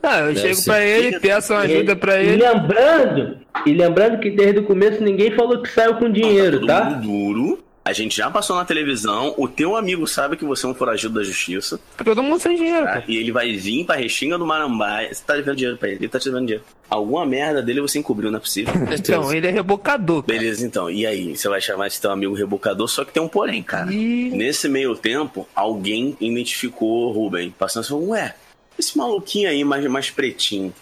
Ah, 0.02 0.18
eu 0.20 0.26
Deve 0.28 0.40
chego 0.40 0.54
ser. 0.56 0.64
pra 0.70 0.84
ele, 0.84 1.20
peço 1.20 1.52
uma 1.52 1.60
ajuda 1.62 1.96
pra 1.96 2.22
E 2.22 2.28
ele. 2.28 2.42
lembrando, 2.42 3.38
e 3.66 3.72
lembrando 3.74 4.20
que 4.20 4.30
desde 4.30 4.60
o 4.60 4.64
começo 4.64 5.02
ninguém 5.02 5.30
falou 5.34 5.60
que 5.62 5.68
saiu 5.70 5.94
com 5.96 6.10
dinheiro, 6.10 6.60
todo 6.60 6.66
tá? 6.66 6.84
mundo 6.84 7.02
duro. 7.02 7.64
A 7.90 7.92
gente 7.92 8.16
já 8.16 8.30
passou 8.30 8.54
na 8.54 8.64
televisão. 8.64 9.34
O 9.36 9.48
teu 9.48 9.76
amigo 9.76 10.06
sabe 10.06 10.36
que 10.36 10.44
você 10.44 10.64
é 10.64 10.68
um 10.68 10.74
foragido 10.74 11.12
da 11.14 11.24
justiça. 11.24 11.80
Tá 11.96 12.04
todo 12.04 12.22
mundo 12.22 12.38
sem 12.40 12.54
dinheiro, 12.54 12.86
tá? 12.86 12.92
cara. 12.92 13.04
E 13.08 13.16
ele 13.16 13.32
vai 13.32 13.52
vir 13.56 13.84
pra 13.84 13.96
Restinga 13.96 14.38
do 14.38 14.46
Marambaia. 14.46 15.12
Você 15.12 15.24
tá 15.24 15.34
devendo 15.34 15.56
dinheiro 15.56 15.76
pra 15.76 15.88
ele. 15.88 15.96
Ele 15.98 16.08
tá 16.08 16.20
te 16.20 16.26
devendo 16.26 16.46
dinheiro. 16.46 16.64
Alguma 16.88 17.26
merda 17.26 17.60
dele 17.60 17.80
você 17.80 17.98
encobriu, 17.98 18.30
não 18.30 18.36
é 18.38 18.40
possível. 18.40 18.72
Então, 18.96 19.32
ele 19.34 19.48
é 19.48 19.50
rebocador. 19.50 20.22
cara. 20.22 20.38
Beleza, 20.38 20.64
então. 20.64 20.88
E 20.88 21.04
aí? 21.04 21.36
Você 21.36 21.48
vai 21.48 21.60
chamar 21.60 21.88
esse 21.88 22.00
teu 22.00 22.12
amigo 22.12 22.32
rebocador, 22.32 22.86
só 22.86 23.04
que 23.04 23.12
tem 23.12 23.20
um 23.20 23.26
porém, 23.28 23.60
cara. 23.60 23.92
E 23.92 24.30
Nesse 24.30 24.68
meio 24.68 24.94
tempo, 24.94 25.48
alguém 25.52 26.16
identificou 26.20 27.08
o 27.08 27.12
Ruben. 27.12 27.52
Passando 27.58 27.88
falou, 27.88 28.10
ué, 28.10 28.36
esse 28.78 28.96
maluquinho 28.96 29.48
aí, 29.48 29.64
mais, 29.64 29.84
mais 29.86 30.10
pretinho. 30.10 30.72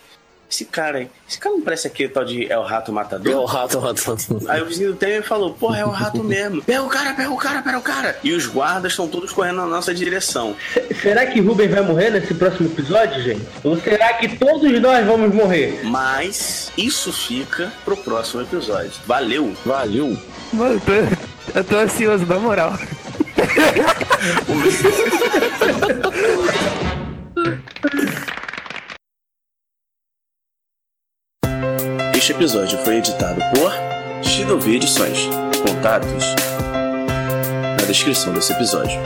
Esse 0.50 0.64
cara 0.64 0.98
aí, 0.98 1.08
esse 1.28 1.38
cara 1.38 1.54
não 1.54 1.62
parece 1.62 1.86
aquele 1.86 2.08
tal 2.08 2.24
de 2.24 2.50
É 2.50 2.58
o 2.58 2.62
Rato 2.62 2.90
Matador? 2.90 3.30
É 3.30 3.36
o 3.36 3.44
rato 3.44 3.80
matando. 3.82 4.50
Aí 4.50 4.62
o 4.62 4.66
vizinho 4.66 4.92
do 4.92 4.96
Temer 4.96 5.22
falou, 5.22 5.52
porra, 5.52 5.80
é 5.80 5.84
o 5.84 5.90
rato 5.90 6.24
mesmo. 6.24 6.62
Pega 6.62 6.82
o 6.82 6.88
cara, 6.88 7.12
pega 7.12 7.30
o 7.30 7.36
cara, 7.36 7.60
pega 7.62 7.78
o 7.78 7.82
cara. 7.82 8.18
E 8.24 8.32
os 8.32 8.46
guardas 8.46 8.92
estão 8.92 9.06
todos 9.06 9.30
correndo 9.30 9.56
na 9.56 9.66
nossa 9.66 9.94
direção. 9.94 10.56
Se- 10.72 10.94
Será 11.02 11.26
que 11.26 11.38
Ruben 11.40 11.68
vai 11.68 11.82
morrer 11.82 12.10
nesse 12.10 12.32
próximo 12.32 12.66
episódio, 12.70 13.22
gente? 13.22 13.46
Ou 13.62 13.78
será 13.78 14.14
que 14.14 14.36
todos 14.38 14.80
nós 14.80 15.04
vamos 15.06 15.34
morrer? 15.34 15.82
Mas 15.84 16.72
isso 16.78 17.12
fica 17.12 17.70
pro 17.84 17.96
próximo 17.98 18.40
episódio. 18.40 18.92
Valeu! 19.06 19.52
Valeu. 19.66 20.16
Mano, 20.52 20.74
eu 20.74 20.80
tô, 20.80 20.92
eu 21.58 21.64
tô 21.64 21.76
ansioso, 21.76 22.24
na 22.24 22.38
moral. 22.38 22.72
Este 32.28 32.36
episódio 32.36 32.78
foi 32.84 32.98
editado 32.98 33.40
por 33.54 33.72
Shidovi 34.22 34.76
Edições. 34.76 35.18
Contatos 35.66 36.24
na 37.80 37.86
descrição 37.86 38.34
desse 38.34 38.52
episódio. 38.52 39.00